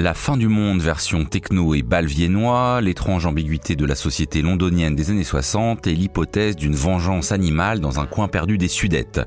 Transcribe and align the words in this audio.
La 0.00 0.14
fin 0.14 0.36
du 0.36 0.46
monde 0.46 0.80
version 0.80 1.24
techno 1.24 1.74
et 1.74 1.82
bal 1.82 2.06
viennois, 2.06 2.80
l'étrange 2.80 3.26
ambiguïté 3.26 3.74
de 3.74 3.84
la 3.84 3.96
société 3.96 4.42
londonienne 4.42 4.94
des 4.94 5.10
années 5.10 5.24
60 5.24 5.88
et 5.88 5.92
l'hypothèse 5.92 6.54
d'une 6.54 6.76
vengeance 6.76 7.32
animale 7.32 7.80
dans 7.80 7.98
un 7.98 8.06
coin 8.06 8.28
perdu 8.28 8.58
des 8.58 8.68
Sudètes. 8.68 9.20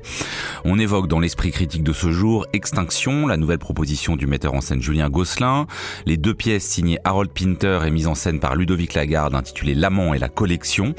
On 0.64 0.78
évoque 0.78 1.08
dans 1.08 1.20
l'esprit 1.20 1.50
critique 1.50 1.84
de 1.84 1.92
ce 1.92 2.10
jour 2.10 2.46
Extinction, 2.54 3.26
la 3.26 3.36
nouvelle 3.36 3.58
proposition 3.58 4.16
du 4.16 4.26
metteur 4.26 4.54
en 4.54 4.62
scène 4.62 4.80
Julien 4.80 5.10
Gosselin, 5.10 5.66
les 6.06 6.16
deux 6.16 6.32
pièces 6.32 6.64
signées 6.64 6.98
Harold 7.04 7.32
Pinter 7.32 7.80
et 7.86 7.90
mises 7.90 8.06
en 8.06 8.14
scène 8.14 8.40
par 8.40 8.56
Ludovic 8.56 8.94
Lagarde 8.94 9.34
intitulées 9.34 9.74
L'amant 9.74 10.14
et 10.14 10.18
la 10.18 10.30
collection, 10.30 10.94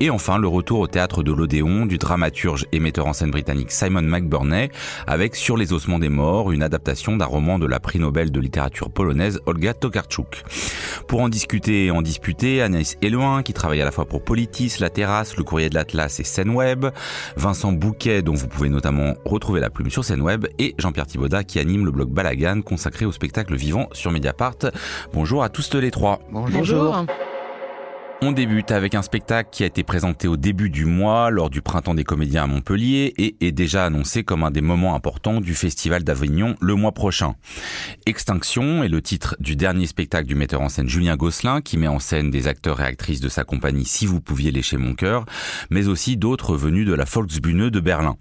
et 0.00 0.08
enfin 0.08 0.38
le 0.38 0.48
retour 0.48 0.80
au 0.80 0.86
théâtre 0.86 1.22
de 1.22 1.32
l'Odéon 1.32 1.84
du 1.84 1.98
dramaturge 1.98 2.64
et 2.72 2.80
metteur 2.80 3.06
en 3.06 3.12
scène 3.12 3.32
britannique 3.32 3.70
Simon 3.70 4.00
McBurney 4.00 4.70
avec 5.06 5.36
Sur 5.36 5.58
les 5.58 5.74
ossements 5.74 5.98
des 5.98 6.08
morts, 6.08 6.52
une 6.52 6.62
adaptation 6.62 7.18
d'un 7.18 7.26
roman 7.26 7.58
de 7.58 7.66
la 7.66 7.80
prix 7.80 7.98
Nobel 7.98 8.32
de 8.32 8.40
littérature 8.40 8.90
polonaise 8.90 9.09
Olga 9.46 9.74
Tokarczuk. 9.74 10.42
Pour 11.06 11.20
en 11.20 11.28
discuter 11.28 11.86
et 11.86 11.90
en 11.90 12.02
disputer, 12.02 12.62
Anaïs 12.62 12.96
Eloin, 13.02 13.42
qui 13.42 13.52
travaille 13.52 13.80
à 13.80 13.84
la 13.84 13.90
fois 13.90 14.04
pour 14.04 14.22
Politis, 14.22 14.74
La 14.80 14.90
Terrasse, 14.90 15.36
Le 15.36 15.44
Courrier 15.44 15.70
de 15.70 15.74
l'Atlas 15.74 16.20
et 16.20 16.24
Scène 16.24 16.50
Vincent 17.36 17.72
Bouquet, 17.72 18.22
dont 18.22 18.34
vous 18.34 18.48
pouvez 18.48 18.68
notamment 18.68 19.14
retrouver 19.24 19.60
la 19.60 19.70
plume 19.70 19.90
sur 19.90 20.04
Scène 20.04 20.22
et 20.58 20.74
Jean-Pierre 20.78 21.06
Thibaudat, 21.06 21.44
qui 21.44 21.58
anime 21.58 21.84
le 21.84 21.90
blog 21.90 22.10
Balagan, 22.10 22.62
consacré 22.62 23.04
au 23.04 23.12
spectacle 23.12 23.54
vivant 23.54 23.88
sur 23.92 24.10
Mediapart. 24.10 24.58
Bonjour 25.12 25.42
à 25.42 25.48
tous 25.48 25.74
les 25.74 25.90
trois. 25.90 26.20
Bonjour. 26.30 27.04
On 28.22 28.32
débute 28.32 28.70
avec 28.70 28.94
un 28.94 29.00
spectacle 29.00 29.48
qui 29.50 29.62
a 29.62 29.66
été 29.66 29.82
présenté 29.82 30.28
au 30.28 30.36
début 30.36 30.68
du 30.68 30.84
mois 30.84 31.30
lors 31.30 31.48
du 31.48 31.62
Printemps 31.62 31.94
des 31.94 32.04
comédiens 32.04 32.42
à 32.42 32.46
Montpellier 32.46 33.14
et 33.16 33.34
est 33.40 33.50
déjà 33.50 33.86
annoncé 33.86 34.24
comme 34.24 34.42
un 34.42 34.50
des 34.50 34.60
moments 34.60 34.94
importants 34.94 35.40
du 35.40 35.54
Festival 35.54 36.04
d'Avignon 36.04 36.54
le 36.60 36.74
mois 36.74 36.92
prochain. 36.92 37.34
Extinction 38.04 38.84
est 38.84 38.90
le 38.90 39.00
titre 39.00 39.36
du 39.40 39.56
dernier 39.56 39.86
spectacle 39.86 40.26
du 40.26 40.34
metteur 40.34 40.60
en 40.60 40.68
scène 40.68 40.86
Julien 40.86 41.16
Gosselin 41.16 41.62
qui 41.62 41.78
met 41.78 41.88
en 41.88 41.98
scène 41.98 42.30
des 42.30 42.46
acteurs 42.46 42.82
et 42.82 42.84
actrices 42.84 43.20
de 43.20 43.30
sa 43.30 43.44
compagnie 43.44 43.86
Si 43.86 44.04
vous 44.04 44.20
pouviez 44.20 44.50
lécher 44.50 44.76
mon 44.76 44.92
cœur, 44.92 45.24
mais 45.70 45.88
aussi 45.88 46.18
d'autres 46.18 46.56
venus 46.56 46.86
de 46.86 46.92
la 46.92 47.04
Volksbühne 47.04 47.70
de 47.70 47.80
Berlin. 47.80 48.18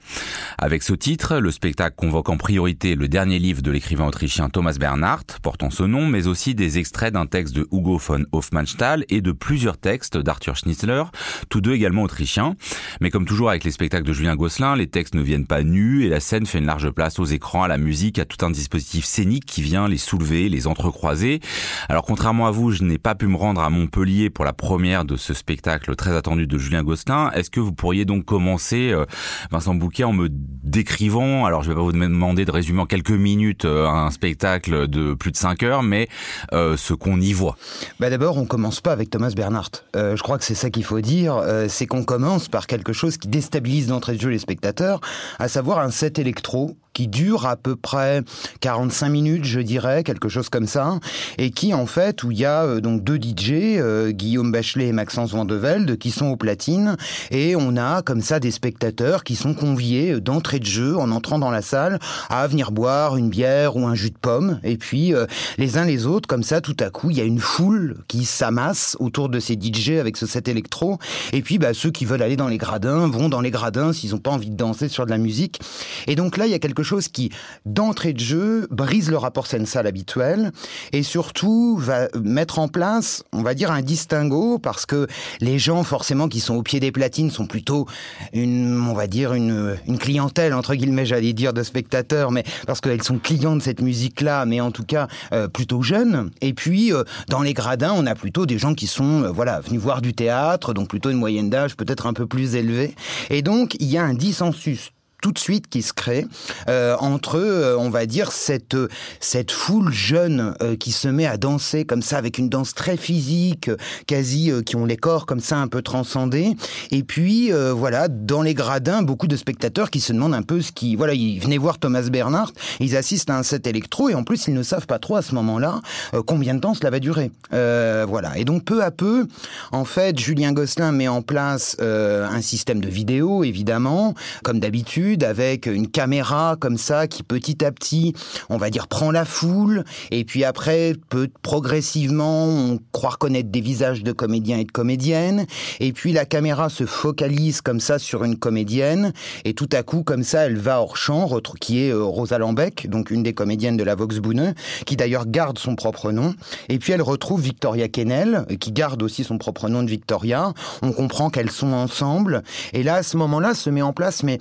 Avec 0.57 0.81
ce 0.81 0.93
titre, 0.93 1.39
le 1.39 1.51
spectacle 1.51 1.97
convoque 1.97 2.29
en 2.29 2.37
priorité 2.37 2.95
le 2.95 3.09
dernier 3.09 3.37
livre 3.37 3.61
de 3.61 3.69
l'écrivain 3.69 4.07
autrichien 4.07 4.49
Thomas 4.49 4.77
Bernhardt 4.79 5.39
portant 5.41 5.69
ce 5.69 5.83
nom, 5.83 6.07
mais 6.07 6.27
aussi 6.27 6.55
des 6.55 6.77
extraits 6.77 7.13
d'un 7.13 7.25
texte 7.25 7.53
de 7.53 7.67
Hugo 7.73 7.97
von 7.97 8.23
Hofmannsthal 8.31 9.03
et 9.09 9.19
de 9.19 9.33
plusieurs 9.33 9.77
textes 9.77 9.88
d'Arthur 10.17 10.55
Schnitzler, 10.55 11.03
tous 11.49 11.61
deux 11.61 11.73
également 11.73 12.03
autrichiens. 12.03 12.55
Mais 13.01 13.09
comme 13.09 13.25
toujours 13.25 13.49
avec 13.49 13.63
les 13.63 13.71
spectacles 13.71 14.05
de 14.05 14.13
Julien 14.13 14.35
Gosselin, 14.35 14.75
les 14.75 14.87
textes 14.87 15.15
ne 15.15 15.21
viennent 15.21 15.47
pas 15.47 15.63
nus 15.63 16.05
et 16.05 16.09
la 16.09 16.19
scène 16.19 16.45
fait 16.45 16.59
une 16.59 16.65
large 16.65 16.89
place 16.91 17.19
aux 17.19 17.25
écrans, 17.25 17.63
à 17.63 17.67
la 17.67 17.77
musique, 17.77 18.19
à 18.19 18.25
tout 18.25 18.45
un 18.45 18.51
dispositif 18.51 19.05
scénique 19.05 19.45
qui 19.45 19.61
vient 19.61 19.87
les 19.87 19.97
soulever, 19.97 20.49
les 20.49 20.67
entrecroiser. 20.67 21.39
Alors 21.87 22.03
contrairement 22.03 22.47
à 22.47 22.51
vous, 22.51 22.71
je 22.71 22.83
n'ai 22.83 22.97
pas 22.97 23.15
pu 23.15 23.27
me 23.27 23.35
rendre 23.35 23.61
à 23.61 23.69
Montpellier 23.69 24.29
pour 24.29 24.45
la 24.45 24.53
première 24.53 25.05
de 25.05 25.17
ce 25.17 25.33
spectacle 25.33 25.95
très 25.95 26.15
attendu 26.15 26.47
de 26.47 26.57
Julien 26.57 26.83
Gosselin. 26.83 27.31
Est-ce 27.31 27.49
que 27.49 27.59
vous 27.59 27.73
pourriez 27.73 28.05
donc 28.05 28.25
commencer, 28.25 28.91
euh, 28.91 29.05
Vincent 29.51 29.75
Bouquet, 29.75 30.03
en 30.03 30.13
me 30.13 30.27
décrivant, 30.29 31.45
alors 31.45 31.63
je 31.63 31.69
vais 31.69 31.75
pas 31.75 31.81
vous 31.81 31.91
demander 31.91 32.45
de 32.45 32.51
résumer 32.51 32.81
en 32.81 32.85
quelques 32.85 33.09
minutes 33.11 33.65
euh, 33.65 33.87
un 33.87 34.11
spectacle 34.11 34.87
de 34.87 35.13
plus 35.13 35.31
de 35.31 35.37
5 35.37 35.63
heures, 35.63 35.83
mais 35.83 36.07
euh, 36.53 36.77
ce 36.77 36.93
qu'on 36.93 37.19
y 37.19 37.33
voit. 37.33 37.57
Bah 37.99 38.09
D'abord, 38.09 38.37
on 38.37 38.45
commence 38.45 38.81
pas 38.81 38.91
avec 38.91 39.09
Thomas 39.09 39.31
Bernhardt. 39.35 39.78
Euh, 39.95 40.15
je 40.15 40.23
crois 40.23 40.37
que 40.37 40.43
c'est 40.43 40.55
ça 40.55 40.69
qu'il 40.69 40.83
faut 40.83 41.01
dire, 41.01 41.35
euh, 41.35 41.65
c'est 41.67 41.87
qu'on 41.87 42.03
commence 42.03 42.47
par 42.47 42.67
quelque 42.67 42.93
chose 42.93 43.17
qui 43.17 43.27
déstabilise 43.27 43.87
d'entrée 43.87 44.15
de 44.15 44.21
jeu 44.21 44.29
les 44.29 44.39
spectateurs, 44.39 45.01
à 45.39 45.47
savoir 45.47 45.79
un 45.79 45.91
set 45.91 46.19
électro 46.19 46.75
qui 46.93 47.07
dure 47.07 47.45
à 47.45 47.55
peu 47.55 47.75
près 47.75 48.23
45 48.59 49.09
minutes, 49.09 49.45
je 49.45 49.61
dirais, 49.61 50.03
quelque 50.03 50.27
chose 50.27 50.49
comme 50.49 50.67
ça, 50.67 50.99
et 51.37 51.49
qui 51.49 51.73
en 51.73 51.85
fait 51.85 52.23
où 52.23 52.31
il 52.31 52.39
y 52.39 52.45
a 52.45 52.63
euh, 52.63 52.81
donc 52.81 53.03
deux 53.03 53.17
DJ, 53.17 53.79
Guillaume 54.09 54.51
Bachelet 54.51 54.87
et 54.87 54.91
Maxence 54.91 55.31
Vandevelde, 55.31 55.97
qui 55.97 56.11
sont 56.11 56.27
aux 56.27 56.35
platines, 56.35 56.97
et 57.31 57.55
on 57.55 57.77
a 57.77 58.01
comme 58.01 58.21
ça 58.21 58.39
des 58.39 58.51
spectateurs 58.51 59.23
qui 59.23 59.35
sont 59.35 59.53
conviés 59.53 60.19
d'entrée 60.19 60.59
de 60.59 60.65
jeu 60.65 60.97
en 60.97 61.11
entrant 61.11 61.39
dans 61.39 61.51
la 61.51 61.61
salle 61.61 61.99
à 62.29 62.45
venir 62.47 62.71
boire 62.71 63.15
une 63.15 63.29
bière 63.29 63.77
ou 63.77 63.85
un 63.85 63.95
jus 63.95 64.11
de 64.11 64.17
pomme, 64.17 64.59
et 64.63 64.77
puis 64.77 65.13
les 65.57 65.77
uns 65.77 65.85
les 65.85 66.05
autres 66.05 66.27
comme 66.27 66.43
ça, 66.43 66.59
tout 66.59 66.77
à 66.79 66.89
coup, 66.89 67.11
il 67.11 67.17
y 67.17 67.21
a 67.21 67.25
une 67.25 67.39
foule 67.39 67.97
qui 68.07 68.25
s'amasse 68.25 68.97
autour 68.99 69.29
de 69.29 69.39
ces 69.39 69.53
DJ 69.53 69.68
avec 69.99 70.17
ce 70.17 70.25
set 70.25 70.47
électro, 70.47 70.97
et 71.33 71.41
puis 71.41 71.57
bah, 71.57 71.73
ceux 71.73 71.91
qui 71.91 72.05
veulent 72.05 72.21
aller 72.21 72.35
dans 72.35 72.47
les 72.47 72.57
gradins 72.57 73.07
vont 73.07 73.29
dans 73.29 73.41
les 73.41 73.51
gradins 73.51 73.93
s'ils 73.93 74.11
n'ont 74.11 74.19
pas 74.19 74.31
envie 74.31 74.49
de 74.49 74.55
danser 74.55 74.89
sur 74.89 75.05
de 75.05 75.11
la 75.11 75.17
musique, 75.17 75.59
et 76.07 76.15
donc 76.15 76.37
là 76.37 76.45
il 76.45 76.51
y 76.51 76.55
a 76.55 76.59
quelque 76.59 76.83
chose 76.83 77.07
qui, 77.07 77.31
d'entrée 77.65 78.13
de 78.13 78.19
jeu, 78.19 78.67
brise 78.71 79.09
le 79.09 79.17
rapport 79.17 79.47
scène-salle 79.47 79.87
habituel 79.87 80.51
et 80.91 81.03
surtout 81.03 81.77
va 81.77 82.07
mettre 82.23 82.59
en 82.59 82.67
place, 82.67 83.23
on 83.33 83.41
va 83.41 83.53
dire, 83.53 83.71
un 83.71 83.81
distinguo 83.81 84.59
parce 84.59 84.85
que 84.85 85.07
les 85.41 85.59
gens, 85.59 85.83
forcément, 85.83 86.27
qui 86.27 86.39
sont 86.39 86.55
au 86.55 86.63
pied 86.63 86.79
des 86.79 86.91
platines 86.91 87.31
sont 87.31 87.47
plutôt 87.47 87.87
une, 88.33 88.81
on 88.87 88.93
va 88.93 89.07
dire, 89.07 89.33
une, 89.33 89.77
une 89.87 89.97
clientèle, 89.97 90.53
entre 90.53 90.75
guillemets, 90.75 91.05
j'allais 91.05 91.33
dire, 91.33 91.53
de 91.53 91.63
spectateurs, 91.63 92.31
mais 92.31 92.43
parce 92.67 92.81
qu'elles 92.81 93.03
sont 93.03 93.17
clients 93.17 93.55
de 93.55 93.61
cette 93.61 93.81
musique-là, 93.81 94.45
mais 94.45 94.61
en 94.61 94.71
tout 94.71 94.83
cas, 94.83 95.07
euh, 95.33 95.47
plutôt 95.47 95.81
jeunes. 95.81 96.31
Et 96.41 96.53
puis, 96.53 96.93
euh, 96.93 97.03
dans 97.27 97.41
les 97.41 97.53
gradins, 97.53 97.93
on 97.95 98.05
a 98.05 98.15
plutôt 98.15 98.45
des 98.45 98.57
gens 98.57 98.73
qui 98.73 98.87
sont, 98.87 99.23
euh, 99.23 99.29
voilà, 99.29 99.58
venus 99.61 99.81
voir 99.81 100.01
du 100.01 100.13
théâtre, 100.13 100.73
donc 100.73 100.89
plutôt 100.89 101.09
une 101.09 101.17
moyenne 101.17 101.49
d'âge 101.49 101.75
peut-être 101.75 102.07
un 102.07 102.13
peu 102.13 102.27
plus 102.27 102.55
élevée. 102.55 102.95
Et 103.29 103.41
donc, 103.41 103.75
il 103.79 103.87
y 103.87 103.97
a 103.97 104.03
un 104.03 104.13
dissensus 104.13 104.91
tout 105.21 105.31
de 105.31 105.39
suite 105.39 105.67
qui 105.69 105.81
se 105.81 105.93
crée 105.93 106.25
euh, 106.67 106.95
entre, 106.99 107.37
euh, 107.37 107.77
on 107.77 107.89
va 107.89 108.05
dire, 108.05 108.31
cette, 108.31 108.77
cette 109.19 109.51
foule 109.51 109.91
jeune 109.91 110.53
euh, 110.61 110.75
qui 110.75 110.91
se 110.91 111.07
met 111.07 111.25
à 111.25 111.37
danser 111.37 111.85
comme 111.85 112.01
ça, 112.01 112.17
avec 112.17 112.37
une 112.37 112.49
danse 112.49 112.73
très 112.73 112.97
physique, 112.97 113.69
quasi, 114.07 114.51
qui 114.65 114.75
ont 114.75 114.85
les 114.85 114.97
corps 114.97 115.25
comme 115.25 115.39
ça 115.39 115.57
un 115.57 115.67
peu 115.67 115.81
transcendés. 115.81 116.55
Et 116.91 117.03
puis, 117.03 117.51
voilà, 117.51 118.07
dans 118.07 118.41
les 118.41 118.53
gradins, 118.53 119.01
beaucoup 119.01 119.27
de 119.27 119.35
spectateurs 119.35 119.89
qui 119.89 119.99
se 119.99 120.13
demandent 120.13 120.33
un 120.33 120.41
peu 120.41 120.61
ce 120.61 120.71
qui... 120.71 120.95
Voilà, 120.95 121.13
ils 121.13 121.39
venaient 121.39 121.57
voir 121.57 121.77
Thomas 121.79 122.03
Bernhardt, 122.09 122.53
ils 122.79 122.95
assistent 122.95 123.29
à 123.29 123.37
un 123.37 123.43
set 123.43 123.67
électro, 123.67 124.09
et 124.09 124.15
en 124.15 124.23
plus, 124.23 124.47
ils 124.47 124.53
ne 124.53 124.63
savent 124.63 124.87
pas 124.87 124.99
trop 124.99 125.15
à 125.15 125.21
ce 125.21 125.35
moment-là 125.35 125.81
combien 126.25 126.55
de 126.55 126.59
temps 126.59 126.73
cela 126.73 126.89
va 126.89 126.99
durer. 126.99 127.31
voilà. 127.51 128.37
Et 128.37 128.45
donc, 128.45 128.63
peu 128.63 128.83
à 128.83 128.91
peu, 128.91 129.27
en 129.71 129.85
fait, 129.85 130.17
Julien 130.17 130.53
Gosselin 130.53 130.91
met 130.91 131.07
en 131.07 131.21
place 131.21 131.77
un 131.79 132.41
système 132.41 132.81
de 132.81 132.89
vidéo, 132.89 133.43
évidemment, 133.43 134.13
comme 134.43 134.59
d'habitude, 134.59 135.08
avec 135.21 135.65
une 135.65 135.87
caméra 135.87 136.55
comme 136.59 136.77
ça 136.77 137.07
qui 137.07 137.23
petit 137.23 137.63
à 137.63 137.71
petit, 137.71 138.13
on 138.49 138.57
va 138.57 138.69
dire, 138.69 138.87
prend 138.87 139.11
la 139.11 139.25
foule. 139.25 139.83
Et 140.11 140.23
puis 140.23 140.43
après 140.43 140.95
peut 141.09 141.29
progressivement 141.41 142.45
on 142.45 142.79
croit 142.91 143.11
reconnaître 143.11 143.49
des 143.49 143.61
visages 143.61 144.03
de 144.03 144.11
comédiens 144.11 144.57
et 144.57 144.65
de 144.65 144.71
comédiennes. 144.71 145.45
Et 145.79 145.93
puis 145.93 146.13
la 146.13 146.25
caméra 146.25 146.69
se 146.69 146.85
focalise 146.85 147.61
comme 147.61 147.79
ça 147.79 147.99
sur 147.99 148.23
une 148.23 148.37
comédienne. 148.37 149.13
Et 149.45 149.53
tout 149.53 149.69
à 149.71 149.83
coup 149.83 150.03
comme 150.03 150.23
ça 150.23 150.45
elle 150.45 150.57
va 150.57 150.81
hors 150.81 150.97
champ 150.97 151.29
qui 151.59 151.83
est 151.83 151.91
euh, 151.91 152.03
Rosa 152.03 152.37
Lambeck 152.37 152.87
donc 152.89 153.11
une 153.11 153.23
des 153.23 153.33
comédiennes 153.33 153.77
de 153.77 153.83
la 153.83 153.95
Volksbühne 153.95 154.53
qui 154.85 154.95
d'ailleurs 154.95 155.25
garde 155.25 155.57
son 155.57 155.75
propre 155.75 156.11
nom. 156.11 156.33
Et 156.69 156.79
puis 156.79 156.93
elle 156.93 157.01
retrouve 157.01 157.41
Victoria 157.41 157.87
Kennel 157.87 158.45
qui 158.59 158.71
garde 158.71 159.01
aussi 159.03 159.23
son 159.23 159.37
propre 159.37 159.69
nom 159.69 159.83
de 159.83 159.89
Victoria. 159.89 160.53
On 160.81 160.91
comprend 160.91 161.29
qu'elles 161.29 161.51
sont 161.51 161.73
ensemble. 161.73 162.43
Et 162.73 162.83
là 162.83 162.95
à 162.95 163.03
ce 163.03 163.17
moment-là 163.17 163.53
se 163.53 163.69
met 163.69 163.81
en 163.81 163.93
place 163.93 164.23
mais 164.23 164.37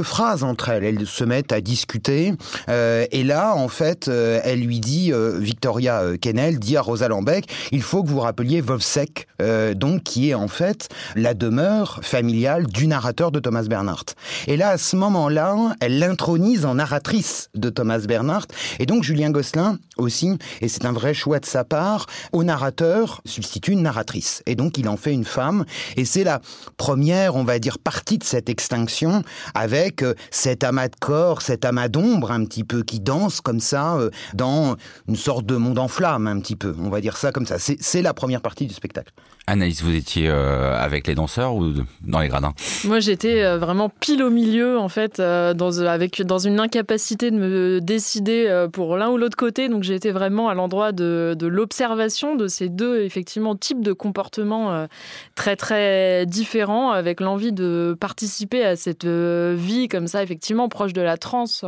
quelques 0.00 0.06
phrases 0.06 0.44
entre 0.44 0.68
elles. 0.70 0.84
Elles 0.84 1.06
se 1.06 1.24
mettent 1.24 1.52
à 1.52 1.60
discuter. 1.60 2.34
Euh, 2.68 3.06
et 3.10 3.24
là, 3.24 3.54
en 3.54 3.68
fait, 3.68 4.08
euh, 4.08 4.40
elle 4.44 4.60
lui 4.60 4.80
dit, 4.80 5.12
euh, 5.12 5.38
Victoria 5.38 6.02
Kennel 6.20 6.58
dit 6.58 6.76
à 6.76 6.82
Rosa 6.82 7.08
Lambeck, 7.08 7.46
il 7.72 7.82
faut 7.82 8.02
que 8.02 8.08
vous 8.08 8.20
rappeliez 8.20 8.60
Vovsek, 8.60 9.26
donc 9.74 10.02
qui 10.02 10.30
est 10.30 10.34
en 10.34 10.48
fait 10.48 10.88
la 11.16 11.32
demeure 11.32 12.00
familiale 12.02 12.66
du 12.66 12.86
narrateur 12.86 13.32
de 13.32 13.40
Thomas 13.40 13.62
Bernhardt. 13.62 14.14
Et 14.46 14.56
là, 14.58 14.70
à 14.70 14.78
ce 14.78 14.96
moment-là, 14.96 15.74
elle 15.80 15.98
l'intronise 15.98 16.66
en 16.66 16.74
narratrice 16.74 17.48
de 17.54 17.70
Thomas 17.70 18.00
Bernhardt. 18.00 18.48
Et 18.78 18.86
donc 18.86 19.02
Julien 19.02 19.30
Gosselin 19.30 19.78
aussi, 19.96 20.36
et 20.60 20.68
c'est 20.68 20.84
un 20.84 20.92
vrai 20.92 21.14
choix 21.14 21.38
de 21.38 21.46
sa 21.46 21.64
part, 21.64 22.06
au 22.32 22.44
narrateur 22.44 23.22
substitue 23.24 23.72
une 23.72 23.82
narratrice. 23.82 24.42
Et 24.44 24.56
donc 24.56 24.76
il 24.76 24.88
en 24.88 24.98
fait 24.98 25.14
une 25.14 25.24
femme. 25.24 25.64
Et 25.96 26.04
c'est 26.04 26.24
la 26.24 26.40
première, 26.76 27.36
on 27.36 27.44
va 27.44 27.58
dire, 27.58 27.78
partie 27.78 28.18
de 28.18 28.24
cette 28.24 28.50
extinction 28.50 29.22
avec 29.54 29.89
cet 30.30 30.64
amas 30.64 30.88
de 30.88 30.96
corps, 31.00 31.42
cet 31.42 31.64
amas 31.64 31.88
d'ombre 31.88 32.30
un 32.30 32.44
petit 32.44 32.64
peu 32.64 32.82
qui 32.82 33.00
danse 33.00 33.40
comme 33.40 33.60
ça 33.60 33.96
euh, 33.96 34.10
dans 34.34 34.76
une 35.08 35.16
sorte 35.16 35.46
de 35.46 35.56
monde 35.56 35.78
en 35.78 35.88
flamme 35.88 36.26
un 36.26 36.40
petit 36.40 36.56
peu. 36.56 36.74
On 36.78 36.90
va 36.90 37.00
dire 37.00 37.16
ça 37.16 37.32
comme 37.32 37.46
ça. 37.46 37.56
C'est 37.58 38.02
la 38.02 38.14
première 38.14 38.40
partie 38.40 38.66
du 38.66 38.74
spectacle. 38.74 39.12
Anaïs, 39.50 39.82
vous 39.82 39.96
étiez 39.96 40.28
euh, 40.28 40.78
avec 40.78 41.08
les 41.08 41.16
danseurs 41.16 41.56
ou 41.56 41.72
dans 42.02 42.20
les 42.20 42.28
gradins? 42.28 42.54
Moi, 42.84 43.00
j'étais 43.00 43.42
euh, 43.42 43.58
vraiment 43.58 43.88
pile 43.88 44.22
au 44.22 44.30
milieu, 44.30 44.78
en 44.78 44.88
fait, 44.88 45.18
euh, 45.18 45.54
dans, 45.54 45.80
avec, 45.80 46.22
dans 46.22 46.38
une 46.38 46.60
incapacité 46.60 47.32
de 47.32 47.36
me 47.36 47.80
décider 47.80 48.66
pour 48.72 48.96
l'un 48.96 49.10
ou 49.10 49.16
l'autre 49.16 49.36
côté. 49.36 49.68
Donc, 49.68 49.82
j'étais 49.82 50.12
vraiment 50.12 50.48
à 50.48 50.54
l'endroit 50.54 50.92
de, 50.92 51.36
l'observation 51.40 52.36
de 52.36 52.46
ces 52.46 52.68
deux, 52.68 53.02
effectivement, 53.02 53.56
types 53.56 53.82
de 53.82 53.92
comportements 53.92 54.86
très, 55.34 55.56
très 55.56 56.26
différents, 56.26 56.92
avec 56.92 57.20
l'envie 57.20 57.52
de 57.52 57.96
participer 57.98 58.64
à 58.64 58.76
cette 58.76 59.06
vie 59.06 59.88
comme 59.88 60.06
ça, 60.06 60.22
effectivement, 60.22 60.68
proche 60.68 60.92
de 60.92 61.02
la 61.02 61.16
transe 61.16 61.64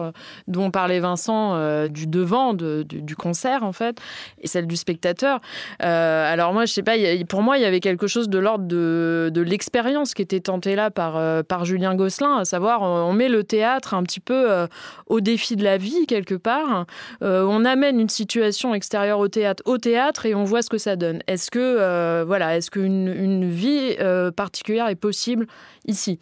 dont 0.46 0.70
parlait 0.70 1.00
Vincent, 1.00 1.88
du 1.88 2.06
devant, 2.06 2.54
de, 2.54 2.84
du, 2.88 3.02
du, 3.02 3.16
concert, 3.16 3.64
en 3.64 3.72
fait, 3.72 3.98
et 4.40 4.46
celle 4.46 4.68
du 4.68 4.76
spectateur. 4.76 5.40
alors, 5.80 6.52
moi, 6.52 6.64
je 6.64 6.72
sais 6.72 6.84
pas, 6.84 6.94
pour 7.28 7.42
moi, 7.42 7.58
il 7.58 7.62
y 7.62 7.66
avait 7.66 7.71
quelque 7.80 8.06
chose 8.06 8.28
de 8.28 8.38
l'ordre 8.38 8.66
de, 8.66 9.30
de 9.32 9.40
l'expérience 9.40 10.14
qui 10.14 10.22
était 10.22 10.40
tentée 10.40 10.74
là 10.74 10.90
par, 10.90 11.16
euh, 11.16 11.42
par 11.42 11.64
Julien 11.64 11.94
Gosselin, 11.94 12.36
à 12.36 12.44
savoir 12.44 12.82
on 12.82 13.12
met 13.12 13.28
le 13.28 13.44
théâtre 13.44 13.94
un 13.94 14.02
petit 14.02 14.20
peu 14.20 14.50
euh, 14.50 14.66
au 15.06 15.20
défi 15.20 15.56
de 15.56 15.64
la 15.64 15.78
vie 15.78 16.06
quelque 16.06 16.34
part. 16.34 16.86
Euh, 17.22 17.44
on 17.48 17.64
amène 17.64 18.00
une 18.00 18.08
situation 18.08 18.74
extérieure 18.74 19.18
au 19.18 19.28
théâtre 19.28 19.62
au 19.66 19.78
théâtre 19.78 20.26
et 20.26 20.34
on 20.34 20.44
voit 20.44 20.62
ce 20.62 20.70
que 20.70 20.78
ça 20.78 20.96
donne. 20.96 21.20
Est-ce 21.26 21.50
que 21.50 22.22
voilà, 22.24 22.56
est-ce 22.56 22.70
qu'une 22.70 23.08
une 23.08 23.48
vie 23.48 23.96
particulière 24.36 24.88
est 24.88 24.96
possible 24.96 25.46
ici? 25.86 26.18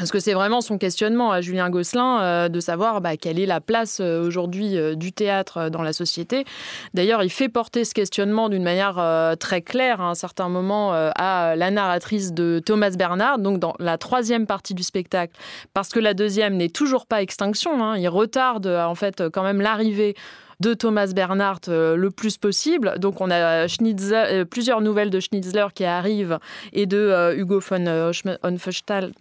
Parce 0.00 0.12
que 0.12 0.18
c'est 0.18 0.32
vraiment 0.32 0.62
son 0.62 0.78
questionnement 0.78 1.30
à 1.30 1.42
Julien 1.42 1.68
Gosselin 1.68 2.22
euh, 2.22 2.48
de 2.48 2.58
savoir 2.58 3.02
bah, 3.02 3.18
quelle 3.18 3.38
est 3.38 3.44
la 3.44 3.60
place 3.60 3.98
euh, 4.00 4.26
aujourd'hui 4.26 4.78
euh, 4.78 4.94
du 4.94 5.12
théâtre 5.12 5.68
dans 5.68 5.82
la 5.82 5.92
société. 5.92 6.46
D'ailleurs, 6.94 7.22
il 7.22 7.28
fait 7.28 7.50
porter 7.50 7.84
ce 7.84 7.92
questionnement 7.92 8.48
d'une 8.48 8.62
manière 8.62 8.94
très 9.38 9.60
claire 9.60 10.00
à 10.00 10.08
un 10.08 10.14
certain 10.14 10.48
moment 10.48 10.92
à 10.92 11.54
la 11.54 11.70
narratrice 11.70 12.32
de 12.32 12.62
Thomas 12.64 12.90
Bernard, 12.90 13.38
donc 13.38 13.58
dans 13.58 13.74
la 13.78 13.98
troisième 13.98 14.46
partie 14.46 14.72
du 14.72 14.82
spectacle, 14.82 15.34
parce 15.74 15.90
que 15.90 16.00
la 16.00 16.14
deuxième 16.14 16.56
n'est 16.56 16.68
toujours 16.70 17.06
pas 17.06 17.20
extinction. 17.20 17.84
Hein. 17.84 17.98
il 17.98 18.08
retarde 18.08 18.66
en 18.66 18.94
fait 18.94 19.28
quand 19.28 19.42
même 19.42 19.60
l'arrivée 19.60 20.14
de 20.60 20.74
Thomas 20.74 21.12
Bernhardt 21.14 21.68
euh, 21.68 21.96
le 21.96 22.10
plus 22.10 22.36
possible. 22.36 22.94
Donc 22.98 23.20
on 23.20 23.30
a 23.30 23.66
Schnitzler, 23.66 24.24
euh, 24.30 24.44
plusieurs 24.44 24.80
nouvelles 24.80 25.10
de 25.10 25.20
Schnitzler 25.20 25.66
qui 25.74 25.84
arrivent 25.84 26.38
et 26.72 26.86
de 26.86 26.98
euh, 26.98 27.36
Hugo 27.36 27.60
von 27.60 28.12
Honfestal 28.42 29.12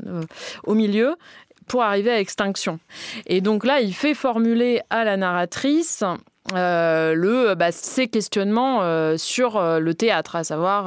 au 0.64 0.76
milieu 0.76 1.16
pour 1.68 1.84
arriver 1.84 2.12
à 2.12 2.20
extinction. 2.20 2.80
Et 3.28 3.42
donc 3.42 3.64
là, 3.64 3.80
il 3.80 3.94
fait 3.94 4.16
formuler 4.16 4.82
à 4.90 5.04
la 5.04 5.18
narratrice 5.18 6.04
le, 6.52 7.54
bah, 7.54 7.72
ces 7.72 8.08
questionnements 8.08 8.82
sur 9.18 9.62
le 9.80 9.94
théâtre, 9.94 10.36
à 10.36 10.44
savoir 10.44 10.86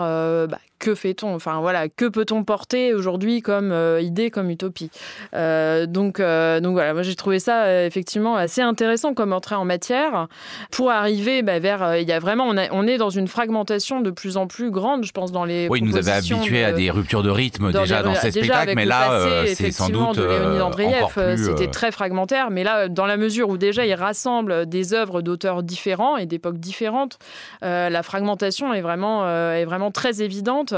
bah, 0.48 0.58
que 0.82 0.94
fait-on 0.96 1.34
Enfin 1.34 1.60
voilà, 1.60 1.88
que 1.88 2.06
peut-on 2.06 2.42
porter 2.42 2.92
aujourd'hui 2.92 3.40
comme 3.40 3.70
euh, 3.70 4.00
idée, 4.00 4.30
comme 4.30 4.50
utopie 4.50 4.90
euh, 5.32 5.86
Donc 5.86 6.18
euh, 6.18 6.58
donc 6.60 6.72
voilà, 6.72 6.92
moi 6.92 7.02
j'ai 7.02 7.14
trouvé 7.14 7.38
ça 7.38 7.84
effectivement 7.84 8.36
assez 8.36 8.60
intéressant 8.60 9.14
comme 9.14 9.32
entrée 9.32 9.54
en 9.54 9.64
matière 9.64 10.26
pour 10.72 10.90
arriver 10.90 11.42
bah, 11.42 11.60
vers. 11.60 11.96
Il 11.96 12.08
y 12.08 12.12
a 12.12 12.18
vraiment, 12.18 12.48
on, 12.48 12.56
on, 12.72 12.86
est 12.88 12.98
dans 12.98 13.10
une 13.10 13.28
fragmentation 13.28 14.00
de 14.00 14.10
plus 14.10 14.36
en 14.36 14.48
plus 14.48 14.72
grande, 14.72 15.04
je 15.04 15.12
pense, 15.12 15.30
dans 15.30 15.44
les. 15.44 15.68
Oui, 15.70 15.80
nous 15.82 15.96
avait 15.96 16.10
habitués 16.10 16.64
à 16.64 16.72
des 16.72 16.90
ruptures 16.90 17.22
de 17.22 17.30
rythme 17.30 17.70
déjà 17.70 18.02
dans 18.02 18.16
ces 18.16 18.32
spectacles, 18.32 18.72
mais 18.74 18.84
là, 18.84 19.44
c'est 19.54 19.70
sans 19.70 19.88
doute 19.88 20.16
de 20.16 21.36
C'était 21.36 21.68
très 21.68 21.92
fragmentaire, 21.92 22.50
mais 22.50 22.64
là, 22.64 22.88
dans 22.88 23.06
la 23.06 23.16
mesure 23.16 23.48
où 23.48 23.56
déjà 23.56 23.86
il 23.86 23.94
rassemble 23.94 24.66
des 24.66 24.94
œuvres 24.94 25.22
d'auteurs 25.22 25.62
différents 25.62 26.16
et 26.16 26.26
d'époques 26.26 26.58
différentes, 26.58 27.20
la 27.62 28.02
fragmentation 28.02 28.74
est 28.74 28.80
vraiment 28.80 29.28
est 29.28 29.64
vraiment 29.64 29.92
très 29.92 30.22
évidente 30.22 30.71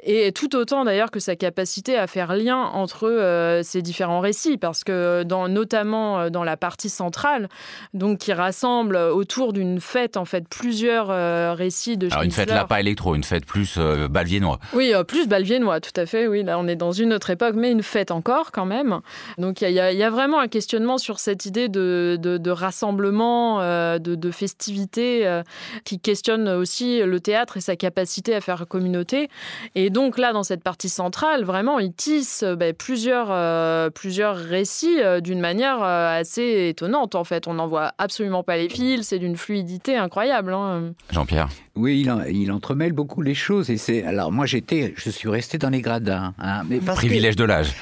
et 0.00 0.32
tout 0.32 0.56
autant 0.56 0.84
d'ailleurs 0.84 1.10
que 1.10 1.20
sa 1.20 1.36
capacité 1.36 1.96
à 1.96 2.06
faire 2.06 2.34
lien 2.34 2.56
entre 2.56 3.08
euh, 3.08 3.62
ces 3.62 3.82
différents 3.82 4.20
récits, 4.20 4.56
parce 4.56 4.84
que 4.84 5.22
dans, 5.22 5.48
notamment 5.48 6.20
euh, 6.20 6.30
dans 6.30 6.44
la 6.44 6.56
partie 6.56 6.88
centrale, 6.88 7.48
donc 7.94 8.18
qui 8.18 8.32
rassemble 8.32 8.96
autour 8.96 9.52
d'une 9.52 9.80
fête 9.80 10.16
en 10.16 10.24
fait 10.24 10.48
plusieurs 10.48 11.08
euh, 11.10 11.54
récits 11.54 11.96
de. 11.96 12.08
Alors 12.10 12.22
une 12.22 12.30
fête 12.30 12.50
là 12.50 12.64
pas 12.64 12.80
électro, 12.80 13.14
une 13.14 13.24
fête 13.24 13.46
plus 13.46 13.78
balviennois. 14.10 14.58
Oui, 14.72 14.92
plus 15.06 15.26
balviennois, 15.26 15.80
tout 15.80 15.98
à 15.98 16.06
fait. 16.06 16.26
Oui, 16.26 16.42
là 16.42 16.58
on 16.58 16.66
est 16.68 16.76
dans 16.76 16.92
une 16.92 17.12
autre 17.12 17.30
époque, 17.30 17.54
mais 17.56 17.70
une 17.70 17.82
fête 17.82 18.10
encore 18.10 18.52
quand 18.52 18.66
même. 18.66 19.00
Donc 19.38 19.62
il 19.62 19.70
y, 19.70 19.74
y, 19.74 20.02
a 20.02 20.10
vraiment 20.10 20.40
un 20.40 20.48
questionnement 20.48 20.98
sur 20.98 21.18
cette 21.18 21.46
idée 21.46 21.68
de, 21.68 22.18
de, 22.20 22.38
de 22.38 22.50
rassemblement, 22.50 23.58
de, 23.58 23.98
de, 23.98 24.30
festivité, 24.30 25.40
qui 25.84 25.98
questionne 25.98 26.48
aussi 26.48 27.00
le 27.02 27.20
théâtre 27.20 27.56
et 27.56 27.60
sa 27.60 27.76
capacité 27.76 28.34
à 28.34 28.40
faire 28.40 28.66
communauté. 28.68 29.28
Et 29.74 29.90
donc 29.90 30.18
là, 30.18 30.32
dans 30.32 30.42
cette 30.42 30.62
partie 30.62 30.88
centrale, 30.88 31.44
vraiment, 31.44 31.78
il 31.78 31.92
tisse 31.92 32.42
euh, 32.42 32.56
ben, 32.56 32.72
plusieurs, 32.74 33.28
euh, 33.30 33.90
plusieurs 33.90 34.36
récits 34.36 35.00
euh, 35.00 35.20
d'une 35.20 35.40
manière 35.40 35.82
assez 35.82 36.68
étonnante, 36.68 37.14
en 37.14 37.24
fait. 37.24 37.46
On 37.46 37.54
n'en 37.54 37.68
voit 37.68 37.92
absolument 37.98 38.42
pas 38.42 38.56
les 38.56 38.68
fils, 38.68 39.08
c'est 39.08 39.18
d'une 39.18 39.36
fluidité 39.36 39.96
incroyable. 39.96 40.52
Hein. 40.52 40.92
Jean-Pierre 41.10 41.48
oui, 41.78 42.06
il, 42.28 42.50
entremêle 42.50 42.92
beaucoup 42.92 43.22
les 43.22 43.34
choses. 43.34 43.70
Et 43.70 43.76
c'est 43.76 44.02
alors 44.02 44.32
moi 44.32 44.46
j'étais, 44.46 44.94
je 44.96 45.10
suis 45.10 45.28
resté 45.28 45.58
dans 45.58 45.70
les 45.70 45.80
gradins. 45.80 46.34
Hein, 46.38 46.64
mais 46.68 46.78
Privilège 46.80 47.36
de 47.36 47.44
l'âge. 47.44 47.74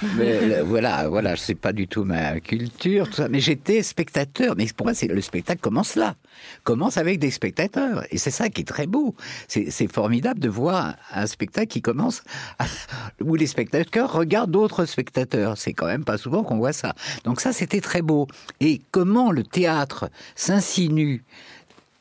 Voilà, 0.64 1.08
voilà, 1.08 1.36
c'est 1.36 1.54
pas 1.54 1.72
du 1.72 1.88
tout 1.88 2.04
ma 2.04 2.40
culture, 2.40 3.08
tout 3.08 3.16
ça. 3.16 3.28
Mais 3.28 3.40
j'étais 3.40 3.82
spectateur. 3.82 4.54
Mais 4.56 4.66
pour 4.76 4.86
moi, 4.86 4.94
c'est 4.94 5.08
le 5.08 5.20
spectacle 5.20 5.60
commence 5.60 5.96
là, 5.96 6.14
commence 6.62 6.98
avec 6.98 7.18
des 7.18 7.30
spectateurs. 7.30 8.04
Et 8.10 8.18
c'est 8.18 8.30
ça 8.30 8.50
qui 8.50 8.60
est 8.62 8.64
très 8.64 8.86
beau. 8.86 9.14
C'est 9.48 9.90
formidable 9.90 10.40
de 10.40 10.48
voir 10.48 10.94
un 11.14 11.26
spectacle 11.26 11.68
qui 11.68 11.80
commence 11.80 12.22
où 13.22 13.34
les 13.34 13.46
spectateurs 13.46 14.12
regardent 14.12 14.50
d'autres 14.50 14.84
spectateurs. 14.84 15.56
C'est 15.56 15.72
quand 15.72 15.86
même 15.86 16.04
pas 16.04 16.18
souvent 16.18 16.42
qu'on 16.42 16.58
voit 16.58 16.74
ça. 16.74 16.94
Donc 17.24 17.40
ça, 17.40 17.52
c'était 17.52 17.80
très 17.80 18.02
beau. 18.02 18.26
Et 18.60 18.82
comment 18.90 19.30
le 19.30 19.42
théâtre 19.42 20.10
s'insinue 20.34 21.24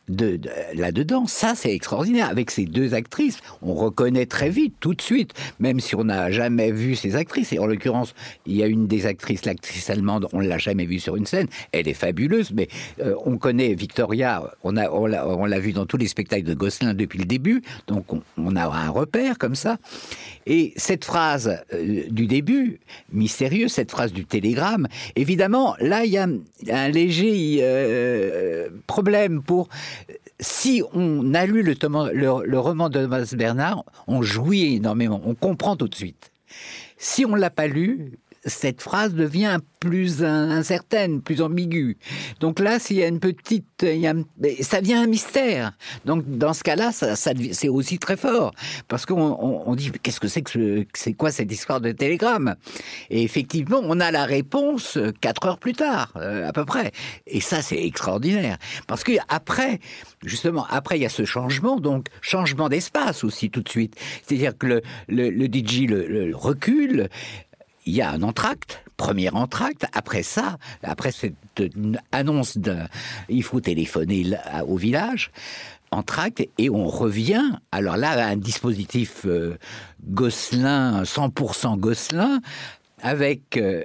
de, 0.10 0.40
là-dedans. 0.74 1.26
Ça, 1.28 1.54
c'est 1.56 1.74
extraordinaire. 1.74 2.30
Avec 2.30 2.52
ces 2.52 2.66
deux 2.66 2.94
actrices, 2.94 3.40
on 3.62 3.74
reconnaît 3.74 4.26
très 4.26 4.50
vite, 4.50 4.76
tout 4.80 4.94
de 4.94 5.02
suite, 5.02 5.34
même 5.60 5.80
si 5.80 5.96
on 5.96 6.06
n'a 6.06 6.32
jamais 6.32 6.72
vu 6.72 6.96
ces 6.96 7.16
actrices. 7.16 7.54
Et 7.54 7.60
en 7.60 7.66
l'occurrence, 7.66 8.14
il 8.46 8.56
y 8.56 8.64
a 8.64 8.68
une 8.68 8.88
des 8.88 9.06
actrices, 9.06 9.46
l'actrice 9.46 9.90
allemande, 9.90 10.28
on 10.34 10.40
l'a 10.40 10.58
jamais 10.58 10.86
vue 10.86 11.00
sur 11.00 11.16
une 11.16 11.26
scène. 11.26 11.48
Elle 11.72 11.88
est 11.88 11.94
fabuleuse, 11.94 12.52
mais 12.54 12.68
euh, 13.02 13.16
on 13.26 13.38
connaît 13.38 13.74
Victoria, 13.74 14.44
on, 14.64 14.78
a, 14.78 14.90
on, 14.90 15.06
l'a, 15.06 15.60
vu 15.60 15.74
dans 15.74 15.86
tous 15.86 15.98
les 15.98 16.08
spectacles 16.08 16.46
de 16.46 16.54
Gosselin 16.54 16.94
depuis 16.94 17.20
le 17.20 17.26
début, 17.26 17.62
donc 17.88 18.06
on, 18.38 18.56
a 18.56 18.66
un 18.66 18.90
repère 18.90 19.38
comme 19.38 19.56
ça. 19.56 19.78
Et 20.46 20.74
cette 20.76 21.06
phrase 21.06 21.60
euh, 21.74 22.04
du 22.10 22.28
début, 22.28 22.80
mystérieuse, 23.12 23.72
cette 23.72 23.92
phrase 23.92 24.14
du 24.14 24.26
télégramme, 24.26 24.88
évidemment, 25.16 25.76
là, 25.80 26.06
il 26.06 26.12
y 26.12 26.18
a 26.18 26.28
un 26.70 26.90
léger 26.90 27.60
euh, 27.62 28.70
problème 28.88 29.42
pour 29.42 29.70
si 30.40 30.84
on 30.94 31.34
a 31.34 31.46
lu 31.46 31.64
le, 31.64 32.58
roman 32.60 32.90
de 32.90 33.04
Thomas 33.04 33.34
Bernard, 33.36 33.84
on 34.08 34.22
jouit 34.22 34.76
énormément, 34.76 35.22
on 35.26 35.36
comprend 35.36 35.76
tout 35.76 35.88
de 35.88 35.96
suite. 35.96 36.32
Si 36.98 37.26
on 37.26 37.36
l'a 37.36 37.50
pas 37.50 37.68
lu, 37.68 38.18
cette 38.46 38.82
phrase 38.82 39.14
devient 39.14 39.60
plus 39.80 40.24
incertaine, 40.24 41.22
plus 41.22 41.42
ambiguë. 41.42 41.98
Donc 42.40 42.60
là, 42.60 42.80
s'il 42.80 42.98
y 42.98 43.04
a 43.04 43.08
une 43.08 43.20
petite, 43.20 43.86
ça 44.62 44.82
devient 44.82 44.96
un 44.96 45.08
mystère. 45.08 45.74
Donc 46.06 46.24
dans 46.38 46.54
ce 46.54 46.64
cas-là, 46.64 46.92
c'est 46.92 47.70
aussi 47.70 48.00
très 48.00 48.18
fort 48.18 48.54
parce 48.88 49.06
qu'on 49.06 49.16
on, 49.66 49.76
dit 49.76 49.92
qu'est-ce 49.92 50.20
que 50.20 50.28
c'est 50.28 50.42
que 50.42 50.86
c'est 50.94 51.14
quoi 51.14 51.32
cette 51.32 51.52
histoire 51.52 51.82
de 51.82 51.92
télégramme? 51.92 52.56
Et 53.10 53.24
effectivement, 53.24 53.80
on 53.84 54.00
a 54.00 54.12
la 54.12 54.26
réponse 54.26 54.98
quatre 55.22 55.46
heures 55.46 55.60
plus 55.60 55.74
tard, 55.74 56.14
euh, 56.16 56.48
à 56.48 56.54
peu 56.54 56.66
près. 56.66 56.92
Et 57.28 57.42
ça, 57.42 57.62
c'est 57.62 57.84
extraordinaire 57.84 58.58
parce 58.88 59.04
que 59.04 59.14
après, 59.28 59.80
justement, 60.24 60.66
après 60.70 60.98
il 60.98 61.02
y 61.04 61.06
a 61.06 61.10
ce 61.10 61.26
changement, 61.26 61.80
donc 61.80 62.08
changement 62.22 62.70
d'espace 62.70 63.24
aussi 63.24 63.50
tout 63.50 63.62
de 63.62 63.70
suite. 63.70 63.96
C'est-à-dire 64.24 64.58
que 64.58 64.82
le, 65.08 65.46
DJ 65.46 65.86
le 65.88 66.36
recule, 66.36 67.10
il 67.86 67.96
y 67.96 68.02
a 68.02 68.12
un 68.12 68.24
entracte, 68.24 68.84
premier 68.98 69.30
entracte. 69.30 69.86
Après 69.94 70.24
ça, 70.24 70.58
après 70.84 71.12
cette 71.12 71.36
annonce 72.12 72.58
de, 72.58 72.78
il 73.30 73.44
faut 73.44 73.60
téléphoner 73.60 74.26
au 74.68 74.78
village, 74.78 75.32
entracte 75.92 76.48
et 76.58 76.70
on 76.70 76.88
revient. 76.88 77.44
Alors 77.72 77.98
là, 77.98 78.28
un 78.28 78.38
dispositif 78.38 79.22
euh, 79.26 79.58
Gosselin, 80.08 81.04
100% 81.04 81.78
Gosselin, 81.78 82.42
avec 83.02 83.58
euh, 83.58 83.84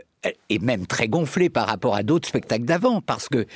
et 0.49 0.59
même 0.59 0.87
très 0.87 1.09
gonflé 1.09 1.49
par 1.49 1.67
rapport 1.67 1.95
à 1.95 2.03
d'autres 2.03 2.29
spectacles 2.29 2.65
d'avant, 2.65 3.01
parce 3.01 3.29
que 3.29 3.47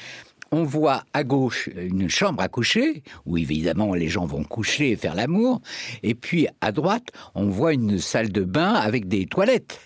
on 0.54 0.62
voit 0.62 1.02
à 1.12 1.24
gauche 1.24 1.68
une 1.76 2.08
chambre 2.08 2.40
à 2.40 2.48
coucher, 2.48 3.02
où 3.26 3.36
évidemment 3.36 3.92
les 3.94 4.08
gens 4.08 4.24
vont 4.24 4.44
coucher 4.44 4.92
et 4.92 4.96
faire 4.96 5.16
l'amour, 5.16 5.60
et 6.04 6.14
puis 6.14 6.46
à 6.60 6.70
droite, 6.70 7.08
on 7.34 7.48
voit 7.48 7.72
une 7.72 7.98
salle 7.98 8.30
de 8.30 8.44
bain 8.44 8.72
avec 8.72 9.08
des 9.08 9.26
toilettes, 9.26 9.80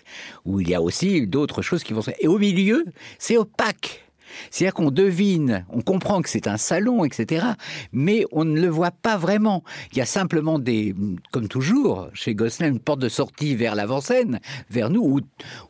où 0.45 0.61
il 0.61 0.69
y 0.69 0.75
a 0.75 0.81
aussi 0.81 1.25
d'autres 1.25 1.63
choses 1.63 1.83
qui 1.83 1.93
vont 1.93 2.03
se... 2.03 2.11
Et 2.19 2.27
au 2.27 2.37
milieu, 2.37 2.85
c'est 3.17 3.37
opaque. 3.37 4.08
C'est-à-dire 4.51 4.73
qu'on 4.73 4.91
devine, 4.91 5.65
on 5.69 5.81
comprend 5.81 6.21
que 6.21 6.29
c'est 6.29 6.47
un 6.47 6.57
salon, 6.57 7.05
etc. 7.05 7.45
Mais 7.91 8.25
on 8.31 8.45
ne 8.45 8.59
le 8.59 8.67
voit 8.67 8.91
pas 8.91 9.17
vraiment. 9.17 9.63
Il 9.91 9.97
y 9.97 10.01
a 10.01 10.05
simplement 10.05 10.59
des, 10.59 10.95
comme 11.31 11.47
toujours, 11.47 12.09
chez 12.13 12.35
Gosselin, 12.35 12.69
une 12.69 12.79
porte 12.79 12.99
de 12.99 13.09
sortie 13.09 13.55
vers 13.55 13.75
l'avant-scène, 13.75 14.39
vers 14.69 14.89
nous, 14.89 15.21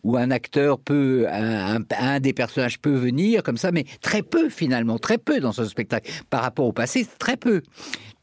où, 0.04 0.18
un 0.18 0.32
acteur 0.32 0.80
peut, 0.80 1.28
un, 1.30 2.20
des 2.20 2.34
personnages 2.34 2.80
peut 2.80 2.96
venir 2.96 3.44
comme 3.44 3.58
ça, 3.58 3.72
mais 3.72 3.86
très 4.02 4.22
peu 4.22 4.50
finalement, 4.50 4.98
très 4.98 5.18
peu 5.18 5.40
dans 5.40 5.52
ce 5.52 5.66
spectacle. 5.66 6.12
Par 6.30 6.42
rapport 6.42 6.66
au 6.66 6.74
passé, 6.74 7.08
très 7.18 7.38
peu 7.38 7.62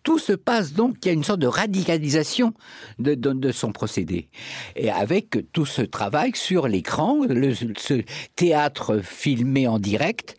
tout 0.07 0.21
se 0.21 0.33
passe 0.33 0.73
donc, 0.73 0.99
il 1.03 1.09
y 1.09 1.11
a 1.11 1.15
une 1.15 1.25
sorte 1.25 1.41
de 1.41 1.49
radicalisation 1.49 2.55
de, 3.01 3.17
de, 3.17 3.51
son 3.51 3.73
procédé. 3.73 4.29
Et 4.77 4.89
avec 4.89 5.37
tout 5.53 5.67
ce 5.67 5.83
travail 5.83 6.31
sur 6.37 6.69
l'écran, 6.69 7.23
ce 7.77 8.03
théâtre 8.37 9.01
filmé 9.03 9.67
en 9.67 9.81
direct, 9.81 10.37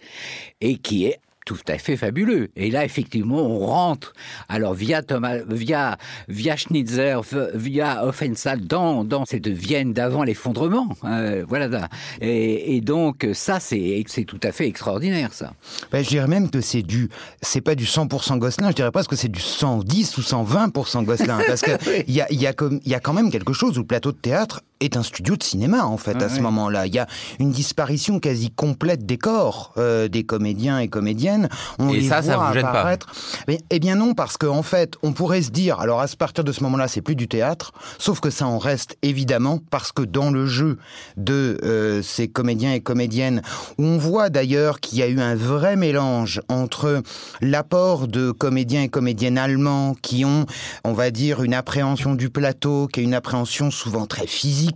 et 0.62 0.78
qui 0.78 1.08
est 1.08 1.20
tout 1.48 1.58
à 1.70 1.78
fait 1.78 1.96
fabuleux. 1.96 2.50
Et 2.58 2.70
là, 2.70 2.84
effectivement, 2.84 3.42
on 3.42 3.60
rentre, 3.60 4.14
alors 4.50 4.74
via 4.74 5.02
Thomas, 5.02 5.38
via, 5.48 5.98
via 6.28 6.58
Schnitzer, 6.58 7.22
via 7.54 8.06
Offensa, 8.06 8.58
dans, 8.58 9.06
dans 9.06 9.26
cette 9.26 9.48
Vienne 9.48 9.94
d'avant 9.94 10.24
l'effondrement. 10.24 10.90
Euh, 11.06 11.46
voilà. 11.48 11.88
Et, 12.20 12.76
et, 12.76 12.82
donc, 12.82 13.26
ça, 13.32 13.62
c'est, 13.62 14.04
c'est 14.08 14.26
tout 14.26 14.42
à 14.44 14.52
fait 14.52 14.68
extraordinaire, 14.68 15.32
ça. 15.32 15.54
Ben, 15.90 16.04
je 16.04 16.10
dirais 16.10 16.28
même 16.28 16.50
que 16.50 16.60
c'est 16.60 16.82
du, 16.82 17.10
c'est 17.42 17.62
pas 17.62 17.76
du 17.76 17.86
100% 17.86 18.40
Gosselin, 18.40 18.72
je 18.72 18.76
dirais 18.76 18.92
pas 18.92 19.06
que 19.06 19.16
c'est 19.16 19.32
du 19.32 19.40
110 19.40 20.18
ou 20.18 20.22
120% 20.22 21.06
Gosselin. 21.06 21.40
parce 21.48 21.62
qu'il 21.62 21.78
y 22.14 22.20
a, 22.20 22.28
y, 22.30 22.46
a 22.46 22.54
y 22.86 22.94
a 22.94 23.00
quand 23.00 23.14
même 23.14 23.32
quelque 23.32 23.54
chose 23.54 23.78
où 23.78 23.82
le 23.82 23.88
plateau 23.88 24.12
de 24.12 24.18
théâtre 24.18 24.64
est 24.80 24.98
un 24.98 25.04
studio 25.04 25.36
de 25.36 25.44
cinéma 25.44 25.86
en 25.86 25.98
fait 25.98 26.22
à 26.22 26.30
ce 26.30 26.42
moment-là. 26.42 26.88
Il 26.88 26.94
y 26.94 27.00
a 27.00 27.08
une 27.40 27.52
disparition 27.52 28.20
quasi 28.20 28.52
complète 28.52 29.06
des 29.06 29.18
corps 29.18 29.74
euh, 29.78 30.08
des 30.08 30.24
comédiens 30.24 30.80
et 30.80 30.88
comédiennes. 30.88 31.50
On 31.80 31.90
et 31.90 32.02
ça, 32.02 32.22
ça 32.22 32.38
vous 32.38 32.54
gêne 32.54 32.66
apparaître. 32.66 33.08
pas 33.08 33.44
Mais, 33.48 33.60
Eh 33.70 33.80
bien 33.80 33.96
non, 33.96 34.14
parce 34.14 34.38
qu'en 34.38 34.58
en 34.58 34.64
fait, 34.64 34.96
on 35.04 35.14
pourrait 35.14 35.42
se 35.42 35.52
dire, 35.52 35.80
alors 35.80 36.02
à 36.02 36.08
partir 36.08 36.44
de 36.44 36.52
ce 36.52 36.64
moment-là, 36.64 36.88
c'est 36.88 37.02
plus 37.02 37.16
du 37.16 37.28
théâtre, 37.28 37.74
sauf 37.98 38.20
que 38.20 38.30
ça 38.30 38.48
en 38.48 38.58
reste 38.58 38.98
évidemment 39.02 39.60
parce 39.70 39.92
que 39.92 40.02
dans 40.02 40.32
le 40.32 40.48
jeu 40.48 40.78
de 41.16 41.60
euh, 41.64 42.02
ces 42.02 42.28
comédiens 42.28 42.74
et 42.74 42.82
comédiennes, 42.82 43.42
on 43.78 43.98
voit 43.98 44.30
d'ailleurs 44.30 44.80
qu'il 44.80 44.98
y 45.00 45.04
a 45.04 45.08
eu 45.08 45.20
un 45.20 45.36
vrai 45.36 45.76
mélange 45.76 46.42
entre 46.50 47.02
l'apport 47.42 48.08
de 48.08 48.32
comédiens 48.32 48.84
et 48.84 48.90
comédiennes 48.90 49.38
allemands 49.38 49.96
qui 50.02 50.26
ont, 50.26 50.46
on 50.84 50.94
va 50.94 51.12
dire, 51.12 51.44
une 51.44 51.54
appréhension 51.54 52.16
du 52.16 52.30
plateau, 52.30 52.88
qui 52.88 53.02
est 53.02 53.04
une 53.04 53.14
appréhension 53.14 53.72
souvent 53.72 54.06
très 54.06 54.28
physique 54.28 54.67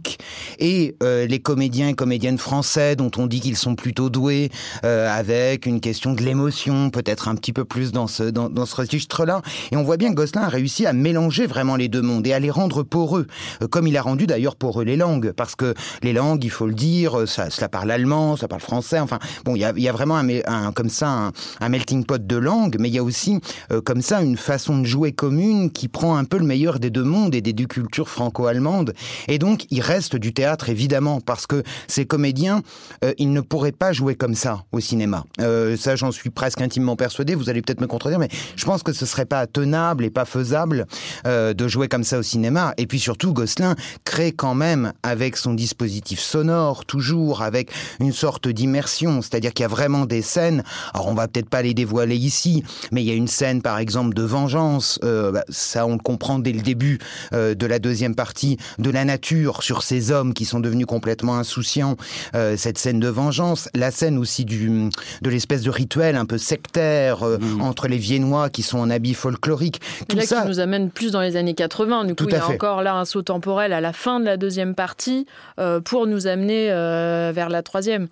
et 0.59 0.95
euh, 1.03 1.25
les 1.25 1.39
comédiens 1.39 1.89
et 1.89 1.93
comédiennes 1.93 2.37
français 2.37 2.95
dont 2.95 3.11
on 3.17 3.27
dit 3.27 3.39
qu'ils 3.39 3.57
sont 3.57 3.75
plutôt 3.75 4.09
doués 4.09 4.49
euh, 4.85 5.09
avec 5.09 5.65
une 5.65 5.81
question 5.81 6.13
de 6.13 6.21
l'émotion, 6.21 6.89
peut-être 6.89 7.27
un 7.27 7.35
petit 7.35 7.53
peu 7.53 7.65
plus 7.65 7.91
dans 7.91 8.07
ce 8.07 8.23
dans, 8.23 8.65
ce 8.65 8.75
registre-là. 8.75 9.41
Et 9.71 9.77
on 9.77 9.83
voit 9.83 9.97
bien 9.97 10.09
que 10.09 10.15
Gosselin 10.15 10.43
a 10.43 10.49
réussi 10.49 10.85
à 10.85 10.93
mélanger 10.93 11.45
vraiment 11.45 11.75
les 11.75 11.87
deux 11.87 12.01
mondes 12.01 12.25
et 12.27 12.33
à 12.33 12.39
les 12.39 12.51
rendre 12.51 12.83
poreux, 12.83 13.27
euh, 13.61 13.67
comme 13.67 13.87
il 13.87 13.97
a 13.97 14.01
rendu 14.01 14.27
d'ailleurs 14.27 14.55
poreux 14.55 14.83
les 14.83 14.97
langues, 14.97 15.31
parce 15.31 15.55
que 15.55 15.73
les 16.03 16.13
langues, 16.13 16.43
il 16.43 16.51
faut 16.51 16.67
le 16.67 16.73
dire, 16.73 17.27
ça, 17.27 17.49
ça 17.49 17.69
parle 17.69 17.91
allemand, 17.91 18.35
ça 18.35 18.47
parle 18.47 18.61
français. 18.61 18.99
Enfin, 18.99 19.19
bon, 19.45 19.55
il 19.55 19.59
y 19.59 19.65
a, 19.65 19.73
y 19.75 19.89
a 19.89 19.91
vraiment 19.91 20.17
un, 20.17 20.27
un, 20.45 20.71
comme 20.71 20.89
ça 20.89 21.09
un, 21.09 21.31
un, 21.59 21.69
melting 21.69 22.05
pot 22.05 22.25
de 22.25 22.35
langues, 22.35 22.77
mais 22.79 22.89
il 22.89 22.95
y 22.95 22.99
a 22.99 23.03
aussi 23.03 23.39
comme 23.85 24.01
ça 24.01 24.21
une 24.21 24.37
façon 24.37 24.79
de 24.79 24.85
jouer 24.85 25.11
commune 25.11 25.71
qui 25.71 25.87
prend 25.87 26.15
un 26.15 26.25
peu 26.25 26.37
le 26.37 26.45
meilleur 26.45 26.79
des 26.79 26.89
deux 26.89 27.03
mondes 27.03 27.35
et 27.35 27.41
des 27.41 27.53
deux 27.53 27.65
cultures 27.65 28.09
franco-allemandes. 28.09 28.93
Et 29.27 29.39
donc, 29.39 29.65
il 29.69 29.80
reste 29.81 30.15
du 30.15 30.33
théâtre, 30.33 30.69
évidemment, 30.69 31.19
parce 31.19 31.47
que 31.47 31.63
ces 31.87 32.05
comédiens, 32.05 32.61
euh, 33.03 33.13
ils 33.17 33.31
ne 33.31 33.41
pourraient 33.41 33.71
pas 33.71 33.91
jouer 33.91 34.15
comme 34.15 34.35
ça 34.35 34.63
au 34.71 34.79
cinéma. 34.79 35.25
Euh, 35.39 35.75
ça, 35.75 35.95
j'en 35.95 36.11
suis 36.11 36.29
presque 36.29 36.61
intimement 36.61 36.95
persuadé. 36.95 37.35
Vous 37.35 37.49
allez 37.49 37.61
peut-être 37.61 37.81
me 37.81 37.87
contredire, 37.87 38.19
mais 38.19 38.29
je 38.55 38.65
pense 38.65 38.83
que 38.83 38.93
ce 38.93 39.05
serait 39.05 39.25
pas 39.25 39.47
tenable 39.47 40.05
et 40.05 40.09
pas 40.09 40.25
faisable 40.25 40.85
euh, 41.25 41.53
de 41.53 41.67
jouer 41.67 41.87
comme 41.87 42.03
ça 42.03 42.19
au 42.19 42.23
cinéma. 42.23 42.73
Et 42.77 42.87
puis 42.87 42.99
surtout, 42.99 43.33
Gosselin 43.33 43.75
crée 44.05 44.31
quand 44.31 44.55
même, 44.55 44.93
avec 45.03 45.35
son 45.35 45.53
dispositif 45.53 46.19
sonore, 46.19 46.85
toujours 46.85 47.41
avec 47.41 47.71
une 47.99 48.13
sorte 48.13 48.47
d'immersion, 48.47 49.21
c'est-à-dire 49.21 49.53
qu'il 49.53 49.63
y 49.63 49.65
a 49.65 49.69
vraiment 49.69 50.05
des 50.05 50.21
scènes. 50.21 50.63
Alors, 50.93 51.07
on 51.07 51.13
va 51.13 51.27
peut-être 51.27 51.49
pas 51.49 51.61
les 51.61 51.73
dévoiler 51.73 52.15
ici, 52.15 52.63
mais 52.91 53.01
il 53.01 53.07
y 53.07 53.11
a 53.11 53.15
une 53.15 53.27
scène, 53.27 53.61
par 53.61 53.79
exemple, 53.79 54.13
de 54.13 54.23
vengeance. 54.23 54.99
Bah, 55.01 55.43
ça, 55.49 55.85
on 55.85 55.93
le 55.93 55.99
comprend 55.99 56.39
dès 56.39 56.53
le 56.53 56.61
début 56.61 56.99
de 57.31 57.65
la 57.65 57.79
deuxième 57.79 58.15
partie 58.15 58.57
de 58.79 58.89
la 58.89 59.05
nature 59.05 59.63
sur 59.71 59.83
ces 59.83 60.11
hommes 60.11 60.33
qui 60.33 60.43
sont 60.43 60.59
devenus 60.59 60.85
complètement 60.85 61.37
insouciants, 61.37 61.95
euh, 62.35 62.57
cette 62.57 62.77
scène 62.77 62.99
de 62.99 63.07
vengeance, 63.07 63.69
la 63.73 63.89
scène 63.89 64.17
aussi 64.17 64.43
du, 64.43 64.89
de 65.21 65.29
l'espèce 65.29 65.61
de 65.61 65.69
rituel 65.69 66.17
un 66.17 66.25
peu 66.25 66.37
sectaire 66.37 67.23
euh, 67.23 67.37
mmh. 67.37 67.61
entre 67.61 67.87
les 67.87 67.97
Viennois 67.97 68.49
qui 68.49 68.63
sont 68.63 68.79
en 68.79 68.89
habits 68.89 69.13
folkloriques. 69.13 69.79
Tout 70.09 70.17
là, 70.17 70.23
ça 70.23 70.41
qui 70.41 70.49
nous 70.49 70.59
amène 70.59 70.89
plus 70.89 71.13
dans 71.13 71.21
les 71.21 71.37
années 71.37 71.53
80. 71.53 72.03
Du 72.03 72.15
coup, 72.15 72.25
il 72.27 72.33
y 72.33 72.35
a 72.35 72.45
encore 72.45 72.81
là 72.81 72.95
un 72.95 73.05
saut 73.05 73.21
temporel 73.21 73.71
à 73.71 73.79
la 73.79 73.93
fin 73.93 74.19
de 74.19 74.25
la 74.25 74.35
deuxième 74.35 74.75
partie 74.75 75.25
euh, 75.57 75.79
pour 75.79 76.05
nous 76.05 76.27
amener 76.27 76.67
vers 76.67 77.47
la 77.47 77.63
troisième. 77.63 78.09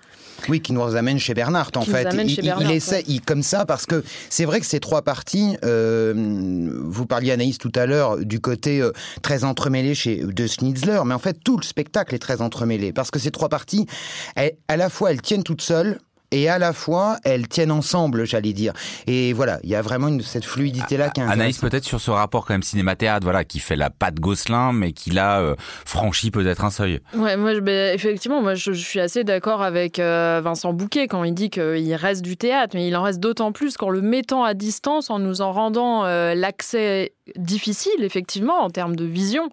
Oui, 0.47 0.61
qui 0.61 0.71
nous 0.71 0.95
amène 0.95 1.19
chez 1.19 1.33
Bernard 1.33 1.71
en 1.75 1.81
fait. 1.81 2.07
Il, 2.13 2.53
il, 2.61 2.71
essaie 2.71 3.03
il, 3.09 3.19
comme 3.19 3.43
ça 3.43 3.65
parce 3.65 3.85
que 3.85 4.01
c'est 4.29 4.45
vrai 4.45 4.61
que 4.61 4.65
ces 4.65 4.79
trois 4.79 5.01
parties, 5.01 5.57
vous 5.63 7.05
parliez 7.05 7.31
Anaïs 7.33 7.57
tout 7.57 7.73
à 7.75 7.85
l'heure 7.85 8.17
du 8.19 8.39
côté 8.39 8.81
très 9.21 9.43
entremêlé 9.43 9.93
chez 9.93 10.23
de 10.23 10.47
Schnitzler, 10.47 11.01
mais 11.05 11.13
en 11.13 11.19
fait 11.19 11.37
tout 11.50 11.58
le 11.58 11.63
spectacle 11.63 12.13
est 12.13 12.20
très 12.20 12.44
entremêlé 12.44 12.94
parce 12.94 13.10
que 13.10 13.18
ces 13.18 13.32
trois 13.32 13.50
parties, 13.50 13.88
à 14.36 14.77
la 14.77 14.88
fois 14.88 15.10
elles 15.10 15.20
tiennent 15.20 15.41
toutes 15.41 15.63
seules, 15.63 15.98
et 16.31 16.50
à 16.50 16.59
la 16.59 16.74
fois 16.74 17.17
elles 17.24 17.48
tiennent 17.48 17.71
ensemble, 17.71 18.25
j'allais 18.25 18.53
dire. 18.53 18.74
Et 19.07 19.33
voilà, 19.33 19.59
il 19.63 19.69
y 19.69 19.75
a 19.75 19.81
vraiment 19.81 20.07
une, 20.07 20.21
cette 20.21 20.45
fluidité-là 20.45 21.09
qui 21.09 21.21
est 21.21 21.24
Anaïs, 21.24 21.57
peut-être 21.57 21.86
sur 21.86 22.01
ce 22.01 22.12
rapport 22.12 22.45
quand 22.45 22.53
même 22.53 22.63
cinéma-théâtre, 22.63 23.24
voilà, 23.24 23.43
qui 23.43 23.59
fait 23.59 23.75
la 23.75 23.89
patte 23.89 24.19
Gosselin, 24.19 24.74
mais 24.74 24.91
qui 24.91 25.12
l'a 25.12 25.39
euh, 25.39 25.55
franchi 25.86 26.31
peut-être 26.31 26.63
un 26.63 26.71
seuil. 26.71 27.00
Ouais, 27.15 27.38
moi, 27.38 27.59
ben, 27.62 27.93
effectivement, 27.93 28.41
moi, 28.41 28.55
je, 28.55 28.71
suis 28.71 29.00
assez 29.00 29.24
d'accord 29.24 29.62
avec 29.62 30.00
euh, 30.00 30.41
Vincent 30.43 30.74
Bouquet 30.74 31.07
quand 31.07 31.24
il 31.24 31.33
dit 31.33 31.50
qu'il 31.50 31.95
reste 31.95 32.21
du 32.21 32.38
théâtre, 32.38 32.75
mais 32.75 32.88
il 32.88 32.95
en 32.95 33.03
reste 33.03 33.19
d'autant 33.19 33.51
plus 33.51 33.77
qu'en 33.77 33.89
le 33.89 34.01
mettant 34.01 34.43
à 34.43 34.53
distance, 34.53 35.09
en 35.09 35.19
nous 35.19 35.41
en 35.41 35.51
rendant 35.51 36.05
euh, 36.05 36.33
l'accès 36.36 37.13
difficile, 37.36 38.03
effectivement, 38.03 38.59
en 38.59 38.69
termes 38.69 38.95
de 38.95 39.05
vision. 39.05 39.50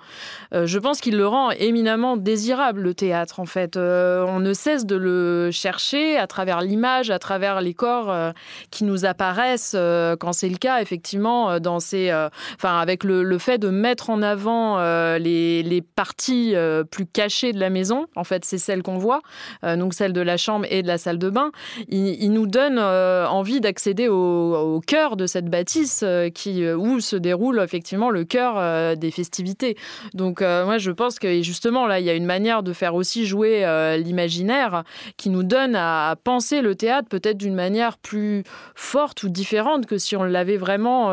Euh, 0.54 0.66
je 0.66 0.78
pense 0.78 1.00
qu'il 1.00 1.16
le 1.16 1.26
rend 1.26 1.50
éminemment 1.50 2.16
désirable, 2.16 2.82
le 2.82 2.94
théâtre, 2.94 3.40
en 3.40 3.46
fait. 3.46 3.76
Euh, 3.76 4.24
on 4.26 4.40
ne 4.40 4.52
cesse 4.52 4.86
de 4.86 4.96
le 4.96 5.50
chercher 5.52 6.16
à 6.16 6.26
travers 6.26 6.60
l'image, 6.66 7.10
à 7.10 7.18
travers 7.18 7.60
les 7.60 7.74
corps 7.74 8.10
euh, 8.10 8.32
qui 8.70 8.84
nous 8.84 9.04
apparaissent, 9.04 9.76
quand 10.20 10.32
c'est 10.32 10.48
le 10.48 10.56
cas, 10.56 10.80
effectivement, 10.80 11.60
dans 11.60 11.80
ces, 11.80 12.12
enfin, 12.56 12.78
avec 12.78 13.04
le, 13.04 13.38
fait 13.38 13.58
de 13.58 13.68
mettre 13.68 14.10
en 14.10 14.22
avant 14.22 14.78
les, 15.18 15.62
les, 15.62 15.82
parties 15.82 16.54
plus 16.90 17.06
cachées 17.06 17.52
de 17.52 17.60
la 17.60 17.70
maison. 17.70 18.06
En 18.16 18.24
fait, 18.24 18.44
c'est 18.44 18.58
celles 18.58 18.82
qu'on 18.82 18.98
voit, 18.98 19.20
donc 19.62 19.94
celle 19.94 20.12
de 20.12 20.20
la 20.20 20.36
chambre 20.36 20.66
et 20.70 20.82
de 20.82 20.88
la 20.88 20.98
salle 20.98 21.18
de 21.18 21.30
bain. 21.30 21.52
Il, 21.88 22.32
nous 22.32 22.46
donne 22.46 22.78
envie 22.78 23.60
d'accéder 23.60 24.08
au, 24.08 24.54
au, 24.54 24.80
cœur 24.80 25.16
de 25.16 25.26
cette 25.26 25.46
bâtisse 25.46 26.04
qui, 26.34 26.66
où 26.68 27.00
se 27.00 27.16
déroule 27.16 27.60
effectivement 27.60 28.10
le 28.10 28.24
cœur 28.24 28.54
euh, 28.56 28.94
des 28.94 29.10
festivités. 29.10 29.76
Donc 30.14 30.42
euh, 30.42 30.64
moi 30.64 30.78
je 30.78 30.90
pense 30.90 31.18
que 31.18 31.42
justement 31.42 31.86
là 31.86 32.00
il 32.00 32.06
y 32.06 32.10
a 32.10 32.14
une 32.14 32.26
manière 32.26 32.62
de 32.62 32.72
faire 32.72 32.94
aussi 32.94 33.26
jouer 33.26 33.64
euh, 33.64 33.96
l'imaginaire 33.96 34.84
qui 35.16 35.30
nous 35.30 35.42
donne 35.42 35.74
à 35.76 36.14
penser 36.22 36.55
le 36.62 36.74
théâtre 36.74 37.08
peut-être 37.08 37.38
d'une 37.38 37.54
manière 37.54 37.98
plus 37.98 38.44
forte 38.74 39.22
ou 39.22 39.28
différente 39.28 39.86
que 39.86 39.98
si 39.98 40.16
on 40.16 40.24
l'avait 40.24 40.56
vraiment 40.56 41.10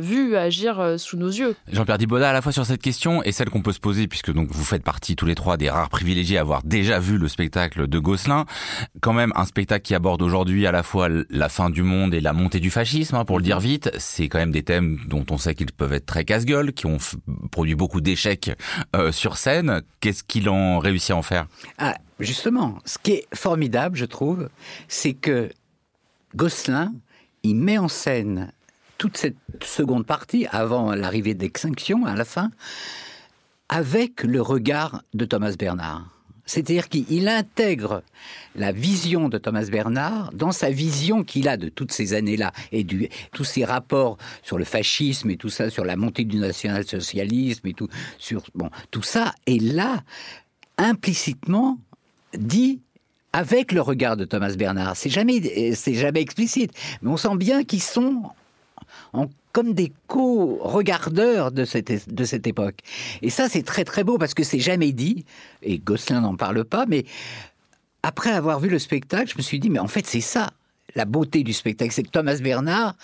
vu 0.00 0.36
agir 0.36 0.94
sous 0.98 1.16
nos 1.16 1.28
yeux. 1.28 1.56
Jean-Pierre 1.70 1.98
Diboda 1.98 2.30
à 2.30 2.32
la 2.32 2.42
fois 2.42 2.52
sur 2.52 2.66
cette 2.66 2.82
question 2.82 3.22
et 3.22 3.32
celle 3.32 3.50
qu'on 3.50 3.62
peut 3.62 3.72
se 3.72 3.80
poser 3.80 4.08
puisque 4.08 4.32
donc 4.32 4.48
vous 4.50 4.64
faites 4.64 4.82
partie 4.82 5.16
tous 5.16 5.26
les 5.26 5.34
trois 5.34 5.56
des 5.56 5.70
rares 5.70 5.88
privilégiés 5.88 6.38
à 6.38 6.42
avoir 6.42 6.62
déjà 6.62 6.98
vu 6.98 7.18
le 7.18 7.28
spectacle 7.28 7.88
de 7.88 7.98
Gosselin, 7.98 8.44
quand 9.00 9.12
même 9.12 9.32
un 9.36 9.44
spectacle 9.44 9.82
qui 9.82 9.94
aborde 9.94 10.22
aujourd'hui 10.22 10.66
à 10.66 10.72
la 10.72 10.82
fois 10.82 11.08
la 11.30 11.48
fin 11.48 11.70
du 11.70 11.82
monde 11.82 12.14
et 12.14 12.20
la 12.20 12.32
montée 12.32 12.60
du 12.60 12.70
fascisme 12.70 13.16
hein, 13.16 13.24
pour 13.24 13.38
le 13.38 13.44
dire 13.44 13.60
vite, 13.60 13.90
c'est 13.98 14.28
quand 14.28 14.38
même 14.38 14.52
des 14.52 14.62
thèmes 14.62 14.98
dont 15.06 15.24
on 15.30 15.38
sait 15.38 15.54
qu'ils 15.54 15.72
peuvent 15.72 15.92
être 15.92 16.06
très 16.06 16.24
casse-gueule, 16.24 16.72
qui 16.72 16.86
ont 16.86 16.98
produit 17.50 17.74
beaucoup 17.74 18.00
d'échecs 18.00 18.50
euh, 18.96 19.12
sur 19.12 19.36
scène. 19.36 19.82
Qu'est-ce 20.00 20.22
qu'il 20.24 20.48
en 20.48 20.78
réussit 20.78 21.10
à 21.10 21.16
en 21.16 21.22
faire? 21.22 21.46
Ah, 21.78 21.96
Justement, 22.20 22.78
ce 22.84 22.98
qui 22.98 23.12
est 23.12 23.26
formidable, 23.34 23.96
je 23.96 24.04
trouve, 24.04 24.48
c'est 24.88 25.14
que 25.14 25.50
Gosselin, 26.34 26.92
il 27.42 27.54
met 27.54 27.78
en 27.78 27.88
scène 27.88 28.52
toute 28.98 29.16
cette 29.16 29.36
seconde 29.62 30.04
partie, 30.04 30.46
avant 30.50 30.94
l'arrivée 30.94 31.34
d'Extinction, 31.34 32.04
à 32.04 32.16
la 32.16 32.24
fin, 32.24 32.50
avec 33.68 34.24
le 34.24 34.42
regard 34.42 35.02
de 35.14 35.24
Thomas 35.24 35.54
Bernard. 35.56 36.08
C'est-à-dire 36.44 36.88
qu'il 36.88 37.28
intègre 37.28 38.02
la 38.56 38.72
vision 38.72 39.28
de 39.28 39.36
Thomas 39.36 39.66
Bernard 39.70 40.32
dans 40.32 40.50
sa 40.50 40.70
vision 40.70 41.22
qu'il 41.22 41.46
a 41.46 41.58
de 41.58 41.68
toutes 41.68 41.92
ces 41.92 42.14
années-là 42.14 42.52
et 42.72 42.84
du, 42.84 43.10
tous 43.32 43.44
ces 43.44 43.66
rapports 43.66 44.16
sur 44.42 44.56
le 44.56 44.64
fascisme 44.64 45.28
et 45.28 45.36
tout 45.36 45.50
ça, 45.50 45.68
sur 45.68 45.84
la 45.84 45.94
montée 45.94 46.24
du 46.24 46.38
national-socialisme 46.38 47.66
et 47.66 47.74
tout, 47.74 47.88
sur, 48.16 48.42
bon, 48.54 48.70
tout 48.90 49.02
ça 49.02 49.34
est 49.46 49.62
là, 49.62 50.02
implicitement 50.78 51.78
dit 52.34 52.80
avec 53.32 53.72
le 53.72 53.80
regard 53.80 54.16
de 54.16 54.24
Thomas 54.24 54.54
Bernard. 54.56 54.96
C'est 54.96 55.10
jamais, 55.10 55.74
c'est 55.74 55.94
jamais 55.94 56.20
explicite, 56.20 56.72
mais 57.02 57.10
on 57.10 57.16
sent 57.16 57.36
bien 57.36 57.64
qu'ils 57.64 57.82
sont 57.82 58.22
comme 59.52 59.74
des 59.74 59.92
co-regardeurs 60.06 61.50
de 61.52 61.64
cette, 61.64 62.12
de 62.12 62.24
cette 62.24 62.46
époque. 62.46 62.78
Et 63.22 63.30
ça, 63.30 63.48
c'est 63.48 63.62
très 63.62 63.84
très 63.84 64.04
beau 64.04 64.18
parce 64.18 64.34
que 64.34 64.44
c'est 64.44 64.60
jamais 64.60 64.92
dit, 64.92 65.24
et 65.62 65.78
Gosselin 65.78 66.20
n'en 66.20 66.36
parle 66.36 66.64
pas, 66.64 66.86
mais 66.86 67.04
après 68.02 68.30
avoir 68.30 68.60
vu 68.60 68.68
le 68.68 68.78
spectacle, 68.78 69.30
je 69.30 69.36
me 69.36 69.42
suis 69.42 69.58
dit, 69.58 69.70
mais 69.70 69.78
en 69.78 69.88
fait, 69.88 70.06
c'est 70.06 70.20
ça, 70.20 70.50
la 70.94 71.04
beauté 71.04 71.42
du 71.42 71.52
spectacle, 71.52 71.92
c'est 71.92 72.02
que 72.02 72.10
Thomas 72.10 72.36
Bernard, 72.36 72.94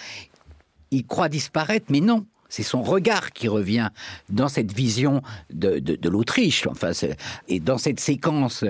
il 0.91 1.05
croit 1.05 1.29
disparaître, 1.29 1.87
mais 1.91 2.01
non. 2.01 2.25
C'est 2.49 2.63
son 2.63 2.83
regard 2.83 3.33
qui 3.33 3.49
revient 3.49 3.89
dans 4.29 4.49
cette 4.49 4.73
vision 4.73 5.23
de, 5.53 6.09
l'Autriche, 6.09 6.67
enfin, 6.67 6.93
et 7.49 7.61
dans 7.61 7.79
cette 7.79 8.01
séquence 8.01 8.65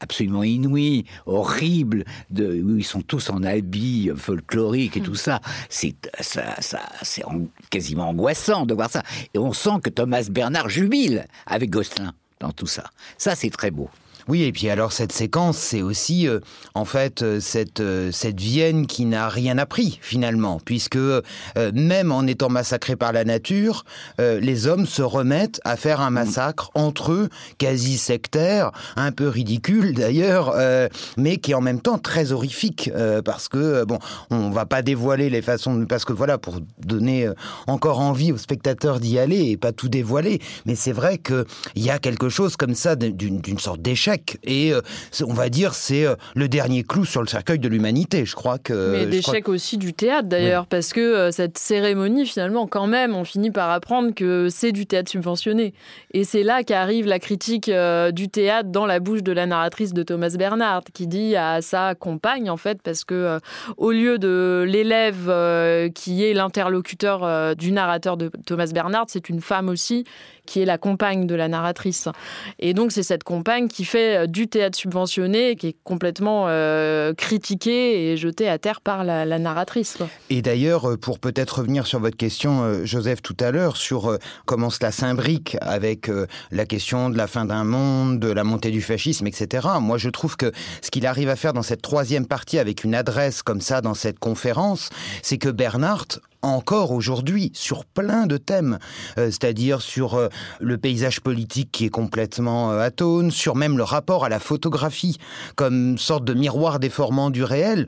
absolument 0.00 0.42
inouïe, 0.42 1.04
horrible, 1.26 2.04
de, 2.30 2.62
où 2.62 2.78
ils 2.78 2.84
sont 2.84 3.02
tous 3.02 3.30
en 3.30 3.42
habits 3.42 4.10
folkloriques 4.16 4.96
et 4.96 5.02
tout 5.02 5.14
ça. 5.14 5.40
C'est 5.68 5.94
ça, 6.20 6.60
ça 6.60 6.80
c'est 7.02 7.24
quasiment 7.70 8.08
angoissant 8.08 8.66
de 8.66 8.74
voir 8.74 8.90
ça. 8.90 9.02
Et 9.34 9.38
on 9.38 9.52
sent 9.52 9.80
que 9.82 9.90
Thomas 9.90 10.26
Bernard 10.30 10.68
jubile 10.68 11.26
avec 11.46 11.70
Gosselin 11.70 12.12
dans 12.40 12.52
tout 12.52 12.66
ça. 12.66 12.84
Ça, 13.18 13.34
c'est 13.34 13.50
très 13.50 13.70
beau. 13.70 13.88
Oui, 14.28 14.42
et 14.42 14.50
puis 14.50 14.68
alors 14.68 14.90
cette 14.90 15.12
séquence, 15.12 15.56
c'est 15.56 15.82
aussi 15.82 16.26
euh, 16.26 16.40
en 16.74 16.84
fait 16.84 17.22
euh, 17.22 17.38
cette 17.38 17.78
euh, 17.78 18.10
cette 18.10 18.40
Vienne 18.40 18.88
qui 18.88 19.04
n'a 19.04 19.28
rien 19.28 19.56
appris 19.56 20.00
finalement, 20.02 20.60
puisque 20.64 20.98
même 21.74 22.12
en 22.12 22.26
étant 22.26 22.48
massacrés 22.48 22.96
par 22.96 23.12
la 23.12 23.24
nature, 23.24 23.84
les 24.18 24.66
hommes 24.66 24.86
se 24.86 25.02
remettent 25.02 25.60
à 25.64 25.76
faire 25.76 26.00
un 26.00 26.10
massacre 26.10 26.70
entre 26.74 27.12
eux, 27.12 27.28
quasi 27.58 27.98
sectaire, 27.98 28.72
un 28.96 29.12
peu 29.12 29.28
ridicule 29.28 29.94
d'ailleurs, 29.94 30.54
mais 31.16 31.38
qui 31.38 31.52
est 31.52 31.54
en 31.54 31.60
même 31.60 31.80
temps 31.80 31.98
très 31.98 32.32
horrifique 32.32 32.90
parce 33.24 33.48
que 33.48 33.84
bon, 33.84 33.98
on 34.30 34.50
va 34.50 34.66
pas 34.66 34.82
dévoiler 34.82 35.30
les 35.30 35.42
façons, 35.42 35.86
parce 35.86 36.04
que 36.04 36.12
voilà, 36.12 36.38
pour 36.38 36.60
donner 36.78 37.28
encore 37.66 38.00
envie 38.00 38.32
aux 38.32 38.38
spectateurs 38.38 39.00
d'y 39.00 39.18
aller 39.18 39.50
et 39.50 39.56
pas 39.56 39.72
tout 39.72 39.88
dévoiler, 39.88 40.40
mais 40.66 40.74
c'est 40.74 40.92
vrai 40.92 41.18
que 41.18 41.46
il 41.74 41.84
y 41.84 41.90
a 41.90 41.98
quelque 41.98 42.28
chose 42.28 42.56
comme 42.56 42.74
ça 42.74 42.96
d'une 42.96 43.58
sorte 43.58 43.82
d'échec 43.82 44.15
et 44.44 44.72
euh, 44.72 44.80
on 45.26 45.32
va 45.32 45.48
dire 45.48 45.74
c'est 45.74 46.06
euh, 46.06 46.14
le 46.34 46.48
dernier 46.48 46.82
clou 46.82 47.04
sur 47.04 47.20
le 47.20 47.26
cercueil 47.26 47.58
de 47.58 47.68
l'humanité. 47.68 48.24
Je 48.24 48.34
crois 48.34 48.58
que. 48.58 48.92
Mais 48.92 49.06
d'échec 49.06 49.48
aussi 49.48 49.78
du 49.78 49.92
théâtre 49.92 50.28
d'ailleurs, 50.28 50.66
parce 50.66 50.92
que 50.92 51.00
euh, 51.00 51.30
cette 51.30 51.58
cérémonie 51.58 52.26
finalement, 52.26 52.66
quand 52.66 52.86
même, 52.86 53.14
on 53.14 53.24
finit 53.24 53.50
par 53.50 53.70
apprendre 53.70 54.14
que 54.14 54.48
c'est 54.50 54.72
du 54.72 54.86
théâtre 54.86 55.10
subventionné. 55.10 55.74
Et 56.12 56.24
c'est 56.24 56.42
là 56.42 56.62
qu'arrive 56.62 57.06
la 57.06 57.18
critique 57.18 57.70
du 58.12 58.28
théâtre 58.28 58.70
dans 58.70 58.86
la 58.86 59.00
bouche 59.00 59.22
de 59.22 59.32
la 59.32 59.46
narratrice 59.46 59.92
de 59.92 60.02
Thomas 60.02 60.34
Bernard, 60.38 60.82
qui 60.92 61.06
dit 61.06 61.36
à 61.36 61.62
sa 61.62 61.94
compagne 61.94 62.50
en 62.50 62.56
fait, 62.56 62.80
parce 62.82 63.04
que 63.04 63.38
au 63.76 63.90
lieu 63.90 64.18
de 64.18 64.64
l'élève 64.66 65.90
qui 65.94 66.24
est 66.24 66.34
l'interlocuteur 66.34 67.56
du 67.56 67.72
narrateur 67.72 68.16
de 68.16 68.30
Thomas 68.46 68.70
Bernard, 68.72 69.06
c'est 69.08 69.28
une 69.28 69.40
femme 69.40 69.68
aussi 69.68 70.04
qui 70.46 70.60
est 70.60 70.64
la 70.64 70.78
compagne 70.78 71.26
de 71.26 71.34
la 71.34 71.48
narratrice. 71.48 72.08
Et 72.58 72.74
donc 72.74 72.92
c'est 72.92 73.02
cette 73.02 73.24
compagne 73.24 73.68
qui 73.68 73.84
fait 73.84 74.16
euh, 74.16 74.26
du 74.26 74.48
théâtre 74.48 74.78
subventionné, 74.78 75.56
qui 75.56 75.68
est 75.68 75.76
complètement 75.84 76.46
euh, 76.48 77.12
critiquée 77.14 78.12
et 78.12 78.16
jetée 78.16 78.48
à 78.48 78.58
terre 78.58 78.80
par 78.80 79.04
la, 79.04 79.26
narratrice. 79.38 79.98
Et 80.30 80.40
d'ailleurs, 80.42 80.90
euh, 80.90 80.96
pour 80.96 81.18
peut-être 81.18 81.58
revenir 81.58 81.86
sur 81.86 82.00
votre 82.00 82.16
question, 82.16 82.84
Joseph, 82.84 83.22
tout 83.22 83.36
à 83.40 83.50
l'heure, 83.50 83.76
sur 83.76 84.16
comment 84.46 84.70
cela 84.70 84.92
s'imbrique 84.92 85.56
avec 85.60 86.10
la 86.50 86.64
question 86.64 87.10
de 87.10 87.16
la 87.16 87.26
fin 87.26 87.44
d'un 87.44 87.64
monde, 87.64 88.18
de 88.20 88.30
la 88.30 88.44
montée 88.44 88.70
du 88.70 88.80
fascisme, 88.80 89.26
etc. 89.26 89.66
Moi, 89.80 89.98
je 89.98 90.08
trouve 90.08 90.36
que 90.36 90.52
ce 90.80 90.90
qu'il 90.90 91.06
arrive 91.06 91.28
à 91.28 91.36
faire 91.36 91.52
dans 91.52 91.62
cette 91.62 91.82
troisième 91.82 92.26
partie, 92.26 92.58
avec 92.58 92.84
une 92.84 92.94
adresse 92.94 93.42
comme 93.42 93.60
ça 93.60 93.80
dans 93.80 93.94
cette 93.94 94.18
conférence, 94.18 94.90
c'est 95.22 95.38
que 95.38 95.48
Bernard, 95.48 96.06
encore 96.42 96.92
aujourd'hui 96.92 97.50
sur 97.54 97.84
plein 97.84 98.26
de 98.26 98.36
thèmes, 98.36 98.78
euh, 99.18 99.26
c'est-à-dire 99.26 99.80
sur 99.80 100.14
euh, 100.14 100.28
le 100.60 100.78
paysage 100.78 101.20
politique 101.20 101.70
qui 101.72 101.86
est 101.86 101.90
complètement 101.90 102.72
euh, 102.72 102.80
atone, 102.80 103.30
sur 103.30 103.56
même 103.56 103.76
le 103.76 103.84
rapport 103.84 104.24
à 104.24 104.28
la 104.28 104.38
photographie 104.38 105.18
comme 105.56 105.98
sorte 105.98 106.24
de 106.24 106.34
miroir 106.34 106.78
déformant 106.78 107.30
du 107.30 107.44
réel 107.44 107.86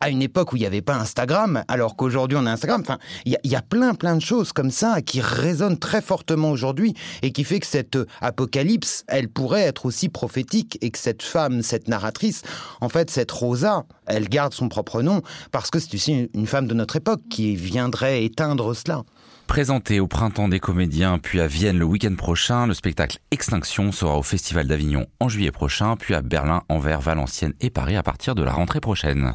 à 0.00 0.10
une 0.10 0.22
époque 0.22 0.52
où 0.52 0.56
il 0.56 0.60
n'y 0.60 0.66
avait 0.66 0.82
pas 0.82 0.96
Instagram, 0.96 1.64
alors 1.68 1.96
qu'aujourd'hui 1.96 2.36
on 2.40 2.46
a 2.46 2.52
Instagram. 2.52 2.80
Enfin, 2.82 2.98
il 3.24 3.36
y, 3.44 3.56
a 3.56 3.62
plein, 3.62 3.94
plein 3.94 4.16
de 4.16 4.20
choses 4.20 4.52
comme 4.52 4.70
ça 4.70 5.02
qui 5.02 5.20
résonnent 5.20 5.78
très 5.78 6.02
fortement 6.02 6.50
aujourd'hui 6.50 6.94
et 7.22 7.32
qui 7.32 7.44
fait 7.44 7.60
que 7.60 7.66
cette 7.66 7.98
apocalypse, 8.20 9.04
elle 9.08 9.28
pourrait 9.28 9.62
être 9.62 9.86
aussi 9.86 10.08
prophétique 10.08 10.78
et 10.82 10.90
que 10.90 10.98
cette 10.98 11.22
femme, 11.22 11.62
cette 11.62 11.88
narratrice, 11.88 12.42
en 12.80 12.88
fait, 12.88 13.10
cette 13.10 13.30
Rosa, 13.30 13.84
elle 14.06 14.28
garde 14.28 14.52
son 14.52 14.68
propre 14.68 15.02
nom 15.02 15.22
parce 15.52 15.70
que 15.70 15.78
c'est 15.78 15.94
aussi 15.94 16.28
une 16.34 16.46
femme 16.46 16.66
de 16.66 16.74
notre 16.74 16.96
époque 16.96 17.22
qui 17.30 17.56
viendrait 17.56 18.24
éteindre 18.24 18.74
cela. 18.74 19.02
Présenté 19.46 20.00
au 20.00 20.06
Printemps 20.06 20.48
des 20.48 20.58
Comédiens, 20.58 21.18
puis 21.18 21.40
à 21.40 21.46
Vienne 21.46 21.78
le 21.78 21.84
week-end 21.84 22.14
prochain, 22.16 22.66
le 22.66 22.74
spectacle 22.74 23.18
Extinction 23.30 23.92
sera 23.92 24.16
au 24.16 24.22
Festival 24.22 24.66
d'Avignon 24.66 25.06
en 25.20 25.28
juillet 25.28 25.52
prochain, 25.52 25.96
puis 25.96 26.14
à 26.14 26.22
Berlin, 26.22 26.62
Anvers, 26.70 27.00
Valenciennes 27.00 27.52
et 27.60 27.70
Paris 27.70 27.96
à 27.96 28.02
partir 28.02 28.34
de 28.34 28.42
la 28.42 28.52
rentrée 28.52 28.80
prochaine. 28.80 29.34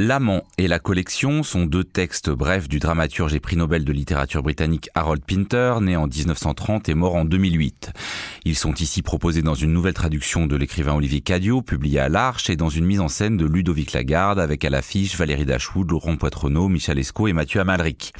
L'amant 0.00 0.44
et 0.58 0.68
la 0.68 0.78
collection 0.78 1.42
sont 1.42 1.66
deux 1.66 1.82
textes 1.82 2.30
brefs 2.30 2.68
du 2.68 2.78
dramaturge 2.78 3.34
et 3.34 3.40
prix 3.40 3.56
Nobel 3.56 3.84
de 3.84 3.92
littérature 3.92 4.44
britannique 4.44 4.88
Harold 4.94 5.24
Pinter, 5.24 5.74
né 5.80 5.96
en 5.96 6.06
1930 6.06 6.88
et 6.88 6.94
mort 6.94 7.16
en 7.16 7.24
2008. 7.24 7.90
Ils 8.44 8.54
sont 8.54 8.74
ici 8.74 9.02
proposés 9.02 9.42
dans 9.42 9.56
une 9.56 9.72
nouvelle 9.72 9.94
traduction 9.94 10.46
de 10.46 10.54
l'écrivain 10.54 10.94
Olivier 10.94 11.20
Cadio, 11.20 11.62
publiée 11.62 11.98
à 11.98 12.08
l'Arche, 12.08 12.48
et 12.48 12.54
dans 12.54 12.68
une 12.68 12.84
mise 12.86 13.00
en 13.00 13.08
scène 13.08 13.36
de 13.36 13.44
Ludovic 13.44 13.92
Lagarde, 13.92 14.38
avec 14.38 14.64
à 14.64 14.70
l'affiche 14.70 15.16
Valérie 15.16 15.44
Dachwood, 15.44 15.90
Laurent 15.90 16.16
Poitrenaud, 16.16 16.68
Michel 16.68 17.00
Esco 17.00 17.26
et 17.26 17.32
Mathieu 17.32 17.60
Amalric. 17.60 18.12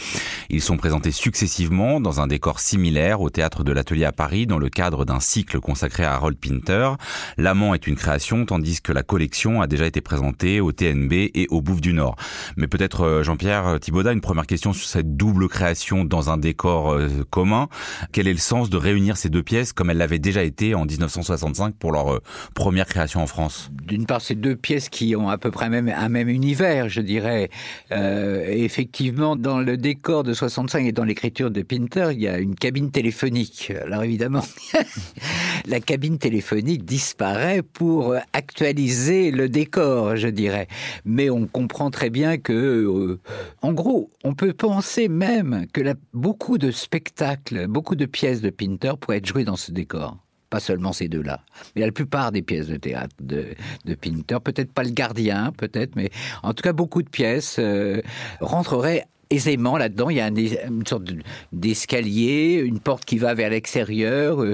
Ils 0.51 0.63
sont 0.63 0.79
présentés 0.79 1.13
successivement 1.13 2.01
dans 2.01 2.21
un 2.21 2.27
décor 2.27 2.59
similaire 2.59 3.21
au 3.21 3.31
théâtre 3.31 3.63
de 3.63 3.71
l'Atelier 3.71 4.05
à 4.05 4.11
Paris, 4.11 4.49
dans 4.49 4.59
le 4.59 4.69
cadre 4.69 5.05
d'un 5.05 5.21
cycle 5.21 5.61
consacré 5.61 6.03
à 6.03 6.15
Harold 6.15 6.39
Pinter. 6.39 6.95
L'amant 7.37 7.73
est 7.73 7.87
une 7.87 7.95
création, 7.95 8.47
tandis 8.47 8.81
que 8.81 8.93
la 8.93 9.05
collection 9.05 9.63
a 9.63 9.69
déjà 9.69 9.87
été 9.87 10.01
présentée 10.01 10.61
au 10.61 10.73
TNB 10.73 11.13
et 11.13 11.47
au 11.51 11.68
Bouffe 11.69 11.83
du 11.83 11.93
Nord. 11.93 12.17
Mais 12.57 12.67
peut-être 12.67 13.03
euh, 13.03 13.23
Jean-Pierre 13.23 13.79
Thibaudat, 13.79 14.15
une 14.15 14.23
première 14.23 14.47
question 14.47 14.73
sur 14.73 14.89
cette 14.89 15.19
double 15.19 15.49
création 15.49 16.07
dans 16.07 16.31
un 16.31 16.39
décor 16.39 16.93
euh, 16.93 17.09
commun. 17.29 17.69
Quel 18.11 18.27
est 18.27 18.33
le 18.33 18.39
sens 18.39 18.71
de 18.71 18.79
réunir 18.79 19.19
ces 19.19 19.29
deux 19.29 19.43
pièces 19.43 19.75
comme 19.75 19.91
elles 19.91 19.99
l'avaient 19.99 20.19
déjà 20.19 20.43
été 20.45 20.75
en 20.75 20.87
1965 20.87 21.75
pour 21.75 21.93
leur 21.93 22.15
euh, 22.15 22.23
première 22.55 22.87
création 22.87 23.21
en 23.21 23.27
France? 23.27 23.71
D'une 23.83 24.07
part, 24.07 24.23
ces 24.23 24.35
deux 24.35 24.57
pièces 24.57 24.89
qui 24.89 25.15
ont 25.15 25.29
à 25.29 25.37
peu 25.37 25.51
près 25.51 25.69
même, 25.69 25.93
un 25.95 26.09
même 26.09 26.31
univers, 26.31 26.89
je 26.89 27.03
dirais. 27.03 27.51
effectivement, 27.91 29.37
dans 29.37 29.61
le 29.61 29.77
décor 29.77 30.25
de 30.25 30.33
65 30.33 30.87
et 30.87 30.93
dans 30.93 31.05
l'écriture 31.05 31.51
de 31.51 31.61
Pinter, 31.61 32.09
il 32.13 32.21
y 32.21 32.29
a 32.29 32.39
une 32.39 32.55
cabine 32.55 32.91
téléphonique. 32.91 33.73
Alors 33.85 34.05
évidemment, 34.05 34.45
la 35.67 35.81
cabine 35.81 36.17
téléphonique 36.17 36.87
disparaît 36.87 37.63
pour 37.63 38.15
actualiser 38.33 39.31
le 39.31 39.51
décor, 39.51 40.17
je 40.17 40.29
dirais. 40.29 40.69
Mais 41.05 41.29
on 41.29 41.47
comprend 41.59 41.91
très 41.91 42.09
bien 42.09 42.39
que, 42.39 42.53
euh, 42.53 43.21
en 43.63 43.73
gros, 43.73 44.11
on 44.23 44.33
peut 44.33 44.53
penser 44.53 45.09
même 45.09 45.67
que 45.73 45.81
beaucoup 46.15 46.57
de 46.57 46.71
spectacles, 46.71 47.67
beaucoup 47.67 47.97
de 47.97 48.07
pièces 48.07 48.41
de 48.41 48.51
Pinter 48.51 48.93
pourraient 49.01 49.17
être 49.17 49.27
jouées 49.27 49.45
dans 49.45 49.57
ce 49.57 49.73
décor. 49.73 50.17
Pas 50.51 50.61
seulement 50.61 50.93
ces 50.93 51.09
deux-là, 51.09 51.41
mais 51.75 51.85
la 51.85 51.91
plupart 51.91 52.31
des 52.31 52.43
pièces 52.43 52.69
de 52.69 52.77
théâtre 52.77 53.17
de, 53.21 53.57
Pinter, 54.01 54.39
peut-être 54.43 54.73
pas 54.73 54.85
le 54.85 54.91
gardien, 54.91 55.51
peut-être, 55.51 55.97
mais 55.97 56.11
en 56.45 56.55
tout 56.55 56.63
cas 56.63 56.73
beaucoup 56.73 57.03
de 57.03 57.11
pièces 57.11 57.57
euh, 57.59 58.03
rentreraient 58.41 59.07
aisément 59.31 59.77
là-dedans. 59.77 60.11
Il 60.11 60.17
y 60.17 60.21
a 60.21 60.29
une 60.29 60.87
sorte 60.87 61.05
d'escalier, 61.53 62.63
une 62.65 62.81
porte 62.81 63.05
qui 63.05 63.19
va 63.19 63.35
vers 63.35 63.51
l'extérieur, 63.51 64.45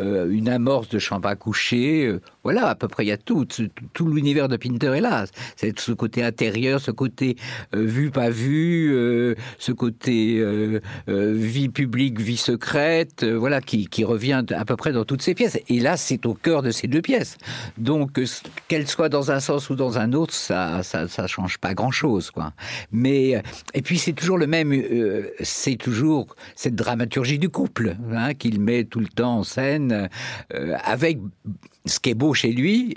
euh, 0.00 0.30
une 0.30 0.48
amorce 0.48 0.88
de 0.88 0.98
chambre 0.98 1.28
à 1.28 1.36
coucher, 1.36 2.18
voilà, 2.44 2.68
à 2.68 2.74
peu 2.74 2.88
près, 2.88 3.04
il 3.04 3.08
y 3.08 3.12
a 3.12 3.16
tout. 3.16 3.46
Tout, 3.92 4.08
l'univers 4.08 4.48
de 4.48 4.56
Pinter 4.56 4.96
est 4.96 5.00
là. 5.00 5.26
C'est 5.56 5.78
ce 5.78 5.92
côté 5.92 6.24
intérieur, 6.24 6.80
ce 6.80 6.90
côté 6.90 7.36
euh, 7.74 7.84
vu, 7.84 8.10
pas 8.10 8.30
vu, 8.30 8.92
euh, 8.92 9.36
ce 9.58 9.70
côté 9.70 10.38
euh, 10.40 10.80
vie 11.06 11.68
publique, 11.68 12.20
vie 12.20 12.36
secrète, 12.36 13.24
voilà, 13.24 13.60
qui, 13.60 13.88
revient 14.02 14.44
à 14.50 14.64
peu 14.64 14.74
près 14.74 14.90
dans 14.92 15.04
toutes 15.04 15.22
ces 15.22 15.34
pièces. 15.34 15.58
Et 15.68 15.78
là, 15.78 15.96
c'est 15.96 16.26
au 16.26 16.34
cœur 16.34 16.62
de 16.62 16.72
ces 16.72 16.88
deux 16.88 17.02
pièces. 17.02 17.38
Donc, 17.78 18.18
qu'elles 18.66 18.88
soient 18.88 19.08
dans 19.08 19.30
un 19.30 19.38
sens 19.38 19.70
ou 19.70 19.76
dans 19.76 19.98
un 19.98 20.12
autre, 20.12 20.34
ça, 20.34 20.82
ça, 20.82 21.26
change 21.28 21.58
pas 21.58 21.74
grand-chose, 21.74 22.32
et 23.74 23.82
puis, 23.82 23.98
c'est 23.98 24.12
toujours 24.22 24.38
le 24.38 24.46
même, 24.46 24.72
c'est 25.40 25.76
toujours 25.76 26.36
cette 26.54 26.76
dramaturgie 26.76 27.38
du 27.40 27.48
couple, 27.48 27.96
hein, 28.12 28.34
qu'il 28.34 28.60
met 28.60 28.84
tout 28.84 29.00
le 29.00 29.08
temps 29.08 29.38
en 29.38 29.42
scène, 29.42 30.08
avec 30.84 31.18
ce 31.86 31.98
qui 31.98 32.10
est 32.10 32.14
beau 32.14 32.32
chez 32.32 32.52
lui 32.52 32.94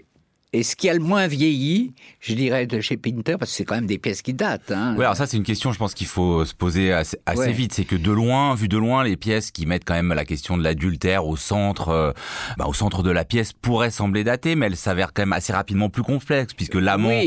Et 0.55 0.63
ce 0.63 0.77
qui 0.77 0.87
a 0.87 0.93
le 0.93 1.01
moins 1.01 1.27
vieilli, 1.27 1.91
je 2.21 2.33
dirais, 2.33 2.65
de 2.65 2.79
chez 2.79 2.95
Pinter, 2.95 3.35
parce 3.37 3.51
que 3.51 3.57
c'est 3.57 3.65
quand 3.65 3.75
même 3.75 3.87
des 3.87 3.97
pièces 3.97 4.21
qui 4.21 4.33
datent. 4.33 4.71
Hein. 4.71 4.95
Oui, 4.97 5.03
alors 5.03 5.17
ça, 5.17 5.27
c'est 5.27 5.35
une 5.35 5.43
question, 5.43 5.73
je 5.73 5.77
pense 5.77 5.93
qu'il 5.93 6.07
faut 6.07 6.45
se 6.45 6.53
poser 6.53 6.93
assez, 6.93 7.17
assez 7.25 7.51
vite. 7.51 7.73
C'est 7.73 7.83
que 7.83 7.97
de 7.97 8.11
loin, 8.11 8.55
vu 8.55 8.69
de 8.69 8.77
loin, 8.77 9.03
les 9.03 9.17
pièces 9.17 9.51
qui 9.51 9.65
mettent 9.65 9.83
quand 9.83 9.95
même 9.95 10.13
la 10.13 10.23
question 10.23 10.55
de 10.55 10.63
l'adultère 10.63 11.27
au 11.27 11.35
centre, 11.35 11.89
euh, 11.89 12.13
bah, 12.57 12.67
au 12.69 12.73
centre 12.73 13.03
de 13.03 13.11
la 13.11 13.25
pièce 13.25 13.51
pourraient 13.51 13.91
sembler 13.91 14.23
datées, 14.23 14.55
mais 14.55 14.67
elles 14.67 14.77
s'avèrent 14.77 15.11
quand 15.11 15.23
même 15.23 15.33
assez 15.33 15.51
rapidement 15.51 15.89
plus 15.89 16.03
complexes, 16.03 16.53
puisque 16.53 16.75
l'amant 16.75 17.21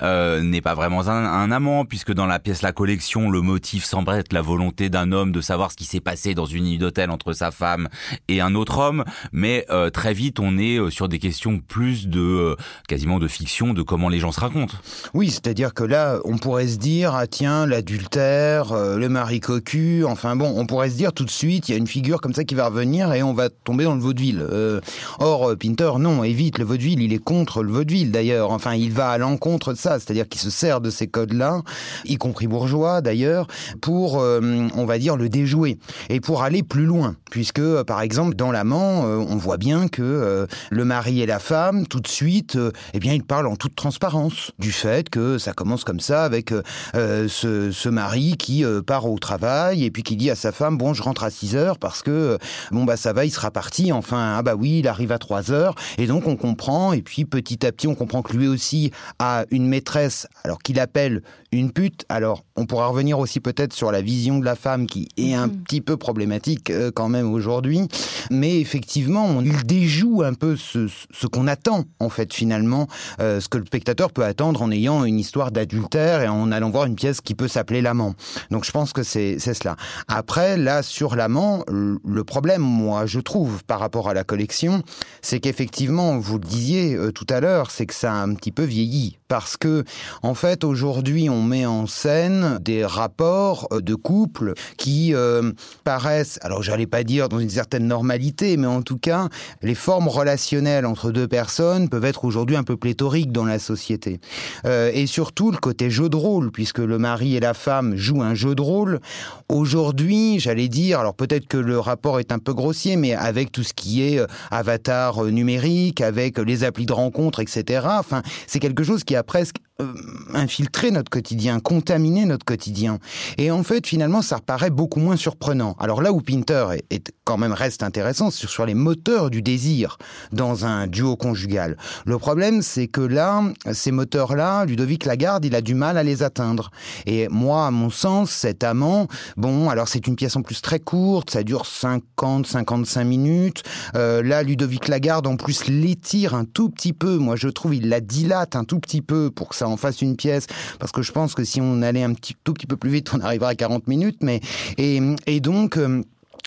euh, 0.00 0.40
n'est 0.40 0.62
pas 0.62 0.74
vraiment 0.74 1.06
un, 1.06 1.26
un, 1.26 1.50
amant, 1.50 1.84
puisque 1.84 2.14
dans 2.14 2.26
la 2.26 2.38
pièce 2.38 2.62
La 2.62 2.72
Collection, 2.72 3.28
le 3.28 3.42
motif 3.42 3.84
semble 3.84 4.10
être 4.14 4.32
la 4.32 4.40
volonté 4.40 4.88
d'un 4.88 5.12
homme 5.12 5.32
de 5.32 5.42
savoir 5.42 5.70
ce 5.70 5.76
qui 5.76 5.84
s'est 5.84 6.00
passé 6.00 6.32
dans 6.32 6.46
une 6.46 6.64
nuit 6.64 6.78
d'hôtel 6.78 7.10
entre 7.10 7.34
sa 7.34 7.50
femme 7.50 7.90
et 8.28 8.40
un 8.40 8.54
autre 8.54 8.78
homme, 8.78 9.04
mais 9.32 9.66
euh, 9.68 9.90
très 9.90 10.14
vite, 10.14 10.40
on 10.40 10.56
est 10.56 10.90
sur 10.90 11.10
des 11.10 11.18
questions 11.18 11.58
plus 11.58 12.08
de 12.08 12.56
quasiment 12.88 13.18
de 13.18 13.28
fiction 13.28 13.72
de 13.72 13.82
comment 13.82 14.08
les 14.08 14.18
gens 14.18 14.32
se 14.32 14.40
racontent. 14.40 14.76
Oui, 15.14 15.30
c'est-à-dire 15.30 15.74
que 15.74 15.84
là, 15.84 16.18
on 16.24 16.38
pourrait 16.38 16.68
se 16.68 16.76
dire, 16.76 17.14
ah 17.14 17.26
tiens, 17.26 17.66
l'adultère, 17.66 18.72
euh, 18.72 18.96
le 18.96 19.08
mari 19.08 19.40
cocu, 19.40 20.04
enfin 20.04 20.36
bon, 20.36 20.52
on 20.56 20.66
pourrait 20.66 20.90
se 20.90 20.96
dire 20.96 21.12
tout 21.12 21.24
de 21.24 21.30
suite, 21.30 21.68
il 21.68 21.72
y 21.72 21.74
a 21.74 21.78
une 21.78 21.86
figure 21.86 22.20
comme 22.20 22.34
ça 22.34 22.44
qui 22.44 22.54
va 22.54 22.66
revenir 22.66 23.12
et 23.12 23.22
on 23.22 23.32
va 23.32 23.48
tomber 23.48 23.84
dans 23.84 23.94
le 23.94 24.00
vaudeville. 24.00 24.40
Euh, 24.40 24.80
or, 25.18 25.50
euh, 25.50 25.56
Pinter, 25.56 25.92
non, 25.98 26.24
évite 26.24 26.58
le 26.58 26.64
vaudeville, 26.64 27.02
il 27.02 27.12
est 27.12 27.18
contre 27.18 27.62
le 27.62 27.72
vaudeville 27.72 28.10
d'ailleurs, 28.10 28.50
enfin, 28.50 28.74
il 28.74 28.92
va 28.92 29.10
à 29.10 29.18
l'encontre 29.18 29.72
de 29.72 29.78
ça, 29.78 29.98
c'est-à-dire 29.98 30.28
qu'il 30.28 30.40
se 30.40 30.50
sert 30.50 30.80
de 30.80 30.90
ces 30.90 31.06
codes-là, 31.06 31.62
y 32.04 32.16
compris 32.16 32.46
bourgeois 32.46 33.00
d'ailleurs, 33.00 33.46
pour, 33.80 34.16
on 34.16 34.84
va 34.84 34.98
dire, 34.98 35.16
le 35.16 35.28
déjouer 35.28 35.78
et 36.08 36.20
pour 36.20 36.42
aller 36.42 36.62
plus 36.62 36.84
loin, 36.84 37.16
puisque, 37.30 37.82
par 37.82 38.00
exemple, 38.00 38.34
dans 38.34 38.52
l'amant, 38.52 39.02
on 39.02 39.36
voit 39.36 39.56
bien 39.56 39.88
que 39.88 40.46
le 40.70 40.84
mari 40.84 41.20
et 41.20 41.26
la 41.26 41.38
femme, 41.38 41.86
tout 41.86 42.00
de 42.00 42.08
suite, 42.08 42.49
eh 42.56 42.98
bien, 42.98 43.12
ils 43.12 43.24
parlent 43.24 43.46
en 43.46 43.56
toute 43.56 43.74
transparence 43.74 44.52
du 44.58 44.72
fait 44.72 45.10
que 45.10 45.38
ça 45.38 45.52
commence 45.52 45.84
comme 45.84 46.00
ça 46.00 46.24
avec 46.24 46.52
euh, 46.52 46.62
euh, 46.94 47.28
ce, 47.28 47.70
ce, 47.70 47.88
mari 47.88 48.36
qui 48.38 48.64
euh, 48.64 48.82
part 48.82 49.10
au 49.10 49.18
travail 49.18 49.84
et 49.84 49.90
puis 49.90 50.02
qui 50.02 50.16
dit 50.16 50.30
à 50.30 50.34
sa 50.34 50.52
femme 50.52 50.78
bon 50.78 50.94
je 50.94 51.02
rentre 51.02 51.24
à 51.24 51.30
6 51.30 51.56
heures 51.56 51.78
parce 51.78 52.02
que 52.02 52.38
bon 52.70 52.84
bah 52.84 52.96
ça 52.96 53.12
va 53.12 53.24
il 53.24 53.30
sera 53.30 53.50
parti. 53.50 53.92
Enfin 53.92 54.36
ah 54.38 54.42
bah 54.42 54.54
oui 54.54 54.78
il 54.80 54.88
arrive 54.88 55.12
à 55.12 55.18
3 55.18 55.50
heures. 55.50 55.74
Et 55.98 56.06
donc 56.06 56.26
on 56.26 56.36
comprend 56.36 56.92
et 56.92 57.02
puis 57.02 57.24
petit 57.24 57.66
à 57.66 57.72
petit 57.72 57.88
on 57.88 57.94
comprend 57.94 58.22
que 58.22 58.36
lui 58.36 58.48
aussi 58.48 58.90
a 59.18 59.44
une 59.50 59.66
maîtresse 59.66 60.26
alors 60.44 60.58
qu'il 60.58 60.78
appelle 60.78 61.22
une 61.52 61.72
pute. 61.72 62.04
Alors 62.08 62.44
on 62.56 62.66
pourra 62.66 62.86
revenir 62.88 63.18
aussi 63.18 63.40
peut-être 63.40 63.72
sur 63.72 63.92
la 63.92 64.02
vision 64.02 64.38
de 64.38 64.44
la 64.44 64.56
femme 64.56 64.86
qui 64.86 65.08
est 65.16 65.34
un 65.34 65.46
mhm. 65.46 65.62
petit 65.62 65.80
peu 65.80 65.96
problématique 65.96 66.72
quand 66.94 67.08
même 67.08 67.32
aujourd'hui. 67.32 67.88
Mais 68.30 68.60
effectivement 68.60 69.26
on, 69.26 69.42
il 69.42 69.64
déjoue 69.64 70.22
un 70.22 70.34
peu 70.34 70.56
ce, 70.56 70.86
ce 70.88 71.26
qu'on 71.26 71.46
attend 71.46 71.84
en 71.98 72.08
fait 72.08 72.32
finalement 72.40 72.86
ce 73.18 73.48
que 73.48 73.58
le 73.58 73.66
spectateur 73.66 74.12
peut 74.12 74.24
attendre 74.24 74.62
en 74.62 74.70
ayant 74.70 75.04
une 75.04 75.18
histoire 75.18 75.50
d'adultère 75.50 76.22
et 76.22 76.28
en 76.28 76.50
allant 76.52 76.70
voir 76.70 76.86
une 76.86 76.96
pièce 76.96 77.20
qui 77.20 77.34
peut 77.34 77.48
s'appeler 77.48 77.82
L'amant. 77.82 78.14
Donc 78.50 78.64
je 78.64 78.70
pense 78.70 78.92
que 78.92 79.02
c'est 79.02 79.38
cela. 79.38 79.76
Après, 80.08 80.56
là, 80.56 80.82
sur 80.82 81.16
L'amant, 81.16 81.64
le 81.68 82.24
problème, 82.24 82.62
moi, 82.62 83.06
je 83.06 83.20
trouve, 83.20 83.64
par 83.64 83.80
rapport 83.80 84.08
à 84.08 84.14
la 84.14 84.24
collection, 84.24 84.82
c'est 85.22 85.40
qu'effectivement, 85.40 86.18
vous 86.18 86.38
le 86.38 86.44
disiez 86.44 86.94
euh, 86.94 87.12
tout 87.12 87.26
à 87.28 87.40
l'heure, 87.40 87.70
c'est 87.70 87.86
que 87.86 87.94
ça 87.94 88.12
a 88.12 88.16
un 88.16 88.34
petit 88.34 88.52
peu 88.52 88.62
vieilli. 88.62 89.18
Parce 89.28 89.56
que, 89.56 89.84
en 90.22 90.34
fait, 90.34 90.64
aujourd'hui, 90.64 91.30
on 91.30 91.42
met 91.42 91.66
en 91.66 91.86
scène 91.86 92.58
des 92.60 92.84
rapports 92.84 93.68
euh, 93.72 93.80
de 93.80 93.94
couple 93.94 94.54
qui 94.76 95.14
euh, 95.14 95.52
paraissent, 95.84 96.38
alors 96.42 96.62
j'allais 96.62 96.86
pas 96.86 97.04
dire 97.04 97.28
dans 97.28 97.38
une 97.38 97.50
certaine 97.50 97.86
normalité, 97.86 98.56
mais 98.56 98.66
en 98.66 98.82
tout 98.82 98.98
cas, 98.98 99.28
les 99.62 99.74
formes 99.74 100.08
relationnelles 100.08 100.86
entre 100.86 101.10
deux 101.10 101.28
personnes 101.28 101.88
peuvent 101.88 102.04
être 102.04 102.24
aujourd'hui 102.30 102.54
un 102.54 102.62
peu 102.62 102.76
pléthoriques 102.76 103.32
dans 103.32 103.44
la 103.44 103.58
société. 103.58 104.20
Euh, 104.64 104.92
et 104.94 105.06
surtout 105.06 105.50
le 105.50 105.56
côté 105.58 105.90
jeu 105.90 106.08
de 106.08 106.14
rôle, 106.16 106.52
puisque 106.52 106.78
le 106.78 106.96
mari 106.96 107.34
et 107.34 107.40
la 107.40 107.54
femme 107.54 107.96
jouent 107.96 108.22
un 108.22 108.34
jeu 108.34 108.54
de 108.54 108.62
rôle. 108.62 109.00
Aujourd'hui, 109.48 110.38
j'allais 110.38 110.68
dire, 110.68 111.00
alors 111.00 111.14
peut-être 111.14 111.48
que 111.48 111.56
le 111.56 111.80
rapport 111.80 112.20
est 112.20 112.30
un 112.30 112.38
peu 112.38 112.54
grossier, 112.54 112.94
mais 112.94 113.14
avec 113.14 113.50
tout 113.50 113.64
ce 113.64 113.74
qui 113.74 114.02
est 114.02 114.20
euh, 114.20 114.26
avatar 114.52 115.24
euh, 115.24 115.30
numérique, 115.30 116.00
avec 116.00 116.38
les 116.38 116.62
applis 116.62 116.86
de 116.86 116.92
rencontre, 116.92 117.40
etc. 117.40 117.86
Enfin, 117.98 118.22
c'est 118.46 118.60
quelque 118.60 118.84
chose 118.84 119.02
qui 119.02 119.16
a 119.16 119.24
presque 119.24 119.56
euh, 119.80 119.92
infiltrer 120.34 120.90
notre 120.90 121.10
quotidien, 121.10 121.60
contaminer 121.60 122.24
notre 122.24 122.44
quotidien. 122.44 122.98
Et 123.38 123.50
en 123.50 123.62
fait, 123.62 123.86
finalement, 123.86 124.22
ça 124.22 124.38
paraît 124.38 124.70
beaucoup 124.70 125.00
moins 125.00 125.16
surprenant. 125.16 125.74
Alors 125.78 126.02
là 126.02 126.12
où 126.12 126.20
Pinter 126.20 126.66
est, 126.90 127.12
quand 127.24 127.38
même 127.38 127.52
reste 127.52 127.82
intéressant, 127.82 128.30
c'est 128.30 128.48
sur 128.48 128.66
les 128.66 128.74
moteurs 128.74 129.30
du 129.30 129.42
désir 129.42 129.98
dans 130.32 130.66
un 130.66 130.86
duo 130.86 131.16
conjugal. 131.16 131.76
Le 132.04 132.18
problème, 132.18 132.62
c'est 132.62 132.88
que 132.88 133.00
là, 133.00 133.42
ces 133.72 133.90
moteurs-là, 133.90 134.64
Ludovic 134.64 135.04
Lagarde, 135.04 135.44
il 135.44 135.54
a 135.54 135.60
du 135.60 135.74
mal 135.74 135.96
à 135.96 136.02
les 136.02 136.22
atteindre. 136.22 136.70
Et 137.06 137.28
moi, 137.28 137.66
à 137.66 137.70
mon 137.70 137.90
sens, 137.90 138.30
cet 138.30 138.64
amant, 138.64 139.08
bon, 139.36 139.68
alors 139.70 139.88
c'est 139.88 140.06
une 140.06 140.16
pièce 140.16 140.36
en 140.36 140.42
plus 140.42 140.60
très 140.60 140.80
courte, 140.80 141.30
ça 141.30 141.42
dure 141.42 141.66
50, 141.66 142.46
55 142.46 143.04
minutes. 143.04 143.62
Euh, 143.94 144.22
là, 144.22 144.42
Ludovic 144.42 144.88
Lagarde, 144.88 145.26
en 145.26 145.36
plus, 145.36 145.66
l'étire 145.66 146.34
un 146.34 146.44
tout 146.44 146.68
petit 146.68 146.92
peu. 146.92 147.16
Moi, 147.16 147.36
je 147.36 147.48
trouve, 147.48 147.74
il 147.74 147.88
la 147.88 148.00
dilate 148.00 148.56
un 148.56 148.64
tout 148.64 148.78
petit 148.78 149.02
peu 149.02 149.30
pour 149.30 149.48
que 149.48 149.56
ça 149.56 149.68
en 149.70 149.76
fasse 149.76 150.02
une 150.02 150.16
pièce, 150.16 150.46
parce 150.78 150.92
que 150.92 151.02
je 151.02 151.12
pense 151.12 151.34
que 151.34 151.44
si 151.44 151.60
on 151.60 151.82
allait 151.82 152.02
un 152.02 152.14
petit, 152.14 152.34
tout 152.44 152.52
petit 152.52 152.66
peu 152.66 152.76
plus 152.76 152.90
vite, 152.90 153.10
on 153.14 153.20
arriverait 153.20 153.52
à 153.52 153.54
40 153.54 153.88
minutes, 153.88 154.18
mais, 154.22 154.40
et, 154.76 155.40
donc, 155.40 155.76
euh, 155.76 156.02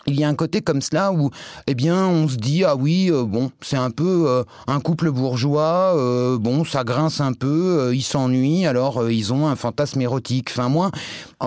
il 0.06 0.20
y 0.20 0.24
a 0.24 0.28
un 0.28 0.36
côté 0.36 0.62
comme 0.62 0.82
cela 0.82 1.14
où, 1.14 1.30
eh 1.66 1.76
bien, 1.76 2.06
on 2.06 2.28
se 2.28 2.36
dit 2.36 2.64
ah 2.66 2.76
oui, 2.76 3.10
euh, 3.10 3.24
bon, 3.24 3.52
c'est 3.62 3.78
un 3.78 3.90
peu 3.90 4.26
euh, 4.28 4.44
un 4.68 4.80
couple 4.82 5.12
bourgeois, 5.12 5.96
bon, 6.40 6.66
ça 6.66 6.84
grince 6.84 7.22
un 7.22 7.34
peu, 7.34 7.92
ils 7.94 8.04
s'ennuient, 8.04 8.66
alors 8.66 9.10
ils 9.10 9.32
ont 9.32 9.48
un 9.48 9.56
fantasme 9.56 10.02
érotique. 10.02 10.50
Enfin 10.52 10.68
moi, 10.68 10.92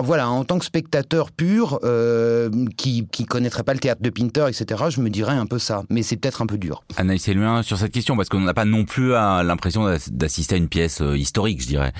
voilà, 0.02 0.28
en 0.28 0.44
tant 0.44 0.58
que 0.58 0.64
spectateur 0.64 1.30
pur, 1.32 1.80
qui 2.76 3.06
qui 3.10 3.24
connaîtrait 3.24 3.62
pas 3.62 3.74
le 3.74 3.80
théâtre 3.80 4.02
de 4.02 4.10
Pinter, 4.10 4.46
etc., 4.48 4.84
je 4.88 5.00
me 5.00 5.10
dirais 5.10 5.34
un 5.34 5.46
peu 5.46 5.58
ça, 5.58 5.82
mais 5.90 6.02
c'est 6.02 6.16
peut-être 6.16 6.42
un 6.42 6.46
peu 6.46 6.58
dur. 6.58 6.82
Anaïs 6.96 7.26
Eluin, 7.28 7.62
sur 7.62 7.78
cette 7.78 7.92
question, 7.92 8.16
parce 8.16 8.28
qu'on 8.28 8.40
n'a 8.40 8.54
pas 8.54 8.64
non 8.64 8.84
plus 8.84 9.10
l'impression 9.10 9.84
d'assister 10.10 10.54
à 10.54 10.58
une 10.58 10.68
pièce 10.68 11.02
historique, 11.14 11.62
je 11.62 11.66
dirais. 11.66 11.92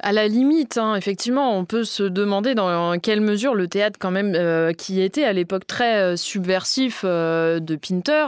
À 0.00 0.12
la 0.12 0.28
limite, 0.28 0.76
hein, 0.76 0.96
effectivement, 0.96 1.56
on 1.58 1.64
peut 1.64 1.84
se 1.84 2.02
demander 2.02 2.54
dans 2.54 2.98
quelle 2.98 3.20
mesure 3.20 3.54
le 3.54 3.68
théâtre, 3.68 3.98
quand 3.98 4.10
même, 4.10 4.34
qui 4.74 5.00
était 5.00 5.24
à 5.24 5.32
l'époque 5.32 5.66
très 5.66 6.00
euh, 6.00 6.16
subversif 6.16 7.02
euh, 7.04 7.60
de 7.60 7.76
Pinter 7.76 8.26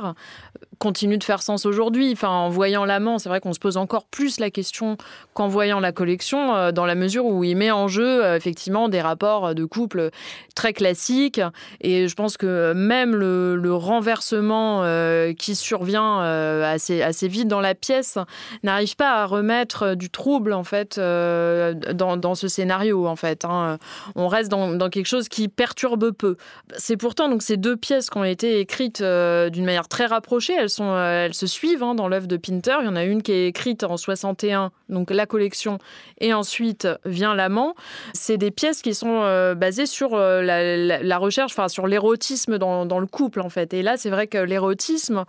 continue 0.79 1.19
de 1.19 1.25
faire 1.25 1.43
sens 1.43 1.67
aujourd'hui. 1.67 2.17
En 2.23 2.49
voyant 2.49 2.85
l'amant, 2.85 3.19
c'est 3.19 3.29
vrai 3.29 3.41
qu'on 3.41 3.53
se 3.53 3.59
pose 3.59 3.77
encore 3.77 4.05
plus 4.05 4.41
la 4.41 4.51
question 4.51 4.97
qu'en 5.35 5.49
voyant 5.49 5.81
la 5.81 5.93
collection, 5.93 6.55
euh, 6.55 6.73
dans 6.73 6.87
la 6.87 6.95
mesure 6.95 7.27
où 7.27 7.45
il 7.45 7.57
met 7.57 7.71
en 7.71 7.89
jeu 7.89 8.25
euh, 8.25 8.37
effectivement 8.37 8.89
des 8.89 9.01
rapports 9.01 9.55
de 9.55 9.65
couple 9.65 10.11
très 10.55 10.73
classiques. 10.73 11.41
Et 11.81 12.09
je 12.09 12.15
pense 12.15 12.37
que 12.37 12.73
même 12.73 13.15
le, 13.15 13.75
renversement 13.77 14.83
euh, 14.85 15.33
qui 15.35 15.55
survient 15.55 16.21
assez, 16.21 17.29
vite 17.29 17.49
dans 17.49 17.61
la 17.61 17.75
pièce 17.75 18.17
n'arrive 18.63 18.97
pas 18.97 19.23
à 19.23 19.27
remettre 19.27 19.95
du 19.95 20.09
trouble 20.09 20.53
en 20.53 20.65
fait 20.65 20.99
dans, 20.99 22.35
ce 22.35 22.49
scénario. 22.49 23.07
En 23.07 23.17
fait, 23.17 23.45
hein. 23.45 23.79
on 24.15 24.29
reste 24.29 24.51
dans, 24.51 24.89
quelque 24.89 25.07
chose 25.07 25.29
qui 25.29 25.49
perturbe 25.49 26.13
peu. 26.13 26.37
C'est 26.79 26.97
pourtant 26.97 27.29
donc 27.29 27.43
ces 27.43 27.57
deux 27.57 27.77
pièces 27.77 28.09
qui 28.09 28.19
ont 28.19 28.25
été 28.25 28.61
écrites 28.61 29.03
d'une 29.03 29.65
manière 29.65 29.89
très 29.89 30.07
rapprochée 30.07 30.66
euh, 30.81 31.27
elles 31.27 31.35
se 31.35 31.47
suivent 31.47 31.83
hein, 31.83 31.95
dans 31.95 32.09
l'œuvre 32.09 32.27
de 32.27 32.37
Pinter. 32.37 32.77
Il 32.81 32.87
y 32.87 32.89
en 32.89 32.97
a 32.97 33.05
une 33.05 33.23
qui 33.23 33.33
est 33.33 33.49
écrite 33.49 33.85
en 33.85 33.97
61, 33.97 34.71
donc 34.89 35.11
la 35.11 35.27
collection, 35.27 35.79
et 36.21 36.33
ensuite 36.35 36.89
vient 37.05 37.35
l'amant. 37.35 37.75
C'est 38.13 38.37
des 38.37 38.51
pièces 38.51 38.83
qui 38.83 38.95
sont 38.95 39.23
euh, 39.23 39.55
basées 39.55 39.87
sur 39.87 40.15
euh, 40.15 40.43
la, 40.43 41.19
recherche, 41.19 41.53
enfin 41.53 41.69
sur 41.69 41.87
l'érotisme 41.87 42.59
dans, 42.59 42.87
dans, 42.87 42.99
le 42.99 43.07
couple 43.07 43.41
en 43.41 43.49
fait. 43.49 43.75
Et 43.75 43.83
là, 43.83 43.97
c'est 43.97 44.11
vrai 44.11 44.27
que 44.27 44.39
l'érotisme 44.39 45.25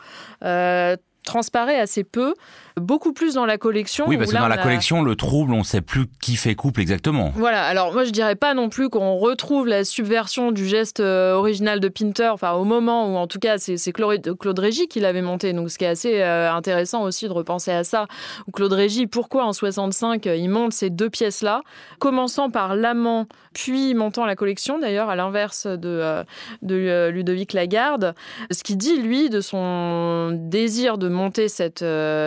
transparaît 1.23 1.79
assez 1.79 2.03
peu 2.03 2.33
beaucoup 2.77 3.13
plus 3.13 3.33
dans 3.33 3.45
la 3.45 3.57
collection. 3.57 4.05
Oui, 4.07 4.17
parce 4.17 4.31
que 4.31 4.37
dans 4.37 4.47
la 4.47 4.57
collection, 4.57 5.01
le 5.01 5.15
trouble, 5.15 5.53
on 5.53 5.59
ne 5.59 5.63
sait 5.63 5.81
plus 5.81 6.05
qui 6.21 6.35
fait 6.35 6.55
couple 6.55 6.81
exactement. 6.81 7.31
Voilà, 7.35 7.63
alors 7.63 7.93
moi 7.93 8.03
je 8.03 8.11
dirais 8.11 8.35
pas 8.35 8.53
non 8.53 8.69
plus 8.69 8.89
qu'on 8.89 9.17
retrouve 9.17 9.67
la 9.67 9.83
subversion 9.83 10.51
du 10.51 10.67
geste 10.67 10.99
euh, 10.99 11.33
original 11.33 11.79
de 11.79 11.87
Pinter, 11.87 12.29
enfin 12.29 12.53
au 12.53 12.63
moment 12.63 13.11
où 13.11 13.17
en 13.17 13.27
tout 13.27 13.39
cas 13.39 13.57
c'est 13.57 13.91
Claude 13.91 14.59
Régis 14.59 14.87
qui 14.87 14.99
l'avait 14.99 15.21
monté, 15.21 15.53
donc 15.53 15.69
ce 15.69 15.77
qui 15.77 15.85
est 15.85 15.89
assez 15.89 16.21
euh, 16.21 16.51
intéressant 16.51 17.03
aussi 17.03 17.27
de 17.27 17.33
repenser 17.33 17.71
à 17.71 17.83
ça. 17.83 18.07
Claude 18.53 18.73
Régis, 18.73 19.07
pourquoi 19.09 19.45
en 19.45 19.53
65 19.53 20.27
euh, 20.27 20.35
il 20.35 20.49
monte 20.49 20.73
ces 20.73 20.89
deux 20.89 21.09
pièces-là, 21.09 21.61
commençant 21.99 22.49
par 22.49 22.75
l'amant, 22.75 23.27
puis 23.53 23.93
montant 23.93 24.25
la 24.25 24.35
collection 24.35 24.79
d'ailleurs, 24.79 25.09
à 25.09 25.15
l'inverse 25.15 25.65
de, 25.65 26.23
de 26.61 27.09
Ludovic 27.09 27.53
Lagarde, 27.53 28.13
ce 28.51 28.63
qui 28.63 28.75
dit 28.75 28.97
lui 28.97 29.29
de 29.29 29.41
son 29.41 30.31
désir 30.31 30.97
de 30.97 31.09
monté 31.09 31.47
cette, 31.47 31.83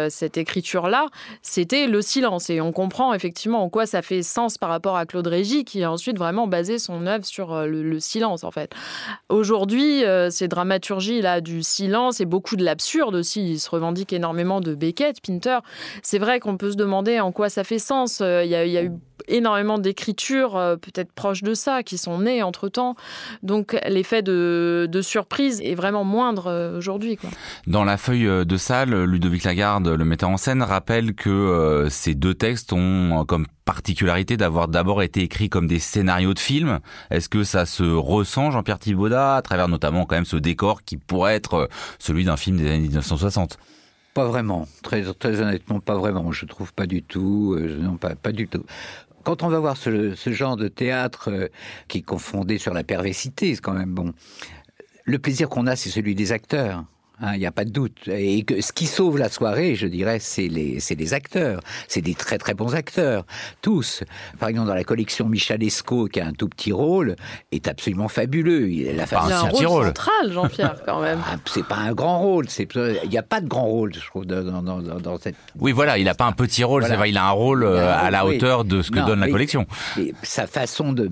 cette 0.08 0.36
écriture-là, 0.40 1.06
c'était 1.42 1.86
le 1.86 2.02
silence. 2.02 2.50
Et 2.50 2.60
on 2.60 2.72
comprend 2.72 3.14
effectivement 3.14 3.62
en 3.62 3.68
quoi 3.68 3.86
ça 3.86 4.02
fait 4.02 4.22
sens 4.22 4.58
par 4.58 4.68
rapport 4.68 4.96
à 4.96 5.06
Claude 5.06 5.26
Régis, 5.26 5.64
qui 5.64 5.84
a 5.84 5.92
ensuite 5.92 6.18
vraiment 6.18 6.46
basé 6.46 6.78
son 6.78 7.06
œuvre 7.06 7.24
sur 7.24 7.52
euh, 7.52 7.66
le, 7.66 8.00
silence, 8.00 8.44
en 8.44 8.50
fait. 8.50 8.72
Aujourd'hui, 9.28 10.02
ces 10.30 10.48
dramaturgies-là 10.48 11.40
du 11.40 11.62
silence 11.62 12.20
et 12.20 12.24
beaucoup 12.24 12.56
de 12.56 12.64
l'absurde 12.64 13.14
aussi, 13.14 13.52
il 13.52 13.60
se 13.60 13.68
revendique 13.68 14.12
énormément 14.12 14.60
de 14.60 14.74
Beckett, 14.74 15.20
Pinter. 15.20 15.58
C'est 16.02 16.18
vrai 16.18 16.40
qu'on 16.40 16.56
peut 16.56 16.72
se 16.72 16.76
demander 16.76 17.20
en 17.20 17.30
quoi 17.30 17.50
ça 17.50 17.62
fait 17.62 17.78
sens. 17.78 18.20
Il 18.20 18.46
y 18.46 18.70
y 18.70 18.78
a 18.78 18.82
eu 18.82 18.92
énormément 19.30 19.78
d'écritures 19.78 20.52
peut-être 20.80 21.12
proches 21.12 21.42
de 21.42 21.54
ça 21.54 21.82
qui 21.82 21.98
sont 21.98 22.18
nées 22.18 22.42
entre-temps. 22.42 22.96
Donc 23.42 23.78
l'effet 23.86 24.22
de, 24.22 24.88
de 24.90 25.02
surprise 25.02 25.60
est 25.62 25.74
vraiment 25.74 26.04
moindre 26.04 26.76
aujourd'hui. 26.76 27.18
Dans 27.66 27.84
la 27.84 27.96
feuille 27.96 28.26
euh, 28.26 28.44
de 28.44 28.56
salle, 28.56 29.04
Ludovic 29.04 29.44
Lagarde, 29.44 29.88
le 29.88 30.04
metteur 30.04 30.30
en 30.30 30.36
scène, 30.36 30.62
rappelle 30.62 31.14
que 31.14 31.30
euh, 31.30 31.88
ces 31.88 32.14
deux 32.14 32.34
textes 32.34 32.72
ont 32.72 33.20
euh, 33.20 33.24
comme 33.24 33.46
particularité 33.64 34.36
d'avoir 34.36 34.68
d'abord 34.68 35.02
été 35.02 35.22
écrits 35.22 35.48
comme 35.48 35.66
des 35.66 35.78
scénarios 35.78 36.34
de 36.34 36.38
films. 36.38 36.80
Est-ce 37.10 37.28
que 37.28 37.44
ça 37.44 37.66
se 37.66 37.84
ressent, 37.84 38.50
Jean-Pierre 38.50 38.78
Thibaudat, 38.78 39.36
à 39.36 39.42
travers 39.42 39.68
notamment 39.68 40.06
quand 40.06 40.16
même 40.16 40.24
ce 40.24 40.36
décor 40.36 40.82
qui 40.82 40.96
pourrait 40.96 41.34
être 41.34 41.68
celui 41.98 42.24
d'un 42.24 42.36
film 42.36 42.56
des 42.56 42.66
années 42.66 42.80
1960 42.80 43.58
pas 44.12 44.26
vraiment, 44.26 44.66
très, 44.82 45.04
très 45.14 45.40
honnêtement, 45.40 45.78
pas 45.78 45.94
vraiment. 45.94 46.32
Je 46.32 46.44
trouve 46.44 46.72
pas 46.72 46.86
du 46.86 47.00
tout, 47.00 47.56
non 47.78 47.96
pas, 47.96 48.16
pas 48.16 48.32
du 48.32 48.48
tout 48.48 48.64
quand 49.24 49.42
on 49.42 49.48
va 49.48 49.58
voir 49.58 49.76
ce, 49.76 50.14
genre 50.26 50.56
de 50.56 50.68
théâtre 50.68 51.50
qui 51.88 51.98
est 51.98 52.02
confondé 52.02 52.58
sur 52.58 52.74
la 52.74 52.84
perversité, 52.84 53.54
c'est 53.54 53.60
quand 53.60 53.74
même 53.74 53.92
bon. 53.94 54.12
Le 55.04 55.18
plaisir 55.18 55.48
qu'on 55.48 55.66
a, 55.66 55.76
c'est 55.76 55.90
celui 55.90 56.14
des 56.14 56.32
acteurs. 56.32 56.84
Hein, 57.22 57.34
il 57.34 57.40
n'y 57.40 57.46
a 57.46 57.52
pas 57.52 57.64
de 57.64 57.70
doute. 57.70 58.08
Et 58.08 58.44
que 58.44 58.62
ce 58.62 58.72
qui 58.72 58.86
sauve 58.86 59.18
la 59.18 59.28
soirée, 59.28 59.74
je 59.74 59.86
dirais, 59.86 60.18
c'est 60.20 60.48
les, 60.48 60.80
c'est 60.80 60.94
les 60.94 61.12
acteurs. 61.12 61.60
C'est 61.86 62.00
des 62.00 62.14
très 62.14 62.38
très 62.38 62.54
bons 62.54 62.74
acteurs, 62.74 63.26
tous. 63.60 64.04
Par 64.38 64.48
exemple, 64.48 64.68
dans 64.68 64.74
la 64.74 64.84
collection 64.84 65.26
Michel 65.28 65.62
Esco, 65.62 66.06
qui 66.06 66.20
a 66.20 66.26
un 66.26 66.32
tout 66.32 66.48
petit 66.48 66.72
rôle, 66.72 67.16
est 67.52 67.68
absolument 67.68 68.08
fabuleux. 68.08 68.70
Il, 68.70 68.98
a, 68.98 69.02
un, 69.02 69.30
un 69.30 69.48
rôle 69.48 69.86
central, 69.86 70.32
Jean-Pierre, 70.32 70.82
quand 70.84 71.00
même. 71.00 71.18
Ah, 71.32 71.36
c'est 71.44 71.64
pas 71.64 71.76
un 71.76 71.92
grand 71.92 72.18
rôle. 72.18 72.46
Il 72.58 73.10
n'y 73.10 73.18
a 73.18 73.22
pas 73.22 73.40
de 73.40 73.46
grand 73.46 73.66
rôle, 73.66 73.94
je 73.94 74.04
trouve, 74.06 74.24
dans, 74.24 74.62
dans, 74.62 74.80
dans, 74.80 75.18
cette. 75.18 75.36
Oui, 75.60 75.70
voilà, 75.70 75.98
il 75.98 76.04
n'a 76.04 76.14
pas 76.14 76.24
un 76.24 76.32
petit 76.32 76.64
rôle. 76.64 76.84
il 77.06 77.18
a 77.18 77.24
un 77.26 77.30
rôle 77.30 77.62
euh, 77.62 77.94
à 77.94 78.10
la 78.10 78.26
hauteur 78.26 78.64
de 78.64 78.82
ce 78.82 78.90
que 78.90 78.98
donne 78.98 79.20
la 79.20 79.28
collection. 79.28 79.66
sa 80.22 80.46
façon 80.46 80.92
de 80.92 81.08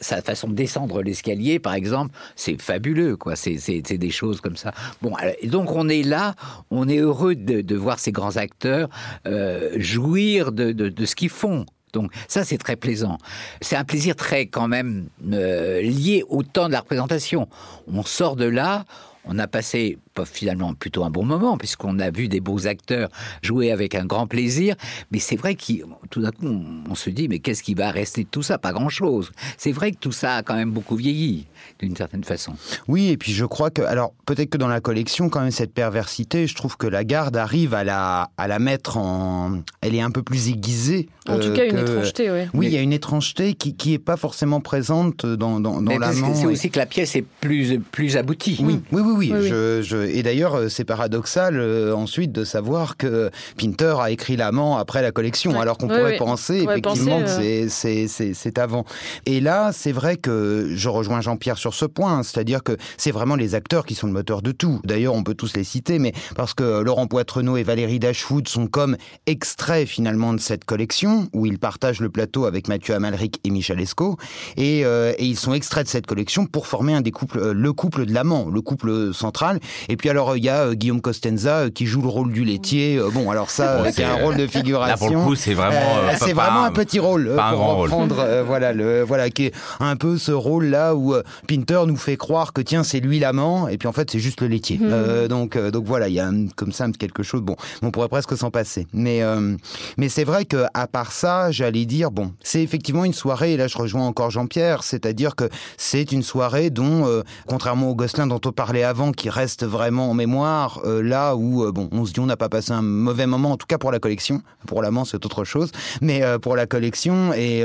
sa, 0.00 0.22
façon 0.22 0.48
de 0.48 0.54
descendre 0.54 1.02
l'escalier, 1.02 1.58
par 1.58 1.74
exemple, 1.74 2.12
c'est 2.34 2.60
fabuleux, 2.60 3.16
quoi. 3.16 3.36
C'est, 3.36 3.58
c'est, 3.58 3.82
c'est 3.86 3.98
des 3.98 4.10
choses 4.10 4.40
comme 4.40 4.56
ça. 4.56 4.72
Bon, 5.02 5.14
et 5.40 5.48
donc 5.48 5.72
on 5.72 5.88
est 5.88 6.02
là, 6.02 6.34
on 6.70 6.88
est 6.88 6.98
heureux 6.98 7.34
de, 7.34 7.76
voir 7.76 7.98
ces 7.98 8.12
grands 8.12 8.36
acteurs 8.36 8.88
euh, 9.26 9.70
jouir 9.76 10.52
de, 10.52 11.04
ce 11.04 11.14
qu'ils 11.14 11.28
font. 11.28 11.66
Donc 11.92 12.12
ça 12.28 12.44
c'est 12.44 12.58
très 12.58 12.76
plaisant. 12.76 13.18
C'est 13.60 13.76
un 13.76 13.84
plaisir 13.84 14.14
très 14.14 14.46
quand 14.46 14.68
même 14.68 15.08
euh, 15.32 15.80
lié 15.80 16.24
au 16.28 16.42
temps 16.42 16.68
de 16.68 16.72
la 16.72 16.80
représentation. 16.80 17.48
On 17.86 18.02
sort 18.02 18.36
de 18.36 18.44
là, 18.44 18.84
on 19.24 19.38
a 19.38 19.46
passé 19.46 19.98
finalement 20.24 20.74
plutôt 20.74 21.04
un 21.04 21.10
bon 21.10 21.24
moment, 21.24 21.56
puisqu'on 21.58 21.98
a 21.98 22.10
vu 22.10 22.28
des 22.28 22.40
beaux 22.40 22.66
acteurs 22.66 23.08
jouer 23.42 23.72
avec 23.72 23.94
un 23.94 24.04
grand 24.04 24.26
plaisir. 24.26 24.76
Mais 25.10 25.18
c'est 25.18 25.36
vrai 25.36 25.54
que 25.54 25.72
tout 26.10 26.20
d'un 26.20 26.30
coup, 26.30 26.46
on, 26.88 26.94
se 26.94 27.10
dit, 27.10 27.28
mais 27.28 27.38
qu'est-ce 27.38 27.62
qui 27.62 27.74
va 27.74 27.90
rester 27.90 28.24
de 28.24 28.28
tout 28.28 28.42
ça? 28.42 28.58
Pas 28.58 28.72
grand-chose. 28.72 29.30
C'est 29.56 29.72
vrai 29.72 29.92
que 29.92 29.98
tout 29.98 30.12
ça 30.12 30.36
a 30.36 30.42
quand 30.42 30.54
même 30.54 30.70
beaucoup 30.70 30.96
vieilli, 30.96 31.46
d'une 31.78 31.96
certaine 31.96 32.24
façon. 32.24 32.54
Oui, 32.86 33.08
et 33.08 33.16
puis 33.16 33.32
je 33.32 33.44
crois 33.44 33.70
que, 33.70 33.82
alors 33.82 34.12
peut-être 34.26 34.50
que 34.50 34.58
dans 34.58 34.68
la 34.68 34.80
collection, 34.80 35.28
quand 35.28 35.40
même, 35.40 35.50
cette 35.50 35.72
perversité, 35.72 36.46
je 36.46 36.54
trouve 36.54 36.76
que 36.76 36.86
la 36.86 37.04
garde 37.04 37.36
arrive 37.36 37.74
à 37.74 37.84
la, 37.84 38.30
à 38.36 38.48
la 38.48 38.58
mettre 38.58 38.96
en... 38.96 39.62
Elle 39.80 39.94
est 39.94 40.00
un 40.00 40.10
peu 40.10 40.22
plus 40.22 40.48
aiguisée. 40.48 41.08
En 41.28 41.38
tout 41.38 41.52
cas, 41.52 41.66
une 41.66 41.78
étrangeté, 41.78 42.30
oui. 42.30 42.40
Oui, 42.54 42.66
il 42.66 42.72
y 42.72 42.76
a 42.76 42.80
une 42.80 42.92
étrangeté 42.92 43.54
qui 43.54 43.74
n'est 43.86 43.94
est 43.94 43.98
pas 43.98 44.16
forcément 44.16 44.60
présente 44.60 45.26
dans, 45.26 45.60
dans, 45.60 45.82
dans 45.82 45.98
l'amant. 45.98 46.34
C'est 46.34 46.46
aussi 46.46 46.70
que 46.70 46.78
la 46.78 46.86
pièce 46.86 47.16
est 47.16 47.24
plus, 47.40 47.78
plus 47.92 48.16
aboutie. 48.16 48.58
Oui, 48.60 48.80
oui, 48.92 49.02
oui. 49.04 49.32
oui, 49.32 49.48
Je, 49.48 49.82
je, 49.82 50.07
et 50.12 50.22
d'ailleurs, 50.22 50.54
euh, 50.54 50.68
c'est 50.68 50.84
paradoxal 50.84 51.58
euh, 51.58 51.94
ensuite 51.94 52.32
de 52.32 52.44
savoir 52.44 52.96
que 52.96 53.30
Pinter 53.56 53.96
a 54.00 54.10
écrit 54.10 54.36
l'amant 54.36 54.76
après 54.76 55.02
la 55.02 55.12
collection, 55.12 55.60
alors 55.60 55.78
qu'on 55.78 55.88
pourrait 55.88 56.16
penser 56.16 56.66
effectivement 56.68 57.20
que 57.20 57.66
euh. 57.66 58.32
c'est 58.34 58.58
avant. 58.58 58.84
Et 59.26 59.40
là, 59.40 59.70
c'est 59.72 59.92
vrai 59.92 60.16
que 60.16 60.70
je 60.74 60.88
rejoins 60.88 61.20
Jean-Pierre 61.20 61.58
sur 61.58 61.74
ce 61.74 61.84
point, 61.84 62.22
c'est-à-dire 62.22 62.62
que 62.62 62.76
c'est 62.96 63.10
vraiment 63.10 63.36
les 63.36 63.54
acteurs 63.54 63.86
qui 63.86 63.94
sont 63.94 64.06
le 64.06 64.12
moteur 64.12 64.42
de 64.42 64.52
tout. 64.52 64.80
D'ailleurs, 64.84 65.14
on 65.14 65.22
peut 65.22 65.34
tous 65.34 65.54
les 65.54 65.64
citer, 65.64 65.98
mais 65.98 66.12
parce 66.34 66.54
que 66.54 66.82
Laurent 66.82 67.06
Poitrenaud 67.06 67.56
et 67.56 67.62
Valérie 67.62 67.98
Dashwood 67.98 68.48
sont 68.48 68.66
comme 68.66 68.96
extraits 69.26 69.88
finalement 69.88 70.32
de 70.32 70.40
cette 70.40 70.64
collection, 70.64 71.28
où 71.32 71.46
ils 71.46 71.58
partagent 71.58 72.00
le 72.00 72.10
plateau 72.10 72.46
avec 72.46 72.68
Mathieu 72.68 72.94
Amalric 72.94 73.40
et 73.44 73.50
Michel 73.50 73.80
Esco, 73.80 74.16
et, 74.56 74.80
et 74.80 75.24
ils 75.24 75.38
sont 75.38 75.54
extraits 75.54 75.84
de 75.84 75.90
cette 75.90 76.06
collection 76.06 76.46
pour 76.46 76.66
former 76.66 76.94
un 76.94 77.00
des 77.00 77.10
couples, 77.10 77.52
le 77.52 77.72
couple 77.72 78.06
de 78.06 78.14
l'amant, 78.14 78.48
le 78.48 78.60
couple 78.60 79.12
central. 79.12 79.60
Et 79.88 79.96
puis 79.98 80.08
alors, 80.08 80.36
il 80.36 80.44
y 80.44 80.48
a 80.48 80.68
euh, 80.68 80.74
Guillaume 80.74 81.00
Costenza 81.02 81.58
euh, 81.58 81.70
qui 81.70 81.84
joue 81.84 82.00
le 82.00 82.08
rôle 82.08 82.32
du 82.32 82.44
laitier. 82.44 82.96
Euh, 82.96 83.10
bon, 83.10 83.30
alors 83.30 83.50
ça, 83.50 83.84
c'est 83.92 84.04
un 84.04 84.14
rôle 84.14 84.36
de 84.36 84.46
figuration. 84.46 84.88
Là, 84.88 84.96
pour 84.96 85.10
le 85.10 85.24
coup, 85.24 85.34
c'est 85.34 85.54
vraiment. 85.54 85.80
c'est 86.18 86.32
vraiment 86.32 86.64
un, 86.64 86.70
petit 86.70 86.98
rôle. 86.98 87.34
Pas 87.36 87.48
un 87.48 87.52
grand 87.52 87.76
rôle. 87.76 87.90
voilà, 88.46 88.72
le, 88.72 89.02
voilà, 89.02 89.28
qui 89.28 89.46
est 89.46 89.54
un 89.80 89.96
peu 89.96 90.16
ce 90.16 90.32
rôle-là 90.32 90.94
où 90.94 91.14
Pinter 91.46 91.80
nous 91.86 91.96
fait 91.96 92.16
croire 92.16 92.52
que 92.52 92.60
tiens, 92.60 92.84
c'est 92.84 93.00
lui 93.00 93.18
l'amant, 93.18 93.68
et 93.68 93.76
puis 93.76 93.88
en 93.88 93.92
fait, 93.92 94.10
c'est 94.10 94.18
juste 94.18 94.40
le 94.40 94.46
laitier. 94.46 94.78
Mhm. 94.78 95.28
donc, 95.28 95.58
donc 95.58 95.84
voilà, 95.84 96.08
il 96.08 96.14
y 96.14 96.20
a 96.20 96.30
comme 96.56 96.72
ça 96.72 96.86
quelque 96.98 97.22
chose. 97.22 97.42
Bon, 97.42 97.56
on 97.82 97.90
pourrait 97.90 98.08
presque 98.08 98.36
s'en 98.36 98.50
passer. 98.50 98.86
Mais, 98.92 99.20
mais 99.96 100.08
c'est 100.08 100.24
vrai 100.24 100.44
que 100.44 100.64
à 100.74 100.86
part 100.86 101.12
ça, 101.12 101.50
j'allais 101.50 101.84
dire, 101.84 102.10
bon, 102.10 102.32
c'est 102.42 102.62
effectivement 102.62 103.04
une 103.04 103.12
soirée, 103.12 103.54
et 103.54 103.56
là, 103.56 103.66
je 103.66 103.76
rejoins 103.76 104.06
encore 104.06 104.30
Jean-Pierre, 104.30 104.84
c'est-à-dire 104.84 105.34
que 105.34 105.48
c'est 105.76 106.12
une 106.12 106.22
soirée 106.22 106.70
dont, 106.70 107.22
contrairement 107.46 107.90
au 107.90 107.94
Gosselin 107.94 108.26
dont 108.26 108.40
on 108.44 108.52
parlait 108.52 108.84
avant, 108.84 109.12
qui 109.12 109.28
reste 109.28 109.64
vraiment 109.64 109.87
en 109.96 110.14
mémoire, 110.14 110.80
euh, 110.84 111.02
là 111.02 111.34
où 111.36 111.64
euh, 111.64 111.72
bon, 111.72 111.88
on 111.92 112.04
se 112.04 112.12
dit 112.12 112.20
on 112.20 112.26
n'a 112.26 112.36
pas 112.36 112.48
passé 112.48 112.72
un 112.72 112.82
mauvais 112.82 113.26
moment, 113.26 113.52
en 113.52 113.56
tout 113.56 113.66
cas 113.66 113.78
pour 113.78 113.92
la 113.92 113.98
collection. 113.98 114.42
Pour 114.66 114.82
l'amant, 114.82 115.04
c'est 115.04 115.24
autre 115.24 115.44
chose, 115.44 115.70
mais 116.00 116.22
euh, 116.22 116.38
pour 116.38 116.56
la 116.56 116.66
collection. 116.66 117.32
Et 117.32 117.64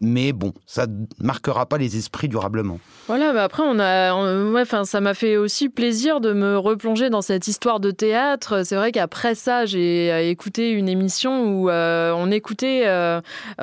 mais 0.00 0.32
bon, 0.32 0.52
ça 0.66 0.86
marquera 1.20 1.66
pas 1.66 1.78
les 1.78 1.96
esprits 1.96 2.28
durablement. 2.28 2.78
Voilà, 3.06 3.32
bah 3.32 3.44
après 3.44 3.62
on 3.66 3.78
a, 3.78 4.14
ouais, 4.50 4.62
enfin 4.62 4.84
ça 4.84 5.00
m'a 5.00 5.14
fait 5.14 5.36
aussi 5.36 5.68
plaisir 5.68 6.20
de 6.20 6.32
me 6.32 6.58
replonger 6.58 7.10
dans 7.10 7.22
cette 7.22 7.48
histoire 7.48 7.80
de 7.80 7.90
théâtre. 7.90 8.62
C'est 8.64 8.76
vrai 8.76 8.92
qu'après 8.92 9.34
ça, 9.34 9.66
j'ai 9.66 10.30
écouté 10.30 10.70
une 10.70 10.88
émission 10.88 11.44
où 11.44 11.70
on 11.70 12.30
écoutait 12.30 12.84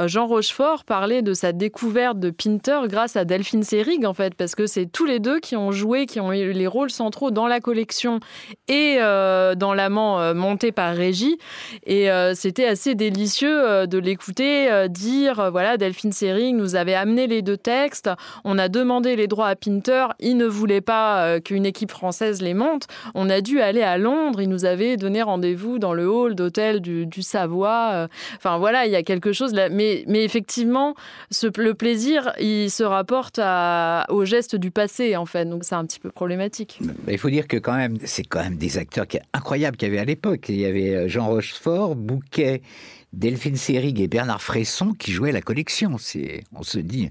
Jean 0.05 0.27
Rochefort 0.27 0.83
parler 0.83 1.21
de 1.21 1.33
sa 1.33 1.51
découverte 1.51 2.19
de 2.19 2.29
Pinter 2.29 2.81
grâce 2.87 3.15
à 3.15 3.25
Delphine 3.25 3.63
Seyrig 3.63 4.05
en 4.05 4.13
fait, 4.13 4.35
parce 4.35 4.55
que 4.55 4.67
c'est 4.67 4.85
tous 4.85 5.05
les 5.05 5.19
deux 5.19 5.39
qui 5.39 5.55
ont 5.55 5.71
joué, 5.71 6.05
qui 6.05 6.19
ont 6.19 6.31
eu 6.33 6.51
les 6.51 6.67
rôles 6.67 6.91
centraux 6.91 7.31
dans 7.31 7.47
la 7.47 7.59
collection 7.59 7.78
et 8.67 8.97
euh, 8.99 9.55
dans 9.55 9.73
l'amant 9.73 10.19
euh, 10.19 10.33
monté 10.33 10.71
par 10.71 10.95
Régie. 10.95 11.37
Et 11.85 12.11
euh, 12.11 12.33
c'était 12.35 12.65
assez 12.65 12.95
délicieux 12.95 13.87
de 13.87 13.97
l'écouter 13.97 14.87
dire 14.89 15.49
voilà, 15.51 15.77
Delphine 15.77 16.11
Seyrig 16.11 16.55
nous 16.55 16.75
avait 16.75 16.93
amené 16.93 17.27
les 17.27 17.41
deux 17.41 17.57
textes, 17.57 18.09
on 18.43 18.57
a 18.57 18.67
demandé 18.67 19.15
les 19.15 19.27
droits 19.27 19.47
à 19.47 19.55
Pinter, 19.55 20.07
il 20.19 20.37
ne 20.37 20.45
voulait 20.45 20.81
pas 20.81 21.39
qu'une 21.39 21.65
équipe 21.65 21.91
française 21.91 22.41
les 22.41 22.53
monte. 22.53 22.87
On 23.15 23.29
a 23.29 23.41
dû 23.41 23.61
aller 23.61 23.81
à 23.81 23.97
Londres, 23.97 24.41
il 24.41 24.49
nous 24.49 24.65
avait 24.65 24.97
donné 24.97 25.21
rendez-vous 25.21 25.79
dans 25.79 25.93
le 25.93 26.09
hall 26.09 26.35
d'hôtel 26.35 26.81
du, 26.81 27.21
Savoie. 27.21 28.07
Enfin 28.37 28.57
voilà, 28.57 28.85
il 28.85 28.91
y 28.91 28.95
a 28.95 29.03
quelque 29.03 29.33
chose 29.33 29.53
là. 29.53 29.69
Mais, 29.69 30.03
mais 30.07 30.23
effectivement, 30.23 30.95
ce, 31.31 31.47
le 31.59 31.73
plaisir, 31.73 32.31
il 32.39 32.69
se 32.71 32.83
rapporte 32.83 33.39
à, 33.41 34.05
au 34.09 34.25
geste 34.25 34.55
du 34.55 34.71
passé, 34.71 35.15
en 35.15 35.25
fait. 35.25 35.45
Donc 35.45 35.63
c'est 35.63 35.75
un 35.75 35.85
petit 35.85 35.99
peu 35.99 36.09
problématique. 36.09 36.79
Il 37.07 37.17
faut 37.17 37.29
dire 37.29 37.47
que 37.47 37.57
quand 37.57 37.68
même, 37.75 37.97
c'est 38.03 38.23
quand 38.23 38.41
même 38.41 38.57
des 38.57 38.77
acteurs 38.77 39.07
qui, 39.07 39.19
incroyables 39.33 39.77
qu'il 39.77 39.87
y 39.87 39.91
avait 39.91 39.99
à 39.99 40.05
l'époque. 40.05 40.49
Il 40.49 40.59
y 40.59 40.65
avait 40.65 40.95
euh, 40.95 41.07
Jean 41.07 41.27
Rochefort, 41.27 41.95
Bouquet, 41.95 42.61
Delphine 43.13 43.55
Seyrig 43.55 43.99
et 43.99 44.07
Bernard 44.07 44.41
Fresson 44.41 44.93
qui 44.93 45.11
jouaient 45.11 45.31
la 45.31 45.41
collection. 45.41 45.97
C'est, 45.97 46.43
on 46.55 46.63
se 46.63 46.79
dit, 46.79 47.09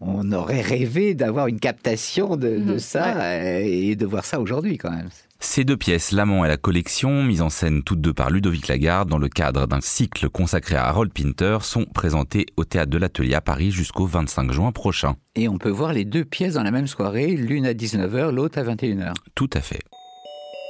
on 0.00 0.32
aurait 0.32 0.60
rêvé 0.60 1.14
d'avoir 1.14 1.46
une 1.46 1.60
captation 1.60 2.36
de, 2.36 2.56
mhm. 2.56 2.78
ça 2.78 3.60
et 3.60 3.94
de 3.96 4.06
voir 4.06 4.24
ça 4.24 4.40
aujourd'hui 4.40 4.78
quand 4.78 4.90
même. 4.90 5.08
Ces 5.38 5.64
deux 5.64 5.76
pièces, 5.76 6.12
L'amant 6.12 6.44
et 6.44 6.48
la 6.48 6.56
collection, 6.56 7.22
mises 7.22 7.42
en 7.42 7.50
scène 7.50 7.82
toutes 7.82 8.00
deux 8.00 8.14
par 8.14 8.30
Ludovic 8.30 8.68
Lagarde 8.68 9.08
dans 9.08 9.18
le 9.18 9.28
cadre 9.28 9.66
d'un 9.66 9.82
cycle 9.82 10.30
consacré 10.30 10.76
à 10.76 10.86
Harold 10.86 11.12
Pinter, 11.12 11.58
sont 11.60 11.84
présentées 11.84 12.46
au 12.56 12.64
théâtre 12.64 12.90
de 12.90 12.98
l'Atelier 12.98 13.34
à 13.34 13.42
Paris 13.42 13.70
jusqu'au 13.70 14.06
25 14.06 14.50
juin 14.50 14.72
prochain. 14.72 15.16
Et 15.34 15.48
on 15.48 15.58
peut 15.58 15.70
voir 15.70 15.92
les 15.92 16.06
deux 16.06 16.24
pièces 16.24 16.54
dans 16.54 16.62
la 16.62 16.70
même 16.70 16.86
soirée, 16.86 17.28
l'une 17.28 17.66
à 17.66 17.74
19h, 17.74 18.30
l'autre 18.30 18.58
à 18.58 18.62
21h. 18.64 19.12
Tout 19.34 19.50
à 19.52 19.60
fait. 19.60 19.80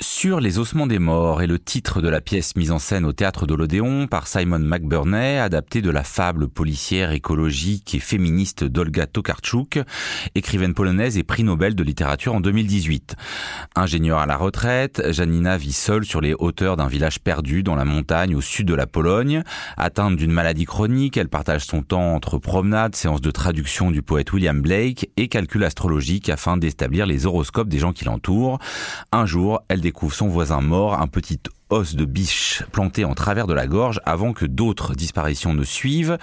Sur 0.00 0.40
les 0.40 0.58
ossements 0.58 0.88
des 0.88 0.98
morts 0.98 1.40
est 1.40 1.46
le 1.46 1.60
titre 1.60 2.02
de 2.02 2.08
la 2.08 2.20
pièce 2.20 2.56
mise 2.56 2.72
en 2.72 2.80
scène 2.80 3.04
au 3.04 3.12
théâtre 3.12 3.46
de 3.46 3.54
l'Odéon 3.54 4.08
par 4.08 4.26
Simon 4.26 4.58
McBurney, 4.58 5.38
adapté 5.38 5.82
de 5.82 5.90
la 5.90 6.02
fable 6.02 6.48
policière 6.48 7.12
écologique 7.12 7.94
et 7.94 8.00
féministe 8.00 8.64
d'Olga 8.64 9.06
Tokarczuk, 9.06 9.78
écrivaine 10.34 10.74
polonaise 10.74 11.16
et 11.16 11.22
prix 11.22 11.44
Nobel 11.44 11.76
de 11.76 11.84
littérature 11.84 12.34
en 12.34 12.40
2018. 12.40 13.14
Ingénieure 13.76 14.18
à 14.18 14.26
la 14.26 14.36
retraite, 14.36 15.00
Janina 15.12 15.56
vit 15.56 15.72
seule 15.72 16.04
sur 16.04 16.20
les 16.20 16.34
hauteurs 16.34 16.76
d'un 16.76 16.88
village 16.88 17.20
perdu 17.20 17.62
dans 17.62 17.76
la 17.76 17.84
montagne 17.84 18.34
au 18.34 18.40
sud 18.40 18.66
de 18.66 18.74
la 18.74 18.88
Pologne. 18.88 19.44
Atteinte 19.76 20.16
d'une 20.16 20.32
maladie 20.32 20.64
chronique, 20.64 21.16
elle 21.16 21.28
partage 21.28 21.66
son 21.66 21.82
temps 21.82 22.16
entre 22.16 22.38
promenades, 22.38 22.96
séances 22.96 23.20
de 23.20 23.30
traduction 23.30 23.92
du 23.92 24.02
poète 24.02 24.32
William 24.32 24.60
Blake 24.60 25.08
et 25.16 25.28
calculs 25.28 25.62
astrologiques 25.62 26.30
afin 26.30 26.56
d'établir 26.56 27.06
les 27.06 27.26
horoscopes 27.26 27.68
des 27.68 27.78
gens 27.78 27.92
qui 27.92 28.04
l'entourent. 28.06 28.58
Un 29.12 29.26
jour, 29.26 29.62
elle 29.68 29.83
découvre 29.84 30.14
son 30.14 30.28
voisin 30.28 30.62
mort, 30.62 31.00
un 31.00 31.06
petit 31.06 31.38
os 31.68 31.94
de 31.94 32.04
biche 32.04 32.62
planté 32.72 33.04
en 33.04 33.14
travers 33.14 33.46
de 33.46 33.54
la 33.54 33.66
gorge 33.66 34.00
avant 34.04 34.32
que 34.32 34.46
d'autres 34.46 34.94
disparitions 34.94 35.52
ne 35.52 35.62
suivent. 35.62 36.18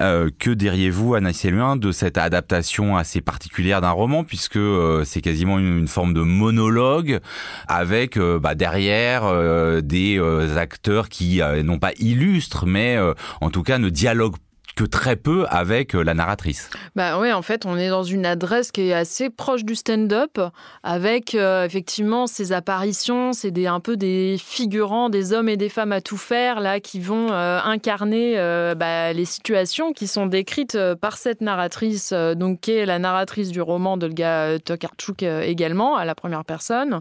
Euh, 0.00 0.30
que 0.38 0.50
diriez-vous, 0.50 1.14
Anna 1.14 1.30
Luin, 1.44 1.76
de 1.76 1.92
cette 1.92 2.18
adaptation 2.18 2.96
assez 2.96 3.20
particulière 3.20 3.80
d'un 3.80 3.90
roman, 3.90 4.24
puisque 4.24 4.56
euh, 4.56 5.04
c'est 5.04 5.20
quasiment 5.20 5.58
une, 5.58 5.86
forme 5.86 6.12
de 6.12 6.22
monologue 6.22 7.20
avec 7.68 8.16
euh, 8.16 8.40
bah, 8.40 8.54
derrière 8.54 9.22
des 9.82 10.20
acteurs 10.56 11.08
qui 11.08 11.40
non 11.64 11.78
pas 11.78 11.92
illustrent, 11.98 12.66
mais 12.66 12.98
en 13.40 13.50
tout 13.50 13.62
cas 13.62 13.78
ne 13.78 13.88
dialoguent 13.88 14.36
que 14.78 14.84
très 14.84 15.16
peu 15.16 15.44
avec 15.50 15.96
euh, 15.96 16.04
la 16.04 16.14
narratrice. 16.14 16.70
Bah 16.94 17.18
oui, 17.18 17.32
en 17.32 17.42
fait, 17.42 17.66
on 17.66 17.76
est 17.76 17.88
dans 17.88 18.04
une 18.04 18.24
adresse 18.24 18.70
qui 18.70 18.82
est 18.82 18.92
assez 18.92 19.28
proche 19.28 19.64
du 19.64 19.74
stand-up, 19.74 20.38
avec 20.84 21.34
euh, 21.34 21.64
effectivement 21.64 22.28
ces 22.28 22.52
apparitions, 22.52 23.32
c'est 23.32 23.50
des, 23.50 23.66
un 23.66 23.80
peu 23.80 23.96
des 23.96 24.36
figurants, 24.38 25.08
des 25.08 25.32
hommes 25.32 25.48
et 25.48 25.56
des 25.56 25.68
femmes 25.68 25.90
à 25.90 26.00
tout 26.00 26.16
faire, 26.16 26.60
là, 26.60 26.78
qui 26.78 27.00
vont 27.00 27.32
euh, 27.32 27.58
incarner 27.64 28.36
bah, 28.76 29.12
les 29.12 29.24
situations 29.24 29.92
qui 29.92 30.06
sont 30.06 30.26
décrites 30.26 30.78
par 31.00 31.16
cette 31.16 31.40
narratrice, 31.40 32.12
donc 32.12 32.60
qui 32.60 32.72
est 32.72 32.86
la 32.86 33.00
narratrice 33.00 33.50
du 33.50 33.60
roman 33.60 33.96
d'Olga 33.96 34.60
Tokarczuk 34.60 35.22
également, 35.22 35.96
à 35.96 36.04
la 36.04 36.14
première 36.14 36.44
personne. 36.44 37.00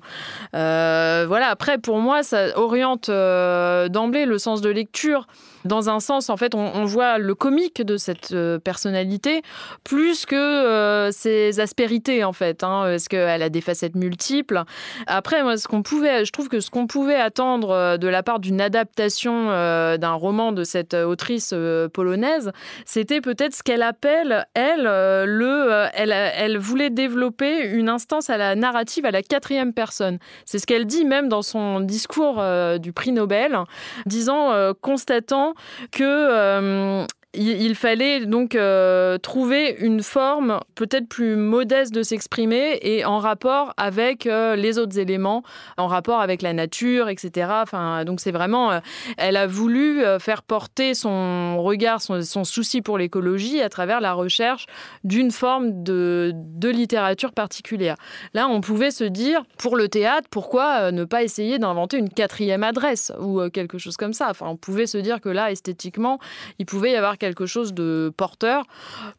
voilà, 0.53 1.49
après, 1.49 1.77
pour 1.77 1.99
moi, 1.99 2.23
ça 2.23 2.57
oriente 2.57 3.09
d'emblée 3.09 4.25
le 4.25 4.39
sens 4.39 4.61
de 4.61 4.69
lecture 4.69 5.27
dans 5.65 5.89
un 5.89 5.99
sens, 5.99 6.29
en 6.29 6.37
fait, 6.37 6.55
on, 6.55 6.85
voit 6.85 7.17
le 7.17 7.35
comique 7.35 7.81
de 7.81 7.97
cette 7.97 8.31
euh, 8.31 8.59
personnalité 8.59 9.41
plus 9.83 10.25
que 10.25 10.35
euh, 10.35 11.11
ses 11.11 11.59
aspérités, 11.59 12.23
en 12.23 12.33
fait, 12.33 12.63
hein, 12.63 12.83
parce 12.85 13.07
qu'elle 13.07 13.41
a 13.41 13.49
des 13.49 13.61
facettes 13.61 13.95
multiples? 13.95 14.63
Après, 15.07 15.43
moi, 15.43 15.57
ce 15.57 15.67
pouvait, 15.67 16.25
je 16.25 16.31
trouve 16.31 16.47
que 16.47 16.59
ce 16.59 16.69
qu'on 16.69 16.87
pouvait 16.87 17.15
attendre 17.15 17.71
euh, 17.71 17.97
de 17.97 18.07
la 18.07 18.23
part 18.23 18.39
d'une 18.39 18.61
adaptation 18.61 19.47
d'un 19.47 20.13
roman 20.13 20.51
de 20.51 20.63
cette 20.63 20.93
autrice 20.93 21.53
polonaise, 21.93 22.51
c'était 22.85 23.21
peut-être 23.21 23.53
ce 23.53 23.63
qu'elle 23.63 23.81
appelle, 23.81 24.45
elle, 24.53 24.83
le, 24.83 25.87
elle, 25.93 26.11
elle 26.11 26.57
voulait 26.57 26.89
développer 26.89 27.67
une 27.67 27.89
instance 27.89 28.29
à 28.29 28.37
la 28.37 28.55
narrative 28.55 29.05
à 29.05 29.11
la 29.11 29.21
quatrième 29.21 29.73
personne. 29.73 30.19
C'est 30.45 30.59
ce 30.59 30.65
qu'elle 30.65 30.85
dit 30.85 31.05
même 31.05 31.29
dans 31.29 31.41
son 31.41 31.79
discours 31.79 32.43
du 32.79 32.93
prix 32.93 33.11
Nobel, 33.11 33.57
disant, 34.05 34.73
constatant 34.81 35.46
que 35.91 37.07
il 37.37 37.75
fallait 37.75 38.25
donc 38.25 38.55
euh, 38.55 39.17
trouver 39.17 39.75
une 39.79 40.01
forme 40.01 40.59
peut-être 40.75 41.07
plus 41.07 41.35
modeste 41.35 41.93
de 41.93 42.03
s'exprimer 42.03 42.79
et 42.81 43.05
en 43.05 43.19
rapport 43.19 43.73
avec 43.77 44.25
euh, 44.25 44.55
les 44.55 44.79
autres 44.79 44.97
éléments, 44.97 45.43
en 45.77 45.87
rapport 45.87 46.19
avec 46.19 46.41
la 46.41 46.53
nature, 46.53 47.09
etc. 47.09 47.51
Enfin, 47.61 48.05
donc 48.05 48.19
c'est 48.19 48.31
vraiment, 48.31 48.71
euh, 48.71 48.79
elle 49.17 49.37
a 49.37 49.47
voulu 49.47 50.03
faire 50.19 50.43
porter 50.43 50.93
son 50.93 51.61
regard, 51.61 52.01
son, 52.01 52.43
souci 52.43 52.81
pour 52.81 52.97
l'écologie 52.97 53.61
à 53.61 53.69
travers 53.69 54.01
la 54.01 54.13
recherche 54.13 54.65
d'une 55.03 55.31
forme 55.31 55.83
de, 55.83 56.31
de, 56.33 56.69
littérature 56.69 57.33
particulière. 57.33 57.95
Là, 58.33 58.47
on 58.47 58.61
pouvait 58.61 58.91
se 58.91 59.03
dire, 59.03 59.43
pour 59.57 59.75
le 59.75 59.87
théâtre, 59.87 60.27
pourquoi 60.29 60.91
ne 60.91 61.03
pas 61.03 61.23
essayer 61.23 61.59
d'inventer 61.59 61.97
une 61.97 62.09
quatrième 62.09 62.63
adresse 62.63 63.11
ou 63.19 63.41
quelque 63.49 63.77
chose 63.77 63.97
comme 63.97 64.13
ça. 64.13 64.27
Enfin, 64.29 64.47
on 64.47 64.57
pouvait 64.57 64.87
se 64.87 64.97
dire 64.97 65.21
que 65.21 65.29
là, 65.29 65.51
esthétiquement, 65.51 66.19
il 66.59 66.65
pouvait 66.65 66.91
y 66.91 66.95
avoir 66.95 67.17
quelque 67.17 67.26
chose 67.45 67.73
de 67.73 68.11
porteur, 68.15 68.63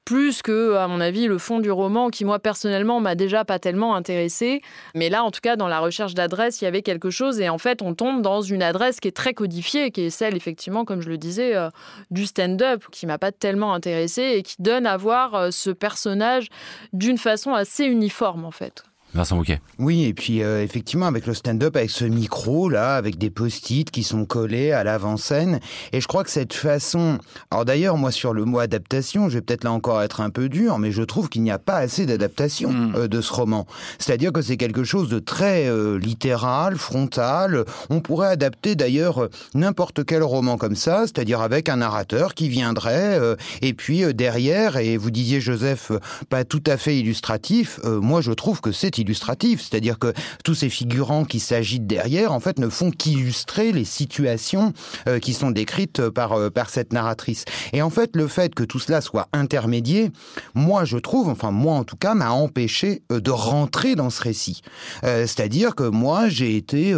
plus 0.05 0.42
que, 0.42 0.75
à 0.77 0.88
mon 0.88 1.01
avis, 1.01 1.27
le 1.27 1.38
fond 1.38 1.59
du 1.61 1.71
roman 1.71 2.11
qui, 2.11 2.25
moi, 2.25 2.38
personnellement, 2.38 3.01
m'a 3.01 3.14
déjà 3.14 3.44
pas 3.44 3.59
tellement 3.59 3.94
intéressé. 3.94 4.61
Mais 4.94 5.09
là, 5.09 5.25
en 5.25 5.31
tout 5.31 5.40
cas, 5.42 5.57
dans 5.57 5.68
la 5.68 5.81
recherche 5.81 6.14
d'adresse, 6.14 6.61
il 6.61 6.64
y 6.64 6.68
avait 6.68 6.83
quelque 6.83 7.11
chose. 7.11 7.40
Et 7.40 7.49
en 7.49 7.59
fait, 7.59 7.83
on 7.83 7.94
tombe 7.94 8.23
dans 8.23 8.40
une 8.40 8.62
adresse 8.62 9.01
qui 9.01 9.09
est 9.09 9.16
très 9.16 9.35
codifiée, 9.35 9.90
qui 9.90 10.03
est 10.03 10.11
celle, 10.11 10.37
effectivement, 10.37 10.85
comme 10.85 11.01
je 11.01 11.09
le 11.09 11.18
disais, 11.18 11.55
euh, 11.57 11.71
du 12.11 12.27
stand-up, 12.27 12.85
qui 12.90 13.07
m'a 13.07 13.18
pas 13.18 13.33
tellement 13.33 13.75
intéressé 13.75 14.35
et 14.37 14.42
qui 14.42 14.57
donne 14.61 14.87
à 14.87 14.97
voir 14.97 15.35
euh, 15.35 15.51
ce 15.51 15.71
personnage 15.71 16.49
d'une 16.92 17.18
façon 17.18 17.55
assez 17.55 17.85
uniforme, 17.85 18.44
en 18.44 18.51
fait. 18.51 18.88
Vincent 19.14 19.37
Bouquet. 19.37 19.61
Oui, 19.79 20.05
et 20.05 20.12
puis 20.12 20.42
euh, 20.42 20.62
effectivement 20.62 21.07
avec 21.07 21.27
le 21.27 21.33
stand-up, 21.33 21.77
avec 21.77 21.90
ce 21.90 22.05
micro 22.05 22.68
là, 22.68 22.94
avec 22.94 23.16
des 23.16 23.31
post-it 23.31 23.90
qui 23.90 24.03
sont 24.03 24.27
collés 24.27 24.73
à 24.73 24.85
l'avant-scène, 24.85 25.61
et 25.92 26.01
je 26.01 26.07
crois 26.07 26.25
que 26.25 26.31
cette 26.31 26.53
façon. 26.53 27.18
Alors 27.51 27.64
d'ailleurs, 27.64 27.97
moi 27.97 28.11
sur 28.11 28.35
le 28.35 28.44
mot 28.44 28.59
adaptation, 28.59 29.29
je 29.29 29.38
vais 29.38 29.40
peut-être 29.40 29.64
là 29.64 29.73
encore 29.73 30.03
être 30.03 30.21
un 30.21 30.31
peu 30.31 30.49
dur, 30.49 30.79
mais 30.79 30.92
je 30.92 31.03
trouve 31.03 31.31
qu'il 31.31 31.42
n'y 31.42 31.51
a 31.51 31.59
pas 31.59 31.77
assez 31.77 32.05
d'adaptation 32.05 32.71
hmm. 32.71 32.94
euh, 32.97 33.09
de 33.09 33.21
ce 33.23 33.33
roman. 33.33 33.66
C'est-à-dire 33.99 34.33
que 34.33 34.42
c'est 34.42 34.59
quelque 34.59 34.85
chose 34.85 35.09
de 35.09 35.18
très 35.18 35.68
euh, 35.68 35.99
littéral, 35.99 36.77
frontal. 36.77 37.64
On 37.88 38.01
pourrait 38.01 38.29
adapter 38.29 38.75
d'ailleurs 38.75 39.29
n'importe 39.55 40.05
quel 40.05 40.23
roman 40.23 40.59
comme 40.59 40.77
ça, 40.77 41.03
c'est-à-dire 41.03 41.40
avec 41.40 41.71
un 41.71 41.77
narrateur 41.77 42.35
qui 42.35 42.49
viendrait, 42.49 43.18
et 43.62 43.73
puis 43.73 44.12
derrière, 44.14 44.77
et 44.77 44.97
vous 44.97 45.11
disiez 45.11 45.40
Joseph, 45.40 45.92
pas 46.29 46.44
tout 46.44 46.62
à 46.66 46.77
fait 46.77 46.99
illustratif. 46.99 47.81
moi, 47.85 48.21
je 48.21 48.33
trouve 48.33 48.61
que 48.61 48.73
c'est 48.73 48.98
illustratif, 48.99 49.61
c'est-à-dire 49.61 49.99
que 49.99 50.13
tous 50.45 50.55
ces 50.55 50.69
figurants 50.69 51.25
qui 51.25 51.41
s'agitent 51.41 51.87
derrière, 51.87 52.33
en 52.33 52.41
fait, 52.41 52.59
ne 52.59 52.69
font 52.69 52.91
qu'illustrer 52.91 53.73
les 53.73 53.85
situations 53.85 54.73
euh, 55.07 55.19
qui 55.19 55.33
sont 55.33 55.51
décrites 55.51 56.09
par, 56.11 56.33
euh, 56.33 56.51
par 56.51 56.71
cette 56.71 56.93
narratrice. 56.93 57.45
Et 57.73 57.83
en 57.83 57.91
fait, 57.91 58.15
le 58.15 58.27
fait 58.27 58.55
que 58.55 58.65
tout 58.65 58.79
cela 58.79 59.01
soit 59.01 59.29
intermédié, 59.33 60.11
moi, 60.55 60.85
je 60.85 60.99
trouve, 60.99 61.29
enfin, 61.29 61.51
moi 61.51 61.75
en 61.75 61.85
tout 61.85 61.97
cas, 61.97 62.15
m'a 62.15 62.31
empêché 62.31 63.03
euh, 63.13 63.21
de 63.21 63.31
rentrer 63.31 63.95
dans 63.95 64.11
ce 64.11 64.23
récit. 64.23 64.63
c'est-à-dire 65.03 65.75
que 65.75 65.85
moi, 65.85 66.29
j'ai 66.29 66.57
été, 66.57 66.95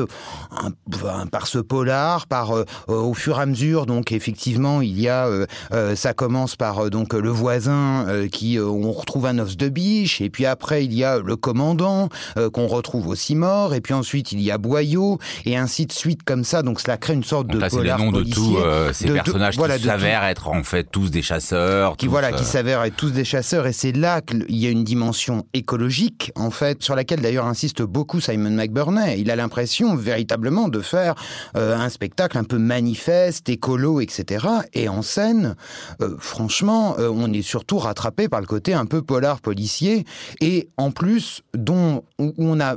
par 1.30 1.46
ce 1.46 1.58
polar, 1.58 2.26
par, 2.26 2.52
au 2.88 3.14
fur 3.14 3.38
et 3.38 3.42
à 3.42 3.46
mesure, 3.46 3.86
donc 3.86 4.12
effectivement, 4.12 4.80
il 4.80 5.00
y 5.00 5.08
a, 5.08 5.28
ça 5.94 6.14
commence 6.14 6.56
par 6.56 6.90
donc 6.90 7.12
le 7.12 7.30
voisin 7.30 8.06
qui, 8.30 8.58
on 8.58 8.92
retrouve 8.92 9.26
un 9.26 9.38
os 9.38 9.56
de 9.56 9.68
biche, 9.68 10.20
et 10.20 10.30
puis 10.30 10.46
après, 10.46 10.84
il 10.84 10.94
y 10.94 11.04
a 11.04 11.18
le 11.18 11.36
commandant, 11.36 11.89
euh, 12.36 12.50
qu'on 12.50 12.66
retrouve 12.66 13.08
aussi 13.08 13.34
mort, 13.34 13.74
et 13.74 13.80
puis 13.80 13.94
ensuite 13.94 14.32
il 14.32 14.40
y 14.40 14.50
a 14.50 14.58
Boyau, 14.58 15.18
et 15.44 15.56
ainsi 15.56 15.86
de 15.86 15.92
suite 15.92 16.22
comme 16.24 16.44
ça. 16.44 16.62
Donc 16.62 16.80
cela 16.80 16.96
crée 16.96 17.14
une 17.14 17.24
sorte 17.24 17.46
de 17.48 17.60
c'est 17.68 17.82
les 17.82 17.90
noms 17.90 18.12
de 18.12 18.22
tous 18.22 18.56
euh, 18.58 18.92
ces 18.92 19.10
personnages 19.10 19.56
qui 19.56 19.82
s'avèrent 19.82 20.24
être 20.24 20.48
en 20.48 20.62
fait 20.62 20.84
tous 20.90 21.10
des 21.10 21.22
chasseurs. 21.22 21.96
Qui 21.96 22.06
voilà, 22.06 22.32
qui 22.32 22.42
euh, 22.42 22.46
s'avèrent 22.46 22.82
être 22.84 22.96
tous 22.96 23.10
des 23.10 23.24
chasseurs, 23.24 23.66
et 23.66 23.72
c'est 23.72 23.92
là 23.92 24.20
qu'il 24.20 24.44
y 24.48 24.66
a 24.66 24.70
une 24.70 24.84
dimension 24.84 25.44
écologique 25.54 26.32
en 26.36 26.50
fait, 26.50 26.82
sur 26.82 26.94
laquelle 26.94 27.20
d'ailleurs 27.20 27.46
insiste 27.46 27.82
beaucoup 27.82 28.20
Simon 28.20 28.50
McBurney. 28.50 29.20
Il 29.20 29.30
a 29.30 29.36
l'impression 29.36 29.94
véritablement 29.96 30.68
de 30.68 30.80
faire 30.80 31.14
un 31.54 31.88
spectacle 31.88 32.38
un 32.38 32.44
peu 32.44 32.58
manifeste, 32.58 33.48
écolo, 33.48 34.00
etc. 34.00 34.46
Et 34.72 34.88
en 34.88 35.02
scène, 35.02 35.54
franchement, 36.18 36.96
on 36.98 37.32
est 37.32 37.42
surtout 37.42 37.78
rattrapé 37.78 38.28
par 38.28 38.40
le 38.40 38.46
côté 38.46 38.74
un 38.74 38.86
peu 38.86 39.02
polar 39.02 39.40
policier, 39.40 40.04
et 40.40 40.68
en 40.76 40.90
plus 40.90 41.42
dont 41.54 41.79
où 42.18 42.34
on 42.38 42.60
a, 42.60 42.76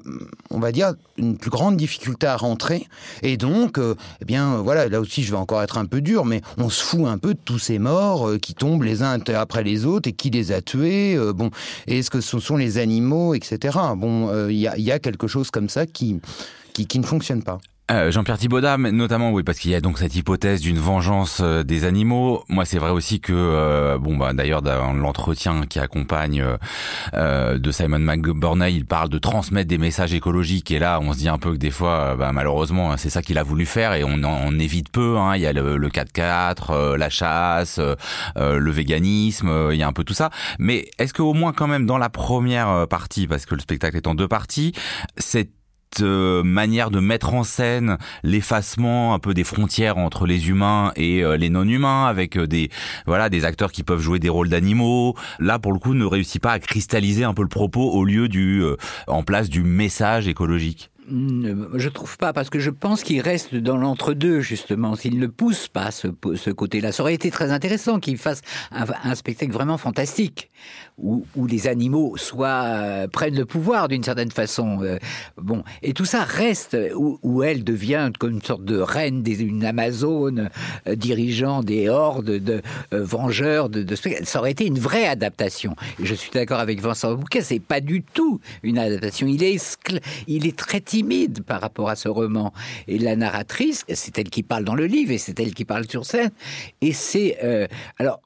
on 0.49 0.59
va 0.59 0.71
dire, 0.71 0.93
une 1.17 1.37
plus 1.37 1.49
grande 1.49 1.77
difficulté 1.77 2.27
à 2.27 2.37
rentrer. 2.37 2.87
Et 3.21 3.37
donc, 3.37 3.77
euh, 3.77 3.95
eh 4.21 4.25
bien, 4.25 4.57
voilà, 4.57 4.87
là 4.87 4.99
aussi, 4.99 5.23
je 5.23 5.31
vais 5.31 5.37
encore 5.37 5.61
être 5.61 5.77
un 5.77 5.85
peu 5.85 6.01
dur, 6.01 6.25
mais 6.25 6.41
on 6.57 6.69
se 6.69 6.83
fout 6.83 7.05
un 7.05 7.17
peu 7.17 7.33
de 7.33 7.39
tous 7.43 7.59
ces 7.59 7.79
morts 7.79 8.29
euh, 8.29 8.37
qui 8.37 8.53
tombent 8.53 8.83
les 8.83 9.03
uns 9.03 9.19
après 9.35 9.63
les 9.63 9.85
autres 9.85 10.09
et 10.09 10.13
qui 10.13 10.29
les 10.29 10.51
a 10.51 10.61
tués. 10.61 11.15
Euh, 11.15 11.33
bon, 11.33 11.51
est-ce 11.87 12.09
que 12.09 12.21
ce 12.21 12.39
sont 12.39 12.57
les 12.57 12.77
animaux, 12.77 13.33
etc. 13.33 13.77
Bon, 13.95 14.47
il 14.47 14.57
y 14.57 14.67
a, 14.67 14.77
y, 14.77 14.91
a, 14.91 14.99
quelque 14.99 15.27
chose 15.27 15.51
comme 15.51 15.69
ça 15.69 15.85
qui, 15.85 16.19
qui, 16.73 16.87
qui 16.87 16.99
ne 16.99 17.05
fonctionne 17.05 17.43
pas. 17.43 17.59
Euh, 17.91 18.11
Jean-Pierre 18.11 18.37
Thibaudat, 18.37 18.77
notamment, 18.77 19.31
oui, 19.31 19.43
parce 19.43 19.59
qu'il 19.59 19.71
y 19.71 19.75
a 19.75 19.81
donc 19.81 19.99
cette 19.99 20.15
hypothèse 20.15 20.61
d'une 20.61 20.79
vengeance 20.79 21.41
euh, 21.43 21.63
des 21.63 21.83
animaux. 21.83 22.45
Moi, 22.47 22.63
c'est 22.63 22.77
vrai 22.77 22.91
aussi 22.91 23.19
que, 23.19 23.33
euh, 23.35 23.97
bon, 23.97 24.15
bah, 24.15 24.31
d'ailleurs, 24.31 24.61
dans 24.61 24.93
l'entretien 24.93 25.65
qui 25.67 25.79
accompagne 25.79 26.45
de 27.13 27.71
Simon 27.71 27.99
McBurney, 27.99 28.73
il 28.73 28.85
parle 28.85 29.09
de 29.09 29.17
transmettre 29.17 29.67
des 29.67 29.77
messages 29.77 30.13
écologiques. 30.13 30.71
Et 30.71 30.79
là, 30.79 30.99
on 31.01 31.11
se 31.11 31.17
dit 31.17 31.27
un 31.27 31.37
peu 31.37 31.51
que 31.51 31.57
des 31.57 31.71
fois, 31.71 32.15
bah, 32.15 32.31
malheureusement, 32.31 32.95
c'est 32.95 33.09
ça 33.09 33.21
qu'il 33.21 33.37
a 33.37 33.43
voulu 33.43 33.65
faire 33.65 33.93
et 33.93 34.03
on 34.05 34.23
en 34.23 34.57
évite 34.59 34.89
peu. 34.89 35.17
Hein. 35.17 35.35
Il 35.35 35.41
y 35.41 35.45
a 35.45 35.51
le, 35.51 35.75
le 35.75 35.89
4x4, 35.89 36.95
la 36.95 37.09
chasse, 37.09 37.79
le 38.35 38.71
véganisme, 38.71 39.69
il 39.71 39.77
y 39.77 39.83
a 39.83 39.87
un 39.87 39.93
peu 39.93 40.03
tout 40.03 40.13
ça. 40.13 40.29
Mais 40.57 40.89
est-ce 40.99 41.13
qu'au 41.13 41.33
moins, 41.33 41.51
quand 41.51 41.67
même, 41.67 41.85
dans 41.85 41.97
la 41.97 42.09
première 42.09 42.87
partie, 42.87 43.27
parce 43.27 43.45
que 43.45 43.55
le 43.55 43.61
spectacle 43.61 43.97
est 43.97 44.07
en 44.07 44.15
deux 44.15 44.27
parties, 44.27 44.73
c'est 45.17 45.49
euh, 46.01 46.43
manière 46.43 46.91
de 46.91 46.99
mettre 46.99 47.33
en 47.33 47.43
scène 47.43 47.97
l'effacement 48.23 49.13
un 49.13 49.19
peu 49.19 49.33
des 49.33 49.43
frontières 49.43 49.97
entre 49.97 50.25
les 50.25 50.49
humains 50.49 50.91
et 50.95 51.23
euh, 51.23 51.37
les 51.37 51.49
non-humains 51.49 52.05
avec 52.05 52.37
euh, 52.37 52.47
des 52.47 52.69
voilà 53.05 53.29
des 53.29 53.45
acteurs 53.45 53.71
qui 53.71 53.83
peuvent 53.83 53.99
jouer 54.01 54.19
des 54.19 54.29
rôles 54.29 54.49
d'animaux. 54.49 55.15
Là 55.39 55.59
pour 55.59 55.73
le 55.73 55.79
coup 55.79 55.93
ne 55.93 56.05
réussit 56.05 56.41
pas 56.41 56.51
à 56.51 56.59
cristalliser 56.59 57.23
un 57.23 57.33
peu 57.33 57.43
le 57.43 57.47
propos 57.47 57.91
au 57.91 58.03
lieu 58.03 58.27
du 58.27 58.63
en 59.07 59.23
place 59.23 59.49
du 59.49 59.63
message 59.63 60.27
écologique. 60.27 60.89
Je 61.09 61.89
trouve 61.89 62.17
pas, 62.17 62.33
parce 62.33 62.49
que 62.49 62.59
je 62.59 62.69
pense 62.69 63.03
qu'il 63.03 63.19
reste 63.21 63.55
dans 63.55 63.77
l'entre-deux, 63.77 64.39
justement, 64.39 64.95
s'il 64.95 65.19
ne 65.19 65.27
pousse 65.27 65.67
pas 65.67 65.91
ce, 65.91 66.07
ce 66.35 66.49
côté-là. 66.49 66.91
Ça 66.91 67.03
aurait 67.03 67.13
été 67.13 67.29
très 67.29 67.51
intéressant 67.51 67.99
qu'il 67.99 68.17
fasse 68.17 68.41
un, 68.71 69.15
spectacle 69.15 69.51
vraiment 69.51 69.77
fantastique, 69.77 70.49
où, 70.97 71.25
les 71.47 71.67
animaux 71.67 72.17
soient, 72.17 72.63
euh, 72.65 73.07
prennent 73.07 73.35
le 73.35 73.45
pouvoir 73.45 73.87
d'une 73.87 74.03
certaine 74.03 74.31
façon. 74.31 74.79
Euh, 74.81 74.97
bon, 75.37 75.63
et 75.81 75.93
tout 75.93 76.05
ça 76.05 76.23
reste, 76.23 76.77
où, 76.95 77.19
où, 77.23 77.43
elle 77.43 77.63
devient 77.63 78.11
comme 78.19 78.31
une 78.31 78.41
sorte 78.41 78.63
de 78.63 78.77
reine, 78.77 79.23
des, 79.23 79.41
une 79.41 79.65
Amazone, 79.65 80.49
euh, 80.87 80.95
dirigeant 80.95 81.63
des 81.63 81.89
hordes 81.89 82.25
de 82.25 82.61
vengeurs. 82.91 83.69
Ça 84.23 84.39
aurait 84.39 84.51
été 84.51 84.65
une 84.65 84.79
vraie 84.79 85.07
adaptation. 85.07 85.75
Je 86.01 86.13
suis 86.13 86.31
d'accord 86.31 86.59
avec 86.59 86.81
Vincent 86.81 87.13
Bouquet, 87.15 87.41
c'est 87.41 87.59
pas 87.59 87.81
du 87.81 88.03
tout 88.03 88.39
une 88.61 88.77
adaptation. 88.77 89.27
Il 89.27 89.43
est, 89.43 89.77
il 90.27 90.47
est 90.47 90.57
très 90.57 90.81
timide 90.81 91.43
par 91.43 91.61
rapport 91.61 91.89
à 91.89 91.95
ce 91.95 92.09
roman. 92.09 92.53
Et 92.87 92.99
la 92.99 93.15
narratrice, 93.15 93.85
c'est 93.93 94.17
elle 94.17 94.29
qui 94.29 94.43
parle 94.43 94.63
dans 94.63 94.75
le 94.75 94.85
livre 94.85 95.11
et 95.11 95.17
c'est 95.17 95.39
elle 95.39 95.53
qui 95.53 95.65
parle 95.65 95.87
sur 95.87 96.05
scène. 96.05 96.31
Et 96.81 96.93
c'est 96.93 97.37
euh, 97.43 97.67
alors 97.97 98.19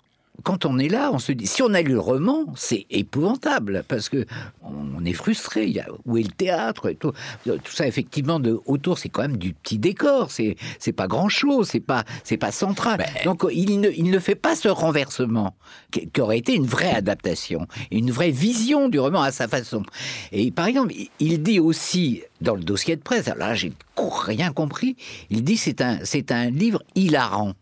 quand 0.43 0.65
on 0.65 0.77
est 0.77 0.87
là, 0.87 1.09
on 1.11 1.19
se 1.19 1.31
dit, 1.31 1.47
si 1.47 1.61
on 1.61 1.73
a 1.73 1.81
lu 1.81 1.93
le 1.93 1.99
roman, 1.99 2.45
c'est 2.55 2.85
épouvantable 2.89 3.83
parce 3.87 4.09
que 4.09 4.25
on 4.61 5.03
est 5.03 5.13
frustré. 5.13 5.65
Il 5.65 5.71
y 5.73 5.79
a, 5.79 5.87
où 6.05 6.17
est 6.17 6.23
le 6.23 6.31
théâtre 6.31 6.89
et 6.89 6.95
tout, 6.95 7.11
tout 7.45 7.71
ça 7.71 7.87
effectivement 7.87 8.39
de 8.39 8.59
autour, 8.65 8.97
c'est 8.97 9.09
quand 9.09 9.23
même 9.23 9.37
du 9.37 9.53
petit 9.53 9.79
décor. 9.79 10.31
C'est 10.31 10.55
c'est 10.79 10.91
pas 10.93 11.07
grand 11.07 11.29
chose. 11.29 11.69
C'est 11.69 11.79
pas 11.79 12.03
c'est 12.23 12.37
pas 12.37 12.51
central. 12.51 13.03
Donc 13.25 13.45
il 13.51 13.79
ne 13.79 13.89
il 13.89 14.11
ne 14.11 14.19
fait 14.19 14.35
pas 14.35 14.55
ce 14.55 14.67
renversement 14.67 15.55
qui, 15.91 16.09
aurait 16.21 16.37
été 16.37 16.53
une 16.53 16.67
vraie 16.67 16.93
adaptation, 16.93 17.67
une 17.91 18.11
vraie 18.11 18.31
vision 18.31 18.89
du 18.89 18.99
roman 18.99 19.21
à 19.21 19.31
sa 19.31 19.47
façon. 19.47 19.83
Et 20.31 20.51
par 20.51 20.67
exemple, 20.67 20.93
il 21.19 21.41
dit 21.41 21.59
aussi 21.59 22.21
dans 22.41 22.55
le 22.55 22.63
dossier 22.63 22.95
de 22.95 23.01
presse. 23.01 23.27
Alors 23.27 23.49
là, 23.49 23.55
j'ai 23.55 23.73
rien 23.97 24.51
compris. 24.51 24.95
Il 25.29 25.43
dit 25.43 25.57
c'est 25.57 25.81
un 25.81 25.99
c'est 26.03 26.31
un 26.31 26.49
livre 26.49 26.83
hilarant. 26.95 27.53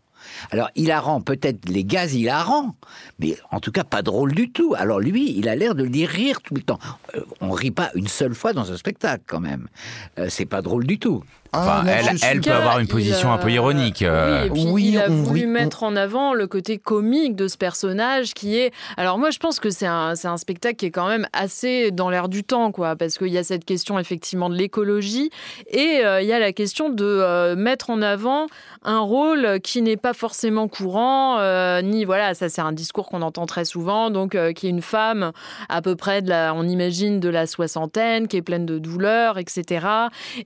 Alors, 0.50 0.70
hilarant, 0.74 1.20
peut-être 1.20 1.68
les 1.68 1.84
gaz 1.84 2.14
hilarants, 2.14 2.74
mais 3.18 3.36
en 3.50 3.60
tout 3.60 3.72
cas 3.72 3.84
pas 3.84 4.02
drôle 4.02 4.32
du 4.32 4.50
tout. 4.50 4.74
Alors 4.76 5.00
lui, 5.00 5.36
il 5.36 5.48
a 5.48 5.56
l'air 5.56 5.74
de 5.74 5.86
dire 5.86 6.08
rire 6.08 6.40
tout 6.42 6.54
le 6.54 6.62
temps. 6.62 6.78
Euh, 7.14 7.20
on 7.40 7.50
rit 7.50 7.70
pas 7.70 7.90
une 7.94 8.08
seule 8.08 8.34
fois 8.34 8.52
dans 8.52 8.72
un 8.72 8.76
spectacle, 8.76 9.24
quand 9.26 9.40
même. 9.40 9.68
Euh, 10.18 10.28
c'est 10.28 10.46
pas 10.46 10.62
drôle 10.62 10.86
du 10.86 10.98
tout. 10.98 11.22
Ah, 11.52 11.84
elle, 11.86 12.40
peut 12.40 12.52
avoir 12.52 12.78
une 12.78 12.86
position 12.86 13.32
un 13.32 13.38
peu 13.38 13.50
ironique. 13.50 14.02
Euh. 14.02 14.48
Oui, 14.50 14.88
il 14.88 14.98
a 14.98 15.08
voulu 15.08 15.46
mettre 15.46 15.82
en 15.82 15.96
avant 15.96 16.34
le 16.34 16.46
côté 16.46 16.78
comique 16.78 17.36
de 17.36 17.48
ce 17.48 17.56
personnage 17.56 18.34
qui 18.34 18.56
est. 18.56 18.72
Alors 18.96 19.18
moi, 19.18 19.30
je 19.30 19.38
pense 19.38 19.60
que 19.60 19.70
c'est 19.70 19.86
un, 19.86 20.14
un 20.22 20.36
spectacle 20.36 20.76
qui 20.76 20.86
est 20.86 20.90
quand 20.90 21.08
même 21.08 21.26
assez 21.32 21.90
dans 21.90 22.10
l'air 22.10 22.28
du 22.28 22.44
temps, 22.44 22.72
quoi, 22.72 22.96
parce 22.96 23.18
qu'il 23.18 23.28
y 23.28 23.38
a 23.38 23.44
cette 23.44 23.64
question 23.64 23.98
effectivement 23.98 24.50
de 24.50 24.56
l'écologie 24.56 25.30
et 25.70 26.00
il 26.02 26.26
y 26.26 26.32
a 26.32 26.38
la 26.38 26.52
question 26.52 26.90
de 26.90 27.54
mettre 27.54 27.90
en 27.90 28.02
avant 28.02 28.46
un 28.84 29.00
rôle 29.00 29.60
qui 29.62 29.82
n'est 29.82 29.96
pas 29.96 30.12
forcément 30.12 30.68
courant, 30.68 31.38
euh, 31.38 31.82
ni 31.82 32.04
voilà, 32.04 32.34
ça 32.34 32.48
c'est 32.48 32.60
un 32.60 32.72
discours 32.72 33.08
qu'on 33.08 33.22
entend 33.22 33.46
très 33.46 33.64
souvent, 33.64 34.10
donc 34.10 34.34
euh, 34.34 34.52
qui 34.52 34.66
est 34.66 34.70
une 34.70 34.82
femme 34.82 35.32
à 35.68 35.82
peu 35.82 35.96
près 35.96 36.22
de 36.22 36.28
la, 36.28 36.54
on 36.54 36.64
imagine 36.64 37.20
de 37.20 37.28
la 37.28 37.46
soixantaine, 37.46 38.28
qui 38.28 38.36
est 38.36 38.42
pleine 38.42 38.64
de 38.64 38.78
douleurs, 38.78 39.38
etc. 39.38 39.86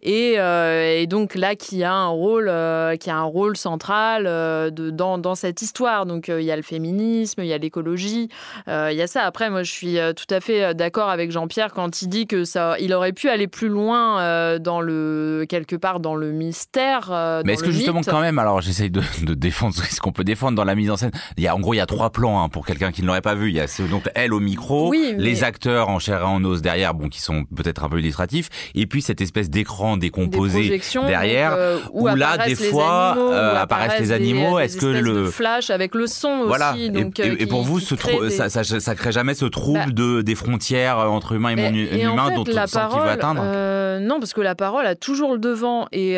Euh, 0.06 0.89
et, 0.90 1.06
donc 1.06 1.34
là 1.34 1.54
qui 1.54 1.84
a 1.84 1.92
un 1.92 2.08
rôle, 2.08 2.46
qui 2.98 3.10
a 3.10 3.16
un 3.16 3.24
rôle 3.24 3.56
central 3.56 4.24
de, 4.24 4.90
dans, 4.90 5.18
dans 5.18 5.34
cette 5.34 5.62
histoire. 5.62 6.06
Donc 6.06 6.28
il 6.28 6.42
y 6.42 6.50
a 6.50 6.56
le 6.56 6.62
féminisme, 6.62 7.42
il 7.42 7.46
y 7.46 7.52
a 7.52 7.58
l'écologie, 7.58 8.28
il 8.66 8.92
y 8.92 9.02
a 9.02 9.06
ça. 9.06 9.22
Après, 9.22 9.50
moi 9.50 9.62
je 9.62 9.72
suis 9.72 9.96
tout 10.16 10.34
à 10.34 10.40
fait 10.40 10.74
d'accord 10.74 11.08
avec 11.08 11.30
Jean-Pierre 11.30 11.72
quand 11.72 12.02
il 12.02 12.08
dit 12.08 12.26
que 12.26 12.44
ça, 12.44 12.76
il 12.80 12.92
aurait 12.92 13.12
pu 13.12 13.28
aller 13.28 13.46
plus 13.46 13.68
loin 13.68 14.58
dans 14.58 14.80
le 14.80 15.46
quelque 15.48 15.76
part 15.76 16.00
dans 16.00 16.14
le 16.14 16.32
mystère. 16.32 17.40
Mais 17.44 17.54
est-ce 17.54 17.62
que 17.62 17.70
justement 17.70 18.00
quand 18.02 18.20
même 18.20 18.38
alors 18.38 18.60
j'essaye 18.60 18.90
de, 18.90 19.02
de, 19.22 19.34
défendre 19.34 19.74
ce 19.90 20.00
qu'on 20.00 20.12
peut 20.12 20.24
défendre 20.24 20.56
dans 20.56 20.64
la 20.64 20.74
mise 20.74 20.90
en 20.90 20.96
scène. 20.96 21.10
Il 21.36 21.44
y 21.44 21.46
a, 21.46 21.54
en 21.54 21.60
gros, 21.60 21.74
il 21.74 21.78
y 21.78 21.80
a 21.80 21.86
trois 21.86 22.10
plans 22.10 22.42
hein, 22.42 22.48
pour 22.48 22.66
quelqu'un 22.66 22.92
qui 22.92 23.02
ne 23.02 23.06
l'aurait 23.06 23.20
pas 23.20 23.34
vu. 23.34 23.48
Il 23.48 23.54
y 23.54 23.60
a 23.60 23.66
donc 23.88 24.08
elle 24.14 24.32
au 24.32 24.40
micro, 24.40 24.92
les 24.92 25.44
acteurs 25.44 25.88
en 25.88 25.98
chair 25.98 26.20
et 26.20 26.24
en 26.24 26.44
os 26.44 26.62
derrière, 26.62 26.94
bon, 26.94 27.08
qui 27.08 27.20
sont 27.20 27.44
peut-être 27.44 27.84
un 27.84 27.88
peu 27.88 27.98
illustratifs, 27.98 28.48
et 28.74 28.86
puis 28.86 29.02
cette 29.02 29.20
espèce 29.20 29.50
d'écran 29.50 29.96
décomposé 29.96 30.79
derrière, 31.06 31.54
euh, 31.56 31.78
où, 31.92 32.06
là, 32.06 32.38
des 32.46 32.54
fois, 32.54 33.16
euh, 33.18 33.60
apparaissent 33.60 34.00
les 34.00 34.12
animaux. 34.12 34.58
Est-ce 34.58 34.76
que 34.76 34.86
le 34.86 35.30
flash 35.30 35.70
avec 35.70 35.94
le 35.94 36.06
son 36.06 36.44
voilà. 36.46 36.72
aussi 36.72 36.90
donc, 36.90 37.18
et, 37.20 37.42
et, 37.42 37.46
pour 37.46 37.62
vous, 37.62 37.80
ce 37.80 37.94
ça, 38.30 38.48
ça, 38.48 38.64
ça, 38.64 38.94
crée 38.94 39.12
jamais 39.12 39.34
ce 39.34 39.44
trouble 39.44 39.78
bah 39.78 39.92
de 39.92 40.22
des 40.22 40.34
frontières 40.34 40.98
entre 40.98 41.32
humain 41.32 41.56
et, 41.56 41.62
et 41.62 42.02
humain 42.02 42.30
dont 42.34 42.42
on 42.42 42.66
sent 42.66 42.78
qu'il 42.90 43.00
veut 43.00 43.08
atteindre 43.08 43.42
euh, 43.44 43.98
Non, 43.98 44.18
parce 44.20 44.32
que 44.32 44.40
la 44.40 44.54
parole 44.54 44.86
a 44.86 44.94
toujours 44.94 45.32
le 45.32 45.38
devant, 45.38 45.86
et 45.92 46.14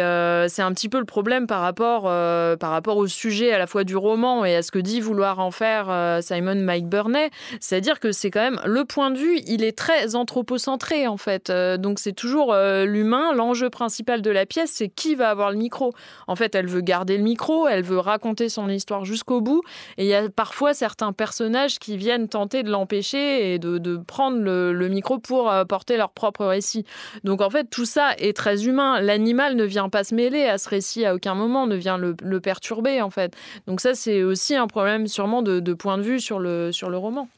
c'est 0.49 0.63
un 0.63 0.73
petit 0.73 0.89
peu 0.89 0.99
le 0.99 1.05
problème 1.05 1.47
par 1.47 1.61
rapport 1.61 2.07
euh, 2.33 2.57
par 2.57 2.71
rapport 2.71 2.97
au 2.97 3.07
sujet 3.07 3.53
à 3.53 3.59
la 3.59 3.67
fois 3.67 3.85
du 3.85 3.97
roman 3.97 4.45
et 4.45 4.55
à 4.55 4.63
ce 4.63 4.71
que 4.71 4.79
dit 4.79 5.01
vouloir 5.01 5.39
en 5.39 5.51
faire 5.51 5.87
euh, 5.91 6.21
Simon 6.21 6.55
Mike 6.57 6.89
Burney. 6.89 7.31
C'est-à-dire 7.61 8.01
que 8.01 8.13
c'est 8.13 8.31
quand 8.31 8.41
même 8.41 8.61
le 8.65 8.85
point 8.85 9.11
de 9.11 9.19
vue, 9.19 9.41
il 9.47 9.65
est 9.65 9.77
très 9.77 10.15
anthropocentré 10.15 11.07
en 11.07 11.17
fait. 11.17 11.51
Euh, 11.51 11.77
donc 11.77 11.99
c'est 11.99 12.13
toujours 12.13 12.55
l'humain, 12.55 13.33
l'enjeu 13.35 13.71
principal 13.71 14.23
de 14.23 14.31
la 14.31 14.47
pièce, 14.53 14.71
c'est 14.73 14.89
qui 14.89 15.15
va 15.15 15.31
avoir 15.31 15.51
le 15.51 15.57
micro. 15.57 15.93
En 16.27 16.37
fait, 16.37 16.55
elle 16.55 16.67
veut 16.67 16.83
garder 16.83 17.17
le 17.17 17.25
micro, 17.25 17.67
elle 17.67 17.83
veut 17.83 17.99
raconter 17.99 18.49
son 18.49 18.69
histoire 18.69 19.05
jusqu'au 19.05 19.41
bout. 19.41 19.63
Et 19.97 20.05
il 20.05 20.09
y 20.09 20.15
a 20.15 20.29
parfois 20.29 20.75
certains 20.75 21.13
personnages 21.13 21.79
qui 21.79 21.97
viennent 21.97 22.29
tenter 22.29 22.63
de 22.63 22.71
l'empêcher 22.71 23.55
et 23.55 23.59
de, 23.59 23.97
prendre 23.97 24.39
le, 24.39 24.89
micro 24.89 25.19
pour 25.19 25.51
porter 25.69 25.97
leur 25.97 26.11
propre 26.11 26.45
récit. 26.45 26.85
Donc 27.25 27.41
en 27.41 27.49
fait, 27.49 27.71
tout 27.71 27.87
ça 27.87 28.11
est 28.19 28.37
très 28.37 28.67
humain. 28.67 29.01
L'animal 29.01 29.57
ne 29.57 29.65
vient 29.65 29.89
pas 29.89 30.05
se 30.05 30.15
mêler 30.15 30.45
à 30.45 30.59
ce 30.59 30.69
récit 30.69 31.07
à 31.07 31.15
aucun 31.15 31.35
moment, 31.35 31.67
ne 31.67 31.77
vient 31.77 31.97
le, 31.97 32.41
perturber 32.41 33.01
en 33.01 33.11
fait. 33.11 33.35
Donc 33.67 33.81
ça 33.81 33.95
c'est 33.95 34.23
aussi 34.23 34.55
un 34.55 34.67
problème 34.67 35.07
sûrement 35.07 35.43
de, 35.43 35.73
point 35.73 35.97
de 35.97 36.03
vue 36.03 36.21
sur 36.21 36.39
le, 36.39 36.73
sur 36.73 36.91
le 36.91 36.99
roman. 36.99 37.29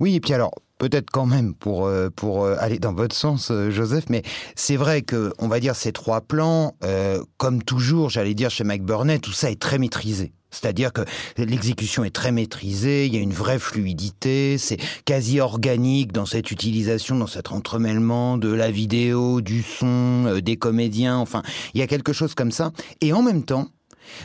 Oui, 0.00 0.14
et 0.14 0.20
puis 0.20 0.34
alors 0.34 0.52
peut-être 0.82 1.10
quand 1.10 1.26
même 1.26 1.54
pour 1.54 1.86
euh, 1.86 2.10
pour 2.10 2.44
euh, 2.44 2.56
aller 2.58 2.80
dans 2.80 2.92
votre 2.92 3.14
sens, 3.14 3.52
euh, 3.52 3.70
Joseph, 3.70 4.06
mais 4.08 4.22
c'est 4.56 4.76
vrai 4.76 5.02
que 5.02 5.32
on 5.38 5.46
va 5.46 5.60
dire 5.60 5.76
ces 5.76 5.92
trois 5.92 6.20
plans, 6.20 6.74
comme 7.36 7.62
toujours, 7.62 8.10
j'allais 8.10 8.34
dire 8.34 8.50
chez 8.50 8.64
Mike 8.64 8.82
Burnett, 8.82 9.20
tout 9.20 9.32
ça 9.32 9.50
est 9.50 9.60
très 9.60 9.78
maîtrisé. 9.78 10.32
C'est-à-dire 10.50 10.92
que 10.92 11.00
l'exécution 11.38 12.04
est 12.04 12.14
très 12.14 12.30
maîtrisée, 12.30 13.06
il 13.06 13.14
y 13.14 13.16
a 13.16 13.20
une 13.20 13.32
vraie 13.32 13.58
fluidité, 13.58 14.58
c'est 14.58 14.76
quasi 15.06 15.40
organique 15.40 16.12
dans 16.12 16.26
cette 16.26 16.50
utilisation, 16.50 17.16
dans 17.16 17.26
cet 17.26 17.52
entremêlement 17.52 18.36
de 18.36 18.52
la 18.52 18.70
vidéo, 18.70 19.40
du 19.40 19.62
son, 19.62 20.40
des 20.44 20.56
comédiens, 20.56 21.16
enfin, 21.16 21.42
il 21.72 21.80
y 21.80 21.82
a 21.82 21.86
quelque 21.86 22.12
chose 22.12 22.34
comme 22.34 22.52
ça. 22.52 22.72
Et 23.00 23.14
en 23.14 23.22
même 23.22 23.44
temps, 23.44 23.68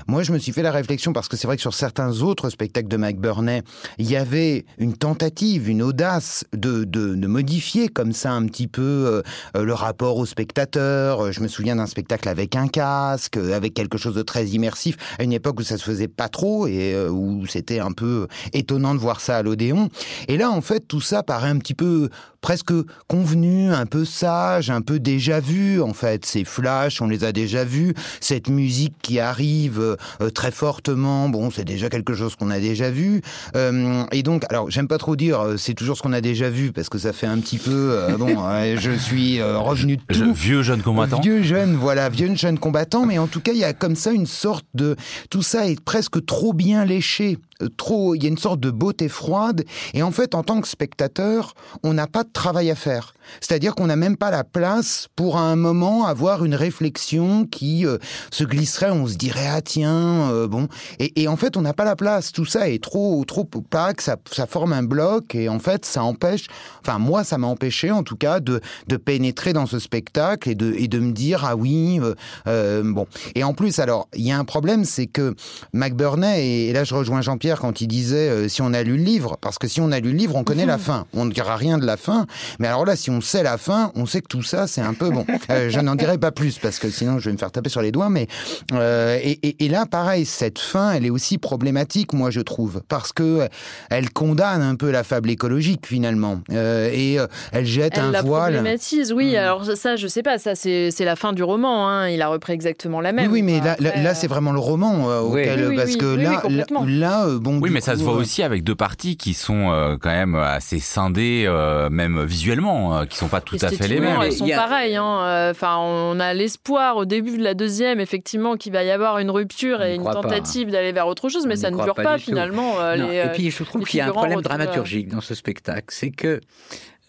moi, 0.08 0.24
je 0.24 0.32
me 0.32 0.38
suis 0.38 0.52
fait 0.52 0.62
la 0.62 0.72
réflexion 0.72 1.14
parce 1.14 1.28
que 1.28 1.38
c'est 1.38 1.48
vrai 1.48 1.56
que 1.56 1.62
sur 1.62 1.74
certains 1.74 2.22
autres 2.22 2.50
spectacles 2.50 2.88
de 2.88 2.98
McBurney, 2.98 3.64
il 3.98 4.10
y 4.10 4.16
avait 4.16 4.66
une 4.78 4.96
tentative, 4.96 5.70
une 5.70 5.82
audace 5.82 6.46
de, 6.54 6.84
de, 6.84 7.16
de 7.16 7.28
modifier 7.28 7.88
comme 7.88 8.14
ça 8.14 8.32
un 8.32 8.46
petit 8.46 8.68
peu 8.68 9.24
euh, 9.56 9.64
le 9.64 9.74
rapport 9.74 10.18
au 10.18 10.26
spectateur. 10.26 11.32
Je 11.32 11.42
me 11.42 11.48
souviens 11.48 11.76
d'un 11.76 11.88
spectacle 11.88 12.30
avec 12.30 12.56
un 12.56 12.68
casque, 12.68 13.38
avec 13.38 13.74
quelque 13.74 13.98
chose 13.98 14.16
de 14.16 14.22
très 14.22 14.46
immersif, 14.48 14.98
à 15.20 15.24
une 15.24 15.34
époque 15.34 15.60
où 15.60 15.64
ça 15.64 15.78
se 15.78 15.84
faisait 15.84 16.08
pas 16.08 16.30
trop 16.30 16.68
et 16.68 16.94
euh, 16.94 17.10
où 17.10 17.46
c'était 17.48 17.80
un 17.80 17.92
peu 17.92 18.28
étonnant 18.54 18.94
de 18.94 19.00
voir 19.00 19.22
ça 19.22 19.38
à 19.38 19.44
l'Odéon. 19.44 19.90
Et 20.28 20.38
là, 20.38 20.52
en 20.52 20.62
fait, 20.62 20.88
tout 20.88 21.02
ça 21.02 21.24
paraît 21.24 21.50
un 21.50 21.58
petit 21.58 21.74
peu 21.74 22.10
presque 22.42 22.74
convenu, 23.08 23.72
un 23.72 23.86
peu 23.86 24.06
sage, 24.06 24.70
un 24.70 24.82
peu 24.82 25.00
déjà 25.00 25.40
vu 25.40 25.82
en 25.82 25.94
fait. 25.94 26.26
Ces 26.26 26.44
flashs, 26.44 27.02
on 27.02 27.08
les 27.08 27.24
a 27.24 27.32
déjà 27.32 27.64
vus. 27.64 27.94
Cette 28.22 28.50
musique 28.50 28.94
qui 29.02 29.20
arrive 29.20 29.80
euh, 30.22 30.30
très 30.30 30.52
fortement, 30.52 31.30
bon, 31.30 31.50
c'est 31.52 31.66
déjà 31.66 31.90
quelque 31.90 32.14
chose 32.14 32.36
qu'on 32.36 32.52
a 32.52 32.60
déjà 32.60 32.90
vu. 32.90 33.22
Euh, 33.56 34.04
et 34.12 34.24
donc, 34.24 34.44
alors, 34.50 34.70
j'aime 34.70 34.88
pas 34.88 34.98
trop 34.98 35.16
dire, 35.16 35.40
euh, 35.40 35.58
c'est 35.58 35.74
toujours 35.74 35.98
ce 35.98 36.02
qu'on 36.02 36.14
a 36.14 36.22
déjà 36.22 36.50
vu 36.50 36.72
parce 36.72 36.90
que 36.90 36.98
ça 36.98 37.14
fait 37.14 37.28
un 37.28 37.40
petit 37.40 37.58
peu, 37.58 37.98
bon, 38.18 38.38
je 38.78 38.92
suis 38.92 39.42
revenu 39.42 39.98
de 39.98 40.02
tout. 40.14 40.34
vieux 40.34 40.62
jeune 40.62 40.82
combattant. 40.82 41.20
Vieux 41.20 41.44
jeune, 41.44 41.76
voilà, 41.76 42.10
vieux 42.10 42.34
jeune 42.36 42.60
combattant. 42.60 43.06
Mais 43.06 43.18
en 43.18 43.28
tout 43.28 43.42
cas, 43.42 43.52
il 43.54 43.60
y 43.60 43.64
a 43.64 43.74
comme 43.74 43.96
ça 43.96 44.12
une 44.12 44.28
sorte 44.28 44.66
de, 44.74 44.96
tout 45.30 45.42
ça 45.42 45.68
est 45.68 45.80
presque 45.80 46.26
trop 46.26 46.54
bien 46.54 46.86
léché 46.86 47.38
trop, 47.78 48.16
il 48.16 48.24
y 48.24 48.26
a 48.26 48.30
une 48.30 48.38
sorte 48.38 48.60
de 48.60 48.72
beauté 48.72 49.10
froide. 49.10 49.64
Et 49.94 50.04
en 50.04 50.12
fait, 50.12 50.36
en 50.36 50.44
tant 50.44 50.62
que 50.62 50.68
spectateur, 50.68 51.54
on 51.84 51.94
n'a 51.94 52.08
pas 52.08 52.24
de 52.24 52.32
travail 52.32 52.72
à 52.72 52.76
faire. 52.76 53.14
C'est-à-dire 53.42 53.76
qu'on 53.76 53.88
n'a 53.88 53.96
même 53.96 54.18
pas 54.18 54.32
la 54.32 54.44
place 54.44 55.08
pour 55.16 55.38
à 55.38 55.42
un 55.42 55.56
moment 55.56 56.06
avoir 56.06 56.46
une 56.46 56.56
réflexion 56.56 57.46
qui 57.46 57.86
euh, 57.86 57.98
se 58.32 58.44
glisserait, 58.44 58.92
on 58.92 59.08
se 59.08 59.16
dirait 59.16 59.48
ah 59.48 59.62
tiens 59.62 60.32
euh, 60.32 60.48
bon 60.48 60.68
et, 61.00 61.22
et, 61.22 61.28
en 61.28 61.38
fait 61.38 61.58
on 61.58 61.62
n'a 61.62 61.74
pas 61.74 61.86
la 61.86 61.96
place. 61.96 62.32
Tout 62.32 62.46
ça 62.46 62.70
est 62.70 62.82
trop 62.82 63.24
trop 63.26 63.48
opaque, 63.56 64.02
ça, 64.02 64.18
ça 64.32 64.48
forme 64.48 64.74
un 64.74 64.84
bloc 64.84 65.36
et 65.36 65.50
en 65.50 65.60
fait 65.60 65.86
ça 65.86 66.04
empêche. 66.04 66.48
Enfin 66.82 67.00
moi 67.00 67.24
ça 67.24 67.38
m'a 67.38 67.48
empêché 67.48 67.92
en 67.92 68.04
tout 68.04 68.16
cas 68.16 68.40
de, 68.40 68.62
de 68.88 68.98
pénétrer 68.98 69.54
dans 69.54 69.66
ce 69.66 69.80
spectacle 69.80 70.50
et 70.50 70.56
de 70.56 70.74
et 70.78 70.88
de 70.88 71.00
me 71.00 71.12
dire 71.12 71.44
ah 71.46 71.56
oui 71.56 72.00
euh, 72.48 72.84
bon 72.84 73.08
et 73.36 73.44
en 73.44 73.54
plus 73.54 73.80
alors 73.80 74.08
il 74.16 74.26
y 74.26 74.32
a 74.32 74.38
un 74.38 74.46
problème 74.46 74.86
c'est 74.86 75.08
que 75.08 75.36
McBurney 75.74 76.46
et, 76.46 76.70
et, 76.70 76.74
là 76.74 76.84
je 76.84 76.94
rejoins 76.94 77.22
Jean-Pierre 77.22 77.60
quand 77.60 77.82
il 77.82 77.88
disait 77.88 78.50
si 78.50 78.62
on 78.62 78.74
a 78.74 78.84
lu 78.84 78.98
le 78.98 79.04
livre 79.04 79.38
parce 79.42 79.58
que 79.58 79.68
si 79.68 79.82
on 79.82 79.92
a 79.92 80.00
lu 80.00 80.12
le 80.12 80.18
livre 80.18 80.36
on 80.36 80.44
connaît 80.44 80.66
mmh. 80.66 80.70
la 80.70 80.78
fin 80.78 81.06
on 81.14 81.26
ne 81.26 81.32
dira 81.32 81.56
rien 81.56 81.78
de 81.78 81.86
la 81.86 81.98
fin 81.98 82.26
mais 82.60 82.68
alors 82.68 82.86
là 82.86 82.96
si 82.96 83.10
on 83.10 83.17
sait 83.22 83.44
la 83.44 83.58
fin, 83.58 83.92
on 83.96 84.06
sait 84.06 84.22
que 84.22 84.28
tout 84.28 84.44
ça, 84.44 84.68
c'est 84.68 84.82
un 84.82 84.94
peu 84.94 85.10
bon. 85.10 85.26
Euh, 85.50 85.70
je 85.70 85.80
n'en 85.80 85.96
dirai 85.96 86.18
pas 86.18 86.32
plus 86.32 86.58
parce 86.58 86.78
que 86.78 86.90
sinon 86.90 87.20
je 87.20 87.26
vais 87.26 87.32
me 87.32 87.38
faire 87.38 87.52
taper 87.52 87.70
sur 87.70 87.82
les 87.82 87.94
doigts. 87.94 88.10
Mais 88.10 88.28
euh, 88.74 89.18
et, 89.24 89.40
et, 89.44 89.66
et, 89.66 89.70
là, 89.70 89.86
pareil, 89.86 90.26
cette 90.26 90.60
fin, 90.60 90.92
elle 90.92 91.06
est 91.06 91.10
aussi 91.10 91.38
problématique, 91.38 92.12
moi 92.12 92.32
je 92.32 92.42
trouve, 92.42 92.82
parce 92.90 93.14
que 93.14 93.48
elle 93.90 94.10
condamne 94.10 94.62
un 94.62 94.76
peu 94.76 94.92
la 94.92 95.04
fable 95.04 95.30
écologique 95.30 95.86
finalement 95.86 96.42
euh, 96.52 96.90
et 96.92 97.20
euh, 97.20 97.28
elle 97.52 97.66
jette 97.66 97.98
elle 97.98 98.06
un 98.06 98.12
la 98.12 98.22
voile. 98.22 98.54
Problématise, 98.54 99.14
oui. 99.14 99.34
Mmh. 99.34 99.38
Alors 99.38 99.66
ça, 99.76 99.96
je 99.96 100.08
sais 100.08 100.24
pas. 100.24 100.38
Ça, 100.38 100.56
c'est 100.56 100.92
la 101.00 101.16
fin 101.16 101.34
du 101.34 101.44
roman. 101.44 101.88
Hein. 101.88 102.10
Il 102.10 102.22
a 102.22 102.28
repris 102.28 102.54
exactement 102.54 103.02
la 103.02 103.12
même. 103.12 103.32
Oui, 103.32 103.42
oui 103.42 103.44
mais 103.44 103.60
là, 103.60 103.76
là, 103.80 104.14
c'est 104.14 104.28
vraiment 104.28 104.52
le 104.52 104.60
roman 104.60 105.10
euh, 105.10 105.22
auquel, 105.22 105.60
oui, 105.60 105.66
oui, 105.70 105.76
parce 105.76 105.92
oui, 105.92 105.98
que 105.98 106.06
là, 106.06 106.42
là, 106.50 106.66
là, 106.86 107.28
bon. 107.40 107.60
Oui, 107.60 107.70
mais 107.72 107.82
ça 107.82 107.96
se 107.96 108.04
voit 108.04 108.14
aussi 108.14 108.44
avec 108.44 108.64
deux 108.64 108.76
parties 108.76 109.18
qui 109.18 109.34
sont 109.34 109.72
euh, 109.72 109.98
quand 110.00 110.12
même 110.12 110.36
assez 110.36 110.80
scindées, 110.80 111.46
euh, 111.48 111.90
même 111.90 112.24
visuellement, 112.24 113.06
qui 113.08 113.18
sont 113.18 113.28
pas 113.28 113.42
tout 113.42 113.58
à 113.62 113.70
fait 113.70 113.88
les 113.88 114.00
mêmes. 114.00 114.22
Elles 114.22 114.34
sont 114.34 114.50
a... 114.52 114.56
pareilles. 114.56 114.96
Hein. 114.96 115.50
Enfin, 115.52 115.78
on 115.80 116.20
a 116.20 116.34
l'espoir 116.34 116.98
au 116.98 117.06
début 117.06 117.38
de 117.38 117.44
la 117.44 117.54
deuxième, 117.54 118.00
effectivement, 118.00 118.56
qu'il 118.56 118.74
va 118.74 118.84
y 118.84 118.92
avoir 118.92 119.20
une 119.20 119.30
rupture 119.30 119.84
et 119.84 119.96
une 119.96 120.04
tentative 120.04 120.72
d'aller 120.72 120.92
vers 120.92 121.08
autre 121.08 121.30
chose, 121.30 121.46
mais 121.46 121.58
on 121.58 121.62
ça 121.62 121.72
ne 121.72 121.84
dure 121.84 121.96
pas, 121.96 122.04
pas 122.04 122.18
finalement. 122.18 122.80
Euh, 122.80 122.96
les, 122.96 123.18
et 123.18 123.32
puis 123.34 123.52
je 123.52 123.64
trouve 123.64 123.86
qu'il 123.86 124.00
y 124.00 124.02
a 124.02 124.08
un 124.08 124.12
problème 124.12 124.42
dramaturgique 124.42 125.10
dans 125.10 125.22
ce 125.22 125.36
spectacle, 125.36 125.88
c'est 125.90 126.12
que 126.12 126.42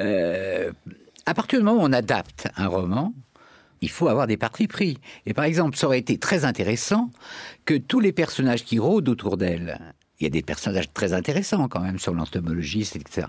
euh, 0.00 0.70
à 1.26 1.34
partir 1.34 1.58
du 1.58 1.64
moment 1.64 1.82
où 1.82 1.86
on 1.86 1.92
adapte 1.92 2.48
un 2.56 2.68
roman, 2.68 3.12
il 3.80 3.90
faut 3.90 4.08
avoir 4.08 4.26
des 4.26 4.36
partis 4.36 4.66
pris. 4.66 4.98
Et 5.26 5.34
par 5.34 5.44
exemple, 5.44 5.76
ça 5.76 5.86
aurait 5.86 5.98
été 5.98 6.18
très 6.18 6.44
intéressant 6.44 7.10
que 7.64 7.74
tous 7.74 8.00
les 8.00 8.12
personnages 8.12 8.64
qui 8.64 8.78
rôdent 8.78 9.08
autour 9.08 9.36
d'elle, 9.36 9.94
il 10.18 10.24
y 10.24 10.26
a 10.26 10.30
des 10.30 10.42
personnages 10.42 10.92
très 10.92 11.12
intéressants 11.12 11.68
quand 11.68 11.80
même 11.80 11.98
sur 11.98 12.12
l'entomologiste, 12.12 12.96
etc 12.96 13.26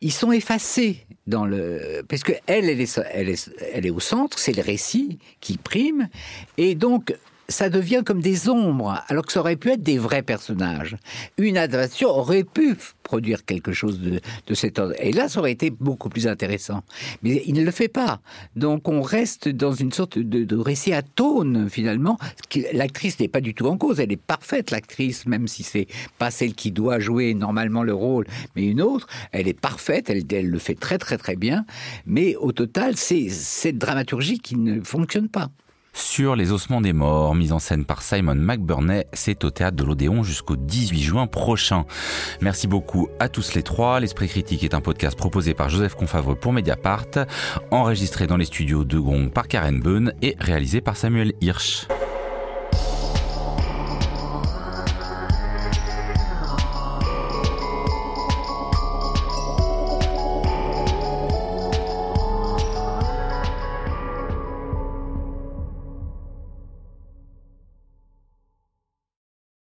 ils 0.00 0.12
sont 0.12 0.32
effacés 0.32 1.06
dans 1.26 1.44
le 1.44 2.02
parce 2.08 2.22
que 2.22 2.32
elle 2.46 2.68
elle 2.68 2.80
est 2.80 3.00
elle 3.12 3.28
est 3.28 3.50
elle 3.72 3.86
est 3.86 3.90
au 3.90 4.00
centre 4.00 4.38
c'est 4.38 4.56
le 4.56 4.62
récit 4.62 5.18
qui 5.40 5.58
prime. 5.58 6.08
Et 6.56 6.74
donc 6.74 7.14
ça 7.48 7.70
devient 7.70 8.02
comme 8.04 8.20
des 8.20 8.50
ombres, 8.50 9.02
alors 9.08 9.24
que 9.24 9.32
ça 9.32 9.40
aurait 9.40 9.56
pu 9.56 9.70
être 9.70 9.82
des 9.82 9.96
vrais 9.96 10.22
personnages. 10.22 10.96
Une 11.38 11.56
adaptation 11.56 12.10
aurait 12.10 12.44
pu 12.44 12.76
produire 13.02 13.46
quelque 13.46 13.72
chose 13.72 14.00
de, 14.00 14.20
de 14.46 14.54
cet 14.54 14.78
ordre. 14.78 14.94
Et 15.00 15.12
là, 15.12 15.30
ça 15.30 15.40
aurait 15.40 15.52
été 15.52 15.70
beaucoup 15.70 16.10
plus 16.10 16.26
intéressant. 16.26 16.82
Mais 17.22 17.42
il 17.46 17.54
ne 17.54 17.64
le 17.64 17.70
fait 17.70 17.88
pas. 17.88 18.20
Donc 18.54 18.86
on 18.86 19.00
reste 19.00 19.48
dans 19.48 19.72
une 19.72 19.92
sorte 19.92 20.18
de, 20.18 20.44
de 20.44 20.56
récit 20.56 20.92
atone, 20.92 21.70
finalement. 21.70 22.18
L'actrice 22.74 23.18
n'est 23.18 23.28
pas 23.28 23.40
du 23.40 23.54
tout 23.54 23.66
en 23.66 23.78
cause. 23.78 23.98
Elle 23.98 24.12
est 24.12 24.20
parfaite, 24.20 24.70
l'actrice, 24.70 25.24
même 25.24 25.48
si 25.48 25.62
c'est 25.62 25.86
pas 26.18 26.30
celle 26.30 26.52
qui 26.54 26.70
doit 26.70 26.98
jouer 26.98 27.32
normalement 27.32 27.82
le 27.82 27.94
rôle, 27.94 28.26
mais 28.56 28.66
une 28.66 28.82
autre. 28.82 29.06
Elle 29.32 29.48
est 29.48 29.58
parfaite, 29.58 30.10
elle, 30.10 30.22
elle 30.30 30.50
le 30.50 30.58
fait 30.58 30.74
très 30.74 30.98
très 30.98 31.16
très 31.16 31.36
bien. 31.36 31.64
Mais 32.04 32.36
au 32.36 32.52
total, 32.52 32.96
c'est 32.96 33.30
cette 33.30 33.78
dramaturgie 33.78 34.38
qui 34.38 34.56
ne 34.56 34.82
fonctionne 34.82 35.30
pas 35.30 35.48
sur 35.98 36.36
Les 36.36 36.52
ossements 36.52 36.80
des 36.80 36.92
morts, 36.92 37.34
mise 37.34 37.52
en 37.52 37.58
scène 37.58 37.84
par 37.84 38.02
Simon 38.02 38.34
McBurney. 38.34 39.06
C'est 39.12 39.44
au 39.44 39.50
théâtre 39.50 39.76
de 39.76 39.84
l'Odéon 39.84 40.22
jusqu'au 40.22 40.56
18 40.56 41.00
juin 41.00 41.26
prochain. 41.26 41.84
Merci 42.40 42.66
beaucoup 42.66 43.08
à 43.18 43.28
tous 43.28 43.54
les 43.54 43.62
trois. 43.62 44.00
L'Esprit 44.00 44.28
critique 44.28 44.64
est 44.64 44.74
un 44.74 44.80
podcast 44.80 45.16
proposé 45.16 45.54
par 45.54 45.68
Joseph 45.68 45.94
Confavreux 45.94 46.36
pour 46.36 46.52
Mediapart, 46.52 47.26
enregistré 47.70 48.26
dans 48.26 48.36
les 48.36 48.44
studios 48.44 48.84
de 48.84 48.98
Gong 48.98 49.30
par 49.30 49.48
Karen 49.48 49.80
Beun 49.80 50.12
et 50.22 50.36
réalisé 50.38 50.80
par 50.80 50.96
Samuel 50.96 51.32
Hirsch. 51.40 51.86